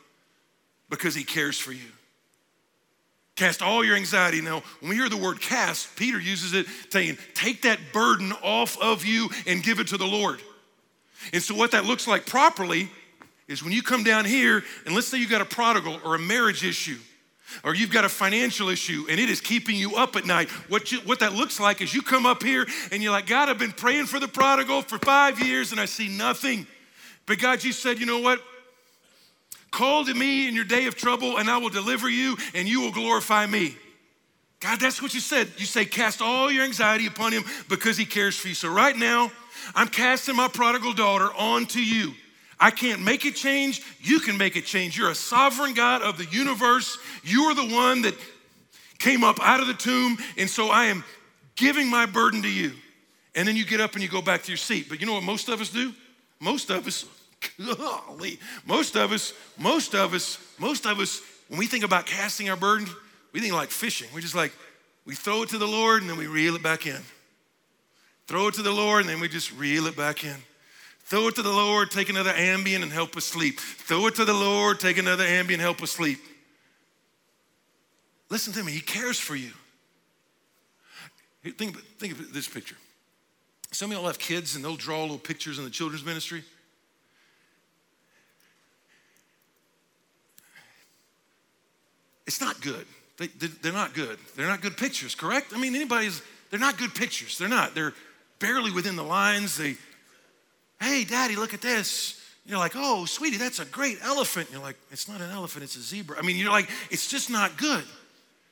because 0.89 1.15
he 1.15 1.25
cares 1.25 1.59
for 1.59 1.73
you. 1.73 1.89
Cast 3.35 3.63
all 3.63 3.85
your 3.85 3.97
anxiety. 3.97 4.41
Now, 4.41 4.63
when 4.81 4.91
we 4.91 4.97
hear 4.97 5.09
the 5.09 5.17
word 5.17 5.41
cast, 5.41 5.97
Peter 5.97 6.21
uses 6.21 6.53
it 6.53 6.67
saying, 6.91 7.17
Take 7.35 7.63
that 7.63 7.79
burden 7.93 8.33
off 8.43 8.77
of 8.81 9.05
you 9.05 9.31
and 9.47 9.63
give 9.63 9.81
it 9.81 9.89
to 9.89 9.97
the 9.97 10.07
Lord. 10.07 10.41
And 11.33 11.43
so, 11.43 11.55
what 11.55 11.71
that 11.71 11.85
looks 11.85 12.07
like 12.07 12.27
properly 12.27 12.91
is 13.49 13.63
when 13.63 13.73
you 13.73 13.83
come 13.83 14.05
down 14.05 14.25
here, 14.25 14.63
and 14.85 14.95
let's 14.95 15.09
say 15.09 15.19
you've 15.19 15.31
got 15.31 15.41
a 15.41 15.47
prodigal 15.47 15.99
or 16.05 16.15
a 16.15 16.19
marriage 16.19 16.65
issue 16.65 16.99
or 17.65 17.75
you've 17.75 17.91
got 17.91 18.05
a 18.05 18.09
financial 18.09 18.69
issue 18.69 19.07
and 19.11 19.21
it 19.21 19.29
is 19.29 19.41
keeping 19.41 19.77
you 19.77 19.97
up 19.97 20.17
at 20.17 20.25
night. 20.25 20.49
What, 20.69 20.93
you, 20.93 20.99
what 21.01 21.21
that 21.21 21.35
looks 21.35 21.61
like 21.61 21.81
is 21.81 21.95
you 21.95 22.03
come 22.03 22.27
up 22.27 22.43
here 22.43 22.67
and 22.91 23.03
you're 23.03 23.13
like, 23.13 23.27
God, 23.27 23.49
I've 23.49 23.59
been 23.59 23.73
praying 23.73 24.07
for 24.07 24.19
the 24.19 24.29
prodigal 24.29 24.83
for 24.83 24.99
five 24.99 25.41
years 25.45 25.73
and 25.73 25.81
I 25.81 25.85
see 25.85 26.09
nothing. 26.09 26.67
But 27.27 27.39
God, 27.39 27.63
you 27.63 27.73
said, 27.73 27.99
you 27.99 28.07
know 28.07 28.21
what? 28.21 28.41
Call 29.73 30.05
to 30.05 30.15
me 30.15 30.47
in 30.47 30.55
your 30.55 30.65
day 30.65 30.87
of 30.87 30.95
trouble 30.95 31.39
and 31.39 31.51
I 31.51 31.59
will 31.59 31.71
deliver 31.71 32.09
you 32.09 32.37
and 32.55 32.69
you 32.69 32.83
will 32.83 32.93
glorify 32.93 33.47
me. 33.47 33.77
God, 34.61 34.79
that's 34.79 35.03
what 35.03 35.13
you 35.13 35.19
said. 35.19 35.49
You 35.57 35.67
say, 35.67 35.85
cast 35.85 36.23
all 36.23 36.53
your 36.53 36.63
anxiety 36.63 37.09
upon 37.09 37.33
him 37.33 37.43
because 37.69 37.97
he 37.97 38.05
cares 38.05 38.37
for 38.37 38.47
you. 38.47 38.55
So 38.55 38.69
right 38.69 38.97
now, 38.97 39.33
I'm 39.75 39.89
casting 39.89 40.37
my 40.37 40.47
prodigal 40.47 40.93
daughter 40.93 41.29
onto 41.37 41.81
you. 41.81 42.13
I 42.61 42.71
can't 42.71 43.03
make 43.03 43.25
it 43.25 43.35
change. 43.35 43.83
You 44.01 44.21
can 44.21 44.39
make 44.39 44.55
it 44.55 44.65
change. 44.65 44.97
You're 44.97 45.11
a 45.11 45.17
sovereign 45.17 45.75
God 45.75 46.03
of 46.03 46.17
the 46.17 46.27
universe. 46.27 46.97
You 47.25 47.45
are 47.45 47.55
the 47.55 47.75
one 47.75 48.03
that 48.03 48.15
came 48.99 49.25
up 49.25 49.41
out 49.43 49.59
of 49.59 49.67
the 49.67 49.75
tomb. 49.75 50.17
And 50.39 50.49
so 50.49 50.69
I 50.69 50.85
am 50.85 51.03
giving 51.57 51.91
my 51.91 52.07
burden 52.07 52.43
to 52.43 52.49
you. 52.49 52.73
And 53.35 53.49
then 53.49 53.57
you 53.57 53.65
get 53.65 53.81
up 53.81 53.95
and 53.95 54.03
you 54.03 54.09
go 54.09 54.23
back 54.23 54.45
to 54.45 54.49
your 54.49 54.59
seat. 54.59 54.87
But 54.89 55.01
you 55.01 55.07
know 55.07 55.15
what 55.15 55.25
most 55.25 55.49
of 55.49 55.61
us 55.61 55.71
do? 55.71 55.93
Most 56.39 56.71
of 56.71 56.87
us, 56.87 57.05
golly, 57.59 58.39
most 58.67 58.97
of 58.97 59.13
us, 59.13 59.33
most 59.59 59.95
of 59.95 60.15
us, 60.15 60.39
most 60.59 60.87
of 60.87 61.01
us, 61.01 61.21
when 61.49 61.59
we 61.59 61.67
think 61.67 61.85
about 61.85 62.07
casting 62.07 62.49
our 62.51 62.57
burden, 62.57 62.87
we 63.33 63.41
think 63.41 63.53
like 63.53 63.71
fishing. 63.71 64.09
We're 64.15 64.21
just 64.21 64.35
like, 64.35 64.53
we 65.05 65.15
throw 65.15 65.43
it 65.43 65.51
to 65.51 65.59
the 65.59 65.67
Lord 65.67 66.03
and 66.03 66.11
then 66.11 66.19
we 66.19 66.27
reel 66.27 66.55
it 66.55 66.63
back 66.63 66.87
in. 66.87 67.01
Throw 68.27 68.49
it 68.49 68.55
to 68.55 68.63
the 68.63 68.73
Lord 68.73 69.01
and 69.01 69.09
then 69.09 69.21
we 69.21 69.29
just 69.29 69.53
reel 69.57 69.87
it 69.87 69.97
back 69.97 70.25
in. 70.25 70.37
Throw 71.05 71.29
it 71.29 71.35
to 71.35 71.43
the 71.43 71.51
Lord, 71.51 71.91
take 71.91 72.09
another 72.09 72.33
Ambien 72.33 72.83
and 72.83 72.93
help 72.93 73.17
us 73.17 73.25
sleep. 73.25 73.59
Throw 73.59 74.07
it 74.07 74.15
to 74.15 74.25
the 74.25 74.33
Lord, 74.33 74.81
take 74.81 74.99
another 74.99 75.25
Ambien, 75.25 75.59
help 75.59 75.83
us 75.83 75.91
sleep. 75.91 76.21
Listen 78.31 78.53
to 78.55 78.63
me, 78.63 78.73
He 78.73 78.81
cares 78.81 79.19
for 79.19 79.37
you. 79.37 79.51
Think, 81.45 81.77
think 81.99 82.13
of 82.13 82.33
this 82.33 82.49
picture. 82.49 82.77
Some 83.73 83.91
of 83.91 83.97
y'all 83.97 84.07
have 84.07 84.19
kids 84.19 84.55
and 84.55 84.65
they'll 84.65 84.77
draw 84.77 85.03
little 85.03 85.19
pictures 85.19 85.59
in 85.59 85.65
the 85.65 85.71
children's 85.71 86.05
ministry. 86.05 86.45
It's 92.27 92.41
not 92.41 92.61
good. 92.61 92.87
They, 93.19 93.27
they're 93.27 93.73
not 93.73 93.95
good. 93.95 94.19
They're 94.37 94.47
not 94.47 94.61
good 94.61 94.77
pictures, 94.77 95.15
correct? 95.15 95.53
I 95.55 95.59
mean, 95.59 95.75
anybody's, 95.75 96.23
they're 96.51 96.61
not 96.61 96.79
good 96.79 96.95
pictures. 96.95 97.39
They're 97.39 97.49
not. 97.49 97.75
They're 97.75 97.95
barely 98.39 98.71
within 98.71 98.97
the 98.97 99.03
lines. 99.03 99.57
They, 99.57 99.77
Hey, 100.83 101.05
daddy, 101.05 101.37
look 101.37 101.55
at 101.55 101.61
this. 101.61 102.21
You're 102.45 102.59
like, 102.59 102.73
oh, 102.75 103.05
sweetie, 103.05 103.37
that's 103.37 103.61
a 103.61 103.65
great 103.65 103.99
elephant. 104.03 104.49
You're 104.51 104.61
like, 104.61 104.77
it's 104.91 105.09
not 105.09 105.21
an 105.21 105.31
elephant, 105.31 105.63
it's 105.63 105.77
a 105.77 105.81
zebra. 105.81 106.19
I 106.19 106.23
mean, 106.23 106.37
you're 106.37 106.51
like, 106.51 106.69
it's 106.91 107.09
just 107.09 107.31
not 107.31 107.57
good. 107.57 107.85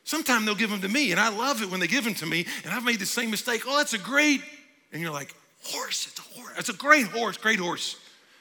Sometimes 0.04 0.44
they'll 0.44 0.54
give 0.54 0.70
them 0.70 0.80
to 0.82 0.88
me, 0.88 1.10
and 1.10 1.18
I 1.18 1.28
love 1.28 1.60
it 1.60 1.68
when 1.68 1.80
they 1.80 1.88
give 1.88 2.04
them 2.04 2.14
to 2.14 2.26
me, 2.26 2.46
and 2.62 2.72
I've 2.72 2.84
made 2.84 3.00
the 3.00 3.06
same 3.06 3.32
mistake. 3.32 3.62
Oh, 3.66 3.76
that's 3.76 3.94
a 3.94 3.98
great, 3.98 4.42
and 4.92 5.02
you're 5.02 5.10
like, 5.10 5.34
horse, 5.64 6.06
it's 6.06 6.20
a 6.20 6.40
horse. 6.40 6.52
It's 6.56 6.68
a 6.68 6.74
great 6.74 7.06
horse, 7.08 7.36
great 7.36 7.58
horse. 7.58 7.96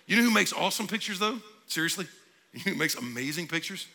You 0.05 0.17
know 0.17 0.21
who 0.23 0.31
makes 0.31 0.53
awesome 0.53 0.85
pictures, 0.85 1.17
though? 1.17 1.39
Seriously? 1.65 2.05
You 2.53 2.59
know 2.65 2.71
who 2.73 2.77
makes 2.77 2.93
amazing 2.95 3.47
pictures? 3.47 3.87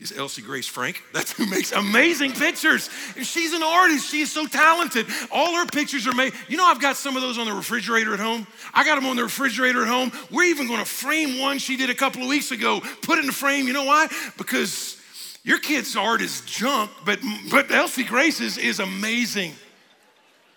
Is 0.00 0.16
Elsie 0.16 0.42
Grace 0.42 0.66
Frank. 0.66 1.02
That's 1.12 1.32
who 1.32 1.46
makes 1.46 1.72
amazing 1.72 2.32
pictures. 2.32 2.88
She's 3.20 3.52
an 3.52 3.62
artist. 3.62 4.10
She 4.10 4.20
is 4.20 4.30
so 4.30 4.46
talented. 4.46 5.06
All 5.30 5.54
her 5.56 5.66
pictures 5.66 6.06
are 6.06 6.14
made. 6.14 6.32
You 6.48 6.56
know, 6.56 6.66
I've 6.66 6.80
got 6.80 6.96
some 6.96 7.16
of 7.16 7.22
those 7.22 7.38
on 7.38 7.46
the 7.46 7.52
refrigerator 7.52 8.14
at 8.14 8.20
home. 8.20 8.46
I 8.72 8.84
got 8.84 8.96
them 8.96 9.06
on 9.06 9.16
the 9.16 9.24
refrigerator 9.24 9.82
at 9.82 9.88
home. 9.88 10.12
We're 10.30 10.44
even 10.44 10.66
going 10.66 10.80
to 10.80 10.86
frame 10.86 11.40
one 11.40 11.58
she 11.58 11.76
did 11.76 11.90
a 11.90 11.94
couple 11.94 12.22
of 12.22 12.28
weeks 12.28 12.50
ago, 12.50 12.80
put 13.02 13.18
in 13.18 13.26
the 13.26 13.32
frame. 13.32 13.66
You 13.66 13.72
know 13.72 13.84
why? 13.84 14.08
Because 14.36 14.96
your 15.42 15.58
kid's 15.58 15.96
art 15.96 16.20
is 16.20 16.42
junk, 16.42 16.90
but, 17.04 17.18
but 17.50 17.70
Elsie 17.70 18.04
Grace's 18.04 18.58
is 18.58 18.80
amazing. 18.80 19.52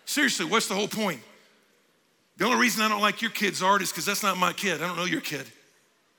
Seriously, 0.06 0.46
what's 0.46 0.68
the 0.68 0.76
whole 0.76 0.88
point? 0.88 1.22
The 2.38 2.46
only 2.46 2.58
reason 2.58 2.84
I 2.84 2.90
don't 2.90 3.02
like 3.02 3.22
your 3.22 3.32
kid's 3.32 3.62
art 3.62 3.82
is 3.82 3.92
because 3.92 4.06
that's 4.06 4.24
not 4.24 4.38
my 4.38 4.52
kid. 4.52 4.82
I 4.82 4.88
don't 4.88 4.98
know 4.98 5.06
your 5.06 5.22
kid. 5.22 5.46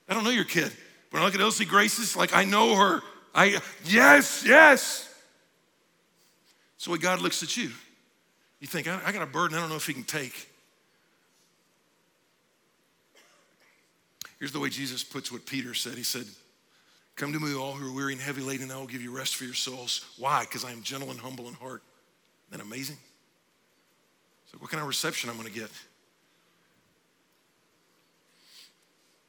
I 0.09 0.13
don't 0.13 0.23
know 0.23 0.29
your 0.29 0.45
kid. 0.45 0.71
When 1.11 1.21
I 1.21 1.25
look 1.25 1.35
at 1.35 1.41
Elsie 1.41 1.65
Grace's, 1.65 2.15
like 2.15 2.35
I 2.35 2.43
know 2.43 2.75
her. 2.75 3.01
I, 3.33 3.59
yes, 3.85 4.43
yes. 4.45 5.09
So 6.77 6.91
when 6.91 6.99
God 6.99 7.21
looks 7.21 7.41
at 7.41 7.57
you, 7.57 7.71
you 8.59 8.67
think, 8.67 8.87
I, 8.87 8.99
I 9.05 9.11
got 9.11 9.21
a 9.21 9.25
burden 9.25 9.57
I 9.57 9.61
don't 9.61 9.69
know 9.69 9.75
if 9.75 9.87
he 9.87 9.93
can 9.93 10.03
take. 10.03 10.49
Here's 14.39 14.51
the 14.51 14.59
way 14.59 14.69
Jesus 14.69 15.03
puts 15.03 15.31
what 15.31 15.45
Peter 15.45 15.73
said. 15.73 15.93
He 15.93 16.03
said, 16.03 16.25
Come 17.15 17.31
to 17.31 17.39
me, 17.39 17.55
all 17.55 17.73
who 17.73 17.89
are 17.89 17.95
weary 17.95 18.13
and 18.13 18.21
heavy 18.21 18.41
laden, 18.41 18.63
and 18.63 18.71
I 18.71 18.77
will 18.77 18.87
give 18.87 19.01
you 19.01 19.15
rest 19.15 19.35
for 19.35 19.45
your 19.45 19.53
souls. 19.53 20.03
Why? 20.17 20.41
Because 20.41 20.65
I 20.65 20.71
am 20.71 20.81
gentle 20.81 21.11
and 21.11 21.19
humble 21.19 21.47
in 21.47 21.53
heart. 21.53 21.83
Isn't 22.49 22.59
that 22.59 22.65
amazing? 22.65 22.97
So, 24.51 24.57
what 24.57 24.71
kind 24.71 24.81
of 24.81 24.87
reception 24.87 25.29
I'm 25.29 25.37
going 25.37 25.47
to 25.47 25.53
get? 25.53 25.69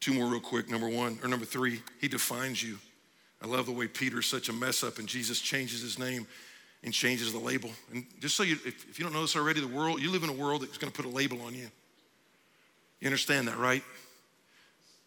Two 0.00 0.14
more, 0.14 0.26
real 0.26 0.40
quick. 0.40 0.70
Number 0.70 0.88
one, 0.88 1.18
or 1.22 1.28
number 1.28 1.44
three, 1.44 1.82
he 2.00 2.08
defines 2.08 2.62
you. 2.62 2.78
I 3.44 3.46
love 3.46 3.66
the 3.66 3.72
way 3.72 3.86
Peter's 3.86 4.24
such 4.24 4.48
a 4.48 4.54
mess 4.54 4.82
up 4.82 4.98
and 4.98 5.06
Jesus 5.06 5.38
changes 5.38 5.82
his 5.82 5.98
name 5.98 6.26
and 6.82 6.94
changes 6.94 7.30
the 7.30 7.38
label. 7.38 7.68
And 7.92 8.06
just 8.18 8.36
so 8.36 8.42
you, 8.42 8.54
if, 8.64 8.88
if 8.88 8.98
you 8.98 9.04
don't 9.04 9.12
know 9.12 9.20
this 9.20 9.36
already, 9.36 9.60
the 9.60 9.68
world, 9.68 10.00
you 10.00 10.10
live 10.10 10.22
in 10.22 10.30
a 10.30 10.34
world 10.34 10.62
that's 10.62 10.78
to 10.90 10.96
put 10.96 11.04
a 11.04 11.14
label 11.14 11.42
on 11.42 11.54
you. 11.54 11.68
You 13.00 13.06
understand 13.06 13.48
that, 13.48 13.58
right? 13.58 13.82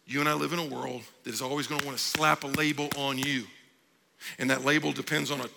You 0.06 0.20
and 0.20 0.28
I 0.28 0.34
live 0.34 0.52
in 0.52 0.60
a 0.60 0.66
world 0.66 1.02
that 1.24 1.34
is 1.34 1.42
always 1.42 1.66
want 1.84 1.98
to 1.98 2.02
slap 2.02 2.44
a 2.44 2.46
label 2.46 2.88
on 2.96 3.18
you. 3.18 3.42
And 4.38 4.50
that 4.50 4.64
label 4.64 4.92
depends 4.92 5.32
on 5.32 5.40
a 5.40 5.48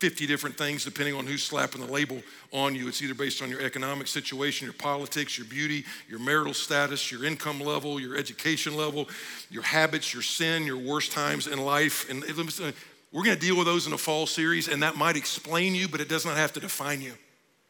50 0.00 0.26
different 0.26 0.56
things 0.56 0.82
depending 0.82 1.14
on 1.14 1.26
who's 1.26 1.42
slapping 1.42 1.84
the 1.84 1.92
label 1.92 2.22
on 2.52 2.74
you. 2.74 2.88
It's 2.88 3.02
either 3.02 3.14
based 3.14 3.42
on 3.42 3.50
your 3.50 3.60
economic 3.60 4.06
situation, 4.06 4.64
your 4.64 4.72
politics, 4.72 5.36
your 5.36 5.46
beauty, 5.46 5.84
your 6.08 6.18
marital 6.18 6.54
status, 6.54 7.12
your 7.12 7.24
income 7.24 7.60
level, 7.60 8.00
your 8.00 8.16
education 8.16 8.76
level, 8.76 9.08
your 9.50 9.62
habits, 9.62 10.14
your 10.14 10.22
sin, 10.22 10.64
your 10.64 10.78
worst 10.78 11.12
times 11.12 11.46
in 11.46 11.60
life. 11.60 12.08
And 12.08 12.24
uh, 12.24 12.72
we're 13.12 13.24
going 13.24 13.36
to 13.36 13.40
deal 13.40 13.58
with 13.58 13.66
those 13.66 13.86
in 13.86 13.92
a 13.92 13.98
fall 13.98 14.26
series, 14.26 14.68
and 14.68 14.82
that 14.82 14.96
might 14.96 15.16
explain 15.16 15.74
you, 15.74 15.86
but 15.86 16.00
it 16.00 16.08
does 16.08 16.24
not 16.24 16.38
have 16.38 16.54
to 16.54 16.60
define 16.60 17.02
you. 17.02 17.12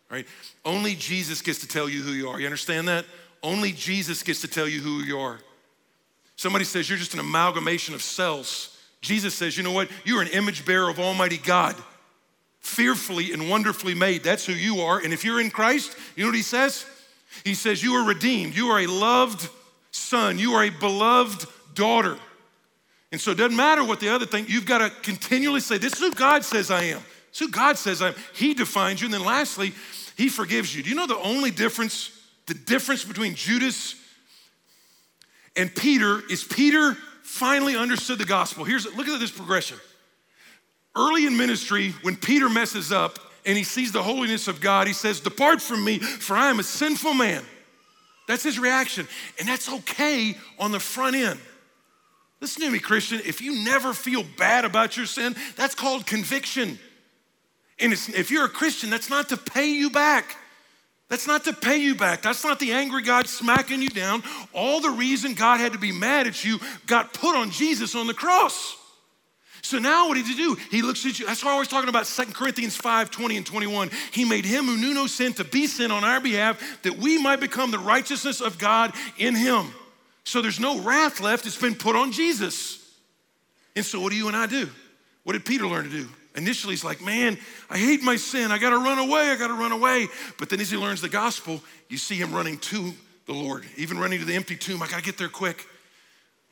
Right? 0.09 0.27
Only 0.65 0.95
Jesus 0.95 1.43
gets 1.43 1.59
to 1.61 1.69
tell 1.69 1.89
you 1.89 2.01
who 2.01 2.13
you 2.13 2.29
are. 2.29 2.39
You 2.39 2.47
understand 2.47 2.87
that? 2.89 3.05
Only 3.43 3.73
Jesus 3.73 4.23
gets 4.23 4.41
to 4.43 4.49
tell 4.49 4.69
you 4.69 4.81
who 4.81 5.01
you 5.01 5.19
are. 5.19 5.41
Somebody 6.37 6.65
says 6.65 6.89
you're 6.89 6.99
just 6.99 7.15
an 7.15 7.21
amalgamation 7.21 7.95
of 7.95 8.03
cells. 8.03 8.77
Jesus 9.01 9.35
says, 9.35 9.57
you 9.57 9.63
know 9.65 9.73
what? 9.73 9.91
You're 10.05 10.23
an 10.23 10.29
image 10.29 10.65
bearer 10.65 10.89
of 10.89 11.01
Almighty 11.01 11.39
God 11.39 11.75
fearfully 12.61 13.33
and 13.33 13.51
wonderfully 13.51 13.95
made. 13.95 14.23
That's 14.23 14.47
who 14.47 14.53
you 14.53 14.81
are. 14.81 14.99
And 14.99 15.13
if 15.13 15.25
you're 15.25 15.41
in 15.41 15.51
Christ, 15.51 15.97
you 16.15 16.25
know 16.25 16.29
what 16.29 16.37
he 16.37 16.43
says? 16.43 16.87
He 17.45 17.55
says, 17.55 17.83
You 17.83 17.95
are 17.95 18.07
redeemed. 18.07 18.55
You 18.55 18.69
are 18.69 18.81
a 18.81 18.87
loved 18.87 19.49
son. 19.91 20.39
You 20.39 20.53
are 20.53 20.65
a 20.65 20.71
beloved 20.71 21.47
daughter. 21.75 22.17
And 23.13 23.21
so 23.21 23.33
it 23.33 23.39
doesn't 23.39 23.57
matter 23.57 23.83
what 23.83 23.99
the 23.99 24.09
other 24.09 24.27
thing, 24.27 24.47
you've 24.49 24.67
got 24.67 24.79
to 24.79 24.91
continually 25.03 25.61
say, 25.61 25.79
This 25.79 25.95
is 25.95 25.99
who 25.99 26.13
God 26.13 26.45
says 26.45 26.71
I 26.71 26.85
am. 26.85 27.01
This 27.31 27.41
is 27.41 27.47
who 27.47 27.51
God 27.51 27.79
says 27.79 28.03
I 28.03 28.09
am. 28.09 28.15
He 28.35 28.55
defines 28.55 29.01
you. 29.01 29.07
And 29.07 29.15
then 29.15 29.25
lastly, 29.25 29.73
He 30.17 30.29
forgives 30.29 30.75
you. 30.75 30.83
Do 30.83 30.91
you 30.91 30.97
know 30.97 31.07
the 31.07 31.19
only 31.19 31.51
difference, 31.51 32.11
the 32.47 32.55
difference 32.55 33.05
between 33.05 33.35
Judas 33.35 33.97
and 35.57 35.75
Peter 35.75 36.23
is 36.31 36.45
Peter 36.45 36.97
finally 37.23 37.77
understood 37.77 38.19
the 38.19 38.25
gospel. 38.25 38.65
Here's, 38.65 38.85
look 38.97 39.09
at 39.09 39.21
this 39.21 39.31
progression. 39.31 39.79
Early 40.97 41.27
in 41.27 41.37
ministry, 41.37 41.95
when 42.03 42.17
Peter 42.17 42.49
messes 42.49 42.91
up 42.93 43.19
and 43.47 43.57
he 43.57 43.65
sees 43.65 43.93
the 43.93 44.03
holiness 44.03 44.49
of 44.49 44.61
God, 44.61 44.87
he 44.87 44.93
says, 44.93 45.21
Depart 45.21 45.63
from 45.63 45.85
me, 45.85 45.99
for 45.99 46.37
I 46.37 46.51
am 46.51 46.59
a 46.59 46.65
sinful 46.65 47.15
man. 47.15 47.43
That's 48.27 48.43
his 48.43 48.59
reaction. 48.59 49.09
And 49.39 49.49
that's 49.49 49.69
okay 49.69 50.37
on 50.59 50.73
the 50.73 50.81
front 50.81 51.17
end. 51.17 51.39
Listen 52.41 52.63
to 52.63 52.71
me, 52.71 52.79
Christian. 52.79 53.21
If 53.25 53.41
you 53.41 53.65
never 53.65 53.93
feel 53.93 54.25
bad 54.39 54.65
about 54.65 54.97
your 54.97 55.07
sin, 55.07 55.37
that's 55.57 55.75
called 55.75 56.07
conviction. 56.07 56.79
And 57.79 57.93
if 57.93 58.31
you're 58.31 58.45
a 58.45 58.51
Christian, 58.51 58.91
that's 58.91 59.11
not 59.11 59.29
to 59.31 59.37
pay 59.37 59.71
you 59.71 59.91
back. 59.91 60.37
That's 61.09 61.27
not 61.27 61.45
to 61.45 61.53
pay 61.53 61.79
you 61.79 61.97
back. 61.97 62.23
That's 62.23 62.45
not 62.45 62.61
the 62.61 62.73
angry 62.73 63.03
God 63.03 63.27
smacking 63.27 63.83
you 63.83 63.89
down. 63.89 64.23
All 64.53 64.81
the 64.81 64.91
reason 64.91 65.35
God 65.35 65.59
had 65.59 65.73
to 65.73 65.79
be 65.79 65.93
mad 65.93 66.27
at 66.27 66.45
you 66.45 66.61
got 66.87 67.13
put 67.13 67.37
on 67.37 67.51
Jesus 67.51 67.95
on 67.95 68.07
the 68.07 68.15
cross. 68.15 68.77
So 69.63 69.79
now 69.79 70.09
what 70.09 70.15
did 70.15 70.27
he 70.27 70.35
do? 70.35 70.57
He 70.71 70.83
looks 70.83 71.05
at 71.07 71.19
you. 71.19 71.27
That's 71.27 71.45
why 71.45 71.55
I 71.55 71.59
was 71.59 71.69
talking 71.69 71.89
about 71.89 72.07
2 72.07 72.25
Corinthians 72.33 72.77
5 72.77 73.11
20 73.11 73.37
and 73.37 73.47
21. 73.47 73.91
He 74.13 74.25
made 74.25 74.45
him 74.45 74.65
who 74.65 74.77
knew 74.77 74.95
no 74.95 75.07
sin 75.07 75.33
to 75.35 75.45
be 75.45 75.67
sin 75.67 75.91
on 75.91 76.05
our 76.05 76.21
behalf 76.21 76.83
that 76.83 76.97
we 76.97 77.19
might 77.19 77.41
become 77.41 77.71
the 77.71 77.79
righteousness 77.79 78.41
of 78.41 78.59
God 78.59 78.93
in 79.19 79.35
him. 79.35 79.73
So 80.25 80.43
there's 80.43 80.61
no 80.61 80.81
wrath 80.81 81.21
left. 81.21 81.47
It's 81.47 81.61
been 81.61 81.75
put 81.75 81.97
on 81.97 82.13
Jesus. 82.13 82.79
And 83.77 83.85
so 83.85 84.01
what 84.01 84.11
do 84.11 84.17
you 84.17 84.29
and 84.29 84.37
I 84.37 84.47
do? 84.47 84.69
What 85.25 85.35
did 85.35 85.45
Peter 85.45 85.67
learn 85.67 85.85
to 85.85 85.91
do? 85.91 86.09
Initially, 86.37 86.75
he's 86.75 86.85
like, 86.85 87.05
man, 87.05 87.39
I 87.69 87.77
hate 87.77 88.03
my 88.03 88.17
sin. 88.17 88.53
I 88.53 88.59
got 88.59 88.71
to 88.71 88.79
run 88.79 88.99
away. 88.99 89.31
I 89.31 89.37
got 89.37 89.49
to 89.49 89.55
run 89.55 89.73
away. 89.73 90.09
But 90.39 90.49
then 90.49 90.61
as 90.61 90.71
he 90.71 90.77
learns 90.77 91.01
the 91.01 91.09
gospel, 91.09 91.61
you 91.89 91.99
see 91.99 92.15
him 92.15 92.33
running 92.33 92.59
to 92.59 92.93
the 93.27 93.33
Lord, 93.33 93.65
even 93.77 93.99
running 93.99 94.21
to 94.21 94.25
the 94.25 94.35
empty 94.35 94.57
tomb. 94.57 94.83
I 94.83 94.87
got 94.87 94.99
to 94.99 95.03
get 95.03 95.19
there 95.19 95.29
quick. 95.29 95.67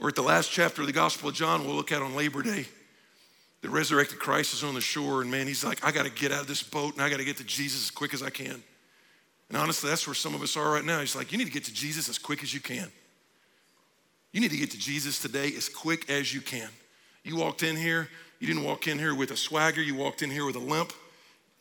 Or 0.01 0.09
at 0.09 0.15
the 0.15 0.23
last 0.23 0.51
chapter 0.51 0.81
of 0.81 0.87
the 0.87 0.93
Gospel 0.93 1.29
of 1.29 1.35
John, 1.35 1.67
we'll 1.67 1.75
look 1.75 1.91
at 1.91 2.03
on 2.03 2.15
Labor 2.15 2.43
Day. 2.43 2.67
The 3.61 3.69
resurrected 3.69 4.19
Christ 4.19 4.55
is 4.55 4.63
on 4.63 4.75
the 4.75 4.81
shore, 4.81 5.21
and 5.21 5.31
man, 5.31 5.47
he's 5.47 5.65
like, 5.65 5.85
I 5.85 5.91
got 5.91 6.05
to 6.05 6.13
get 6.13 6.31
out 6.31 6.43
of 6.43 6.47
this 6.47 6.63
boat 6.63 6.95
and 6.95 7.03
I 7.03 7.11
got 7.11 7.19
to 7.19 7.25
get 7.25 7.39
to 7.39 7.45
Jesus 7.45 7.85
as 7.85 7.91
quick 7.91 8.15
as 8.15 8.23
I 8.23 8.31
can. 8.31 8.63
And 9.49 9.57
honestly, 9.57 9.91
that's 9.91 10.07
where 10.07 10.15
some 10.15 10.35
of 10.35 10.43
us 10.43 10.57
are 10.57 10.71
right 10.71 10.85
now. 10.85 11.01
He's 11.01 11.17
like, 11.17 11.33
you 11.33 11.39
need 11.39 11.47
to 11.47 11.53
get 11.53 11.65
to 11.65 11.75
Jesus 11.75 12.09
as 12.09 12.19
quick 12.19 12.43
as 12.43 12.53
you 12.55 12.61
can. 12.61 12.91
You 14.33 14.41
need 14.41 14.51
to 14.51 14.57
get 14.57 14.71
to 14.73 14.79
Jesus 14.79 15.21
today 15.21 15.53
as 15.57 15.69
quick 15.69 16.11
as 16.11 16.33
you 16.33 16.41
can. 16.41 16.69
You 17.25 17.37
walked 17.37 17.63
in 17.63 17.75
here, 17.77 18.09
you 18.39 18.47
didn't 18.47 18.63
walk 18.63 18.87
in 18.87 18.99
here 18.99 19.15
with 19.15 19.31
a 19.31 19.37
swagger, 19.37 19.83
you 19.83 19.95
walked 19.95 20.23
in 20.23 20.31
here 20.31 20.45
with 20.45 20.57
a 20.57 20.61
limp. 20.61 20.93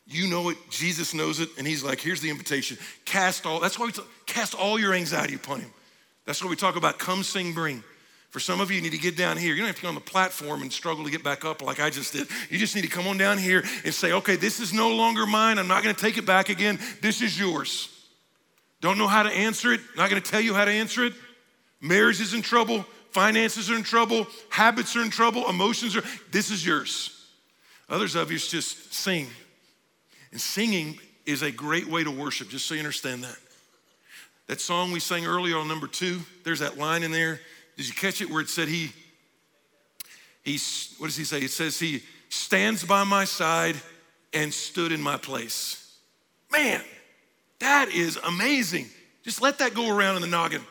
You 0.06 0.28
know 0.28 0.48
it, 0.48 0.56
Jesus 0.70 1.12
knows 1.12 1.40
it, 1.40 1.50
and 1.58 1.66
he's 1.66 1.82
like, 1.84 2.00
here's 2.00 2.20
the 2.20 2.30
invitation. 2.30 2.78
Cast 3.04 3.44
all, 3.44 3.60
that's 3.60 3.78
why 3.78 3.86
we 3.86 3.92
talk, 3.92 4.06
cast 4.24 4.54
all 4.54 4.78
your 4.78 4.94
anxiety 4.94 5.34
upon 5.34 5.60
him. 5.60 5.70
That's 6.24 6.42
why 6.42 6.48
we 6.48 6.56
talk 6.56 6.76
about 6.76 6.98
come, 6.98 7.22
sing, 7.22 7.52
bring. 7.52 7.82
For 8.30 8.40
some 8.40 8.60
of 8.60 8.70
you, 8.70 8.76
you 8.76 8.82
need 8.82 8.92
to 8.92 8.98
get 8.98 9.16
down 9.16 9.38
here. 9.38 9.54
You 9.54 9.58
don't 9.58 9.68
have 9.68 9.76
to 9.76 9.82
get 9.82 9.88
on 9.88 9.94
the 9.94 10.00
platform 10.00 10.60
and 10.60 10.70
struggle 10.70 11.04
to 11.04 11.10
get 11.10 11.24
back 11.24 11.44
up 11.44 11.62
like 11.62 11.80
I 11.80 11.88
just 11.88 12.12
did. 12.12 12.28
You 12.50 12.58
just 12.58 12.74
need 12.74 12.82
to 12.82 12.88
come 12.88 13.06
on 13.06 13.16
down 13.16 13.38
here 13.38 13.64
and 13.84 13.94
say, 13.94 14.12
okay, 14.12 14.36
this 14.36 14.60
is 14.60 14.72
no 14.72 14.90
longer 14.90 15.26
mine. 15.26 15.58
I'm 15.58 15.68
not 15.68 15.82
going 15.82 15.94
to 15.94 16.00
take 16.00 16.18
it 16.18 16.26
back 16.26 16.50
again. 16.50 16.78
This 17.00 17.22
is 17.22 17.38
yours. 17.38 17.88
Don't 18.80 18.98
know 18.98 19.08
how 19.08 19.22
to 19.22 19.30
answer 19.30 19.72
it. 19.72 19.80
Not 19.96 20.10
going 20.10 20.20
to 20.20 20.30
tell 20.30 20.42
you 20.42 20.52
how 20.52 20.66
to 20.66 20.70
answer 20.70 21.04
it. 21.04 21.14
Marriage 21.80 22.20
is 22.20 22.34
in 22.34 22.42
trouble. 22.42 22.84
Finances 23.12 23.70
are 23.70 23.76
in 23.76 23.82
trouble. 23.82 24.26
Habits 24.50 24.94
are 24.94 25.02
in 25.02 25.10
trouble. 25.10 25.48
Emotions 25.48 25.96
are. 25.96 26.02
This 26.30 26.50
is 26.50 26.64
yours. 26.64 27.14
Others 27.88 28.14
of 28.14 28.30
you 28.30 28.38
just 28.38 28.92
sing. 28.92 29.26
And 30.32 30.40
singing 30.40 30.98
is 31.24 31.40
a 31.42 31.50
great 31.50 31.86
way 31.86 32.04
to 32.04 32.10
worship, 32.10 32.50
just 32.50 32.66
so 32.66 32.74
you 32.74 32.80
understand 32.80 33.24
that. 33.24 33.36
That 34.48 34.60
song 34.60 34.92
we 34.92 35.00
sang 35.00 35.26
earlier 35.26 35.56
on 35.56 35.68
number 35.68 35.86
two, 35.86 36.20
there's 36.44 36.60
that 36.60 36.78
line 36.78 37.02
in 37.02 37.12
there. 37.12 37.40
Did 37.78 37.86
you 37.86 37.94
catch 37.94 38.20
it 38.20 38.28
where 38.28 38.40
it 38.40 38.48
said 38.48 38.66
he, 38.66 38.90
he, 40.42 40.58
what 40.98 41.06
does 41.06 41.16
he 41.16 41.24
say? 41.24 41.38
It 41.38 41.52
says 41.52 41.78
he 41.78 42.02
stands 42.28 42.82
by 42.82 43.04
my 43.04 43.24
side 43.24 43.76
and 44.34 44.52
stood 44.52 44.90
in 44.90 45.00
my 45.00 45.16
place. 45.16 45.96
Man, 46.50 46.82
that 47.60 47.88
is 47.90 48.16
amazing. 48.16 48.86
Just 49.22 49.40
let 49.40 49.60
that 49.60 49.74
go 49.74 49.96
around 49.96 50.16
in 50.16 50.22
the 50.22 50.28
noggin. 50.28 50.62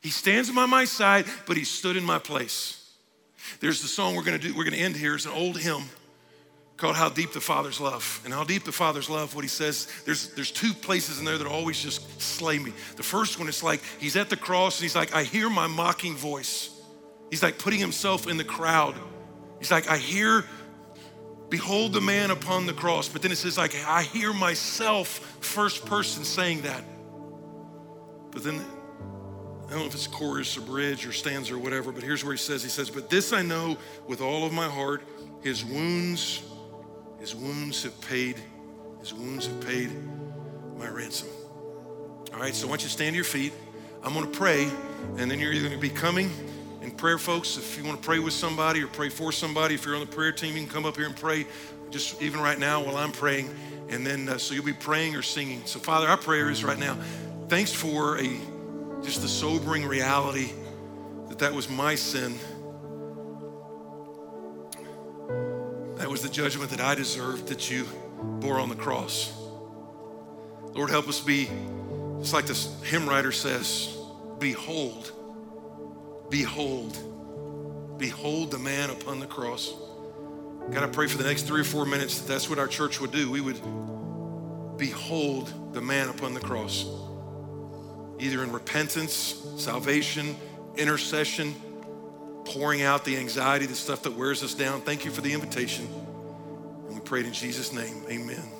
He 0.00 0.08
stands 0.08 0.50
by 0.50 0.64
my 0.64 0.86
side, 0.86 1.26
but 1.46 1.58
he 1.58 1.64
stood 1.64 1.96
in 1.96 2.04
my 2.04 2.18
place. 2.18 2.90
There's 3.60 3.82
the 3.82 3.88
song 3.88 4.16
we're 4.16 4.22
gonna 4.22 4.38
do, 4.38 4.54
we're 4.54 4.64
gonna 4.64 4.76
end 4.78 4.96
here. 4.96 5.14
It's 5.14 5.26
an 5.26 5.32
old 5.32 5.58
hymn 5.58 5.82
called 6.80 6.96
How 6.96 7.08
Deep 7.08 7.32
the 7.32 7.40
Father's 7.40 7.80
Love. 7.80 8.20
And 8.24 8.32
How 8.32 8.42
Deep 8.42 8.64
the 8.64 8.72
Father's 8.72 9.10
Love, 9.10 9.34
what 9.34 9.44
he 9.44 9.48
says, 9.48 9.86
there's, 10.06 10.30
there's 10.34 10.50
two 10.50 10.72
places 10.72 11.18
in 11.18 11.24
there 11.24 11.38
that 11.38 11.46
always 11.46 11.80
just 11.80 12.20
slay 12.20 12.58
me. 12.58 12.72
The 12.96 13.02
first 13.02 13.38
one 13.38 13.48
is 13.48 13.62
like 13.62 13.80
he's 13.98 14.16
at 14.16 14.30
the 14.30 14.36
cross 14.36 14.78
and 14.78 14.82
he's 14.82 14.96
like, 14.96 15.14
I 15.14 15.22
hear 15.22 15.50
my 15.50 15.66
mocking 15.66 16.16
voice. 16.16 16.70
He's 17.30 17.42
like 17.42 17.58
putting 17.58 17.78
himself 17.78 18.26
in 18.26 18.36
the 18.36 18.44
crowd. 18.44 18.96
He's 19.58 19.70
like, 19.70 19.88
I 19.88 19.98
hear, 19.98 20.44
behold 21.50 21.92
the 21.92 22.00
man 22.00 22.30
upon 22.30 22.66
the 22.66 22.72
cross. 22.72 23.08
But 23.08 23.22
then 23.22 23.30
it 23.30 23.36
says, 23.36 23.58
like, 23.58 23.76
I 23.86 24.02
hear 24.02 24.32
myself, 24.32 25.08
first 25.40 25.84
person 25.84 26.24
saying 26.24 26.62
that. 26.62 26.82
But 28.32 28.42
then 28.42 28.64
I 29.66 29.70
don't 29.70 29.80
know 29.80 29.86
if 29.86 29.94
it's 29.94 30.06
chorus 30.06 30.56
or 30.56 30.62
bridge 30.62 31.06
or 31.06 31.12
stanza 31.12 31.54
or 31.54 31.58
whatever, 31.58 31.92
but 31.92 32.02
here's 32.02 32.24
where 32.24 32.32
he 32.32 32.38
says, 32.38 32.62
he 32.62 32.68
says, 32.68 32.90
but 32.90 33.10
this 33.10 33.32
I 33.32 33.42
know 33.42 33.76
with 34.08 34.20
all 34.20 34.44
of 34.44 34.52
my 34.52 34.66
heart, 34.66 35.02
his 35.42 35.64
wounds, 35.64 36.42
his 37.20 37.34
wounds 37.34 37.82
have 37.82 38.00
paid, 38.00 38.36
his 38.98 39.14
wounds 39.14 39.46
have 39.46 39.60
paid 39.60 39.90
my 40.78 40.88
ransom. 40.88 41.28
All 42.32 42.40
right, 42.40 42.54
so 42.54 42.66
I 42.66 42.70
want 42.70 42.82
you 42.82 42.88
to 42.88 42.92
stand 42.92 43.10
to 43.10 43.16
your 43.16 43.24
feet. 43.24 43.52
I'm 44.02 44.14
gonna 44.14 44.26
pray, 44.26 44.68
and 45.18 45.30
then 45.30 45.38
you're 45.38 45.52
either 45.52 45.68
gonna 45.68 45.80
be 45.80 45.90
coming 45.90 46.30
in 46.80 46.90
prayer, 46.90 47.18
folks. 47.18 47.56
If 47.58 47.76
you 47.76 47.84
wanna 47.84 47.98
pray 47.98 48.18
with 48.18 48.32
somebody 48.32 48.82
or 48.82 48.86
pray 48.86 49.10
for 49.10 49.30
somebody, 49.30 49.74
if 49.74 49.84
you're 49.84 49.94
on 49.94 50.00
the 50.00 50.06
prayer 50.06 50.32
team, 50.32 50.56
you 50.56 50.62
can 50.62 50.72
come 50.72 50.86
up 50.86 50.96
here 50.96 51.06
and 51.06 51.16
pray 51.16 51.46
just 51.90 52.22
even 52.22 52.40
right 52.40 52.58
now 52.58 52.82
while 52.82 52.96
I'm 52.96 53.12
praying. 53.12 53.54
And 53.90 54.06
then, 54.06 54.28
uh, 54.28 54.38
so 54.38 54.54
you'll 54.54 54.64
be 54.64 54.72
praying 54.72 55.16
or 55.16 55.22
singing. 55.22 55.62
So, 55.66 55.80
Father, 55.80 56.08
our 56.08 56.16
prayer 56.16 56.48
is 56.48 56.64
right 56.64 56.78
now, 56.78 56.96
thanks 57.48 57.72
for 57.72 58.18
a 58.18 58.40
just 59.02 59.22
the 59.22 59.28
sobering 59.28 59.86
reality 59.86 60.52
that 61.28 61.38
that 61.40 61.52
was 61.52 61.68
my 61.68 61.94
sin. 61.94 62.38
That 66.00 66.08
was 66.08 66.22
the 66.22 66.30
judgment 66.30 66.70
that 66.70 66.80
I 66.80 66.94
deserved 66.94 67.48
that 67.48 67.70
you 67.70 67.84
bore 68.40 68.58
on 68.58 68.70
the 68.70 68.74
cross. 68.74 69.38
Lord, 70.72 70.88
help 70.88 71.06
us 71.08 71.20
be, 71.20 71.50
just 72.20 72.32
like 72.32 72.46
this 72.46 72.82
hymn 72.84 73.06
writer 73.06 73.30
says, 73.32 73.98
behold, 74.38 75.12
behold, 76.30 76.96
behold 77.98 78.50
the 78.50 78.58
man 78.58 78.88
upon 78.88 79.20
the 79.20 79.26
cross. 79.26 79.74
God, 80.70 80.82
I 80.82 80.86
pray 80.86 81.06
for 81.06 81.18
the 81.18 81.24
next 81.24 81.42
three 81.42 81.60
or 81.60 81.64
four 81.64 81.84
minutes 81.84 82.18
that 82.20 82.26
that's 82.26 82.48
what 82.48 82.58
our 82.58 82.66
church 82.66 82.98
would 82.98 83.12
do. 83.12 83.30
We 83.30 83.42
would 83.42 83.60
behold 84.78 85.52
the 85.74 85.82
man 85.82 86.08
upon 86.08 86.32
the 86.32 86.40
cross 86.40 86.86
either 88.18 88.42
in 88.42 88.52
repentance, 88.52 89.44
salvation, 89.58 90.34
intercession, 90.76 91.54
pouring 92.50 92.82
out 92.82 93.04
the 93.04 93.16
anxiety, 93.16 93.66
the 93.66 93.74
stuff 93.74 94.02
that 94.02 94.12
wears 94.12 94.42
us 94.42 94.54
down. 94.54 94.80
Thank 94.80 95.04
you 95.04 95.10
for 95.10 95.20
the 95.20 95.32
invitation. 95.32 95.86
And 96.86 96.94
we 96.94 97.00
pray 97.00 97.20
in 97.20 97.32
Jesus' 97.32 97.72
name. 97.72 98.02
Amen. 98.08 98.59